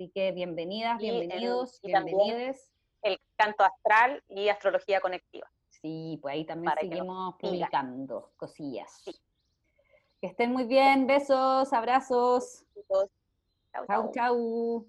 Así 0.00 0.08
que 0.14 0.32
bienvenidas, 0.32 0.96
bienvenidos, 0.96 1.78
bienvenides. 1.82 2.72
El 3.02 3.20
canto 3.36 3.64
astral 3.64 4.24
y 4.30 4.48
astrología 4.48 4.98
conectiva. 5.02 5.46
Sí, 5.68 6.18
pues 6.22 6.32
ahí 6.36 6.46
también 6.46 6.72
seguimos 6.80 7.34
publicando 7.38 8.32
cosillas. 8.38 9.02
Que 9.04 10.26
estén 10.26 10.52
muy 10.52 10.64
bien, 10.64 11.06
besos, 11.06 11.70
abrazos. 11.74 12.64
Chau, 12.88 13.86
Chau, 13.86 14.10
chau. 14.14 14.86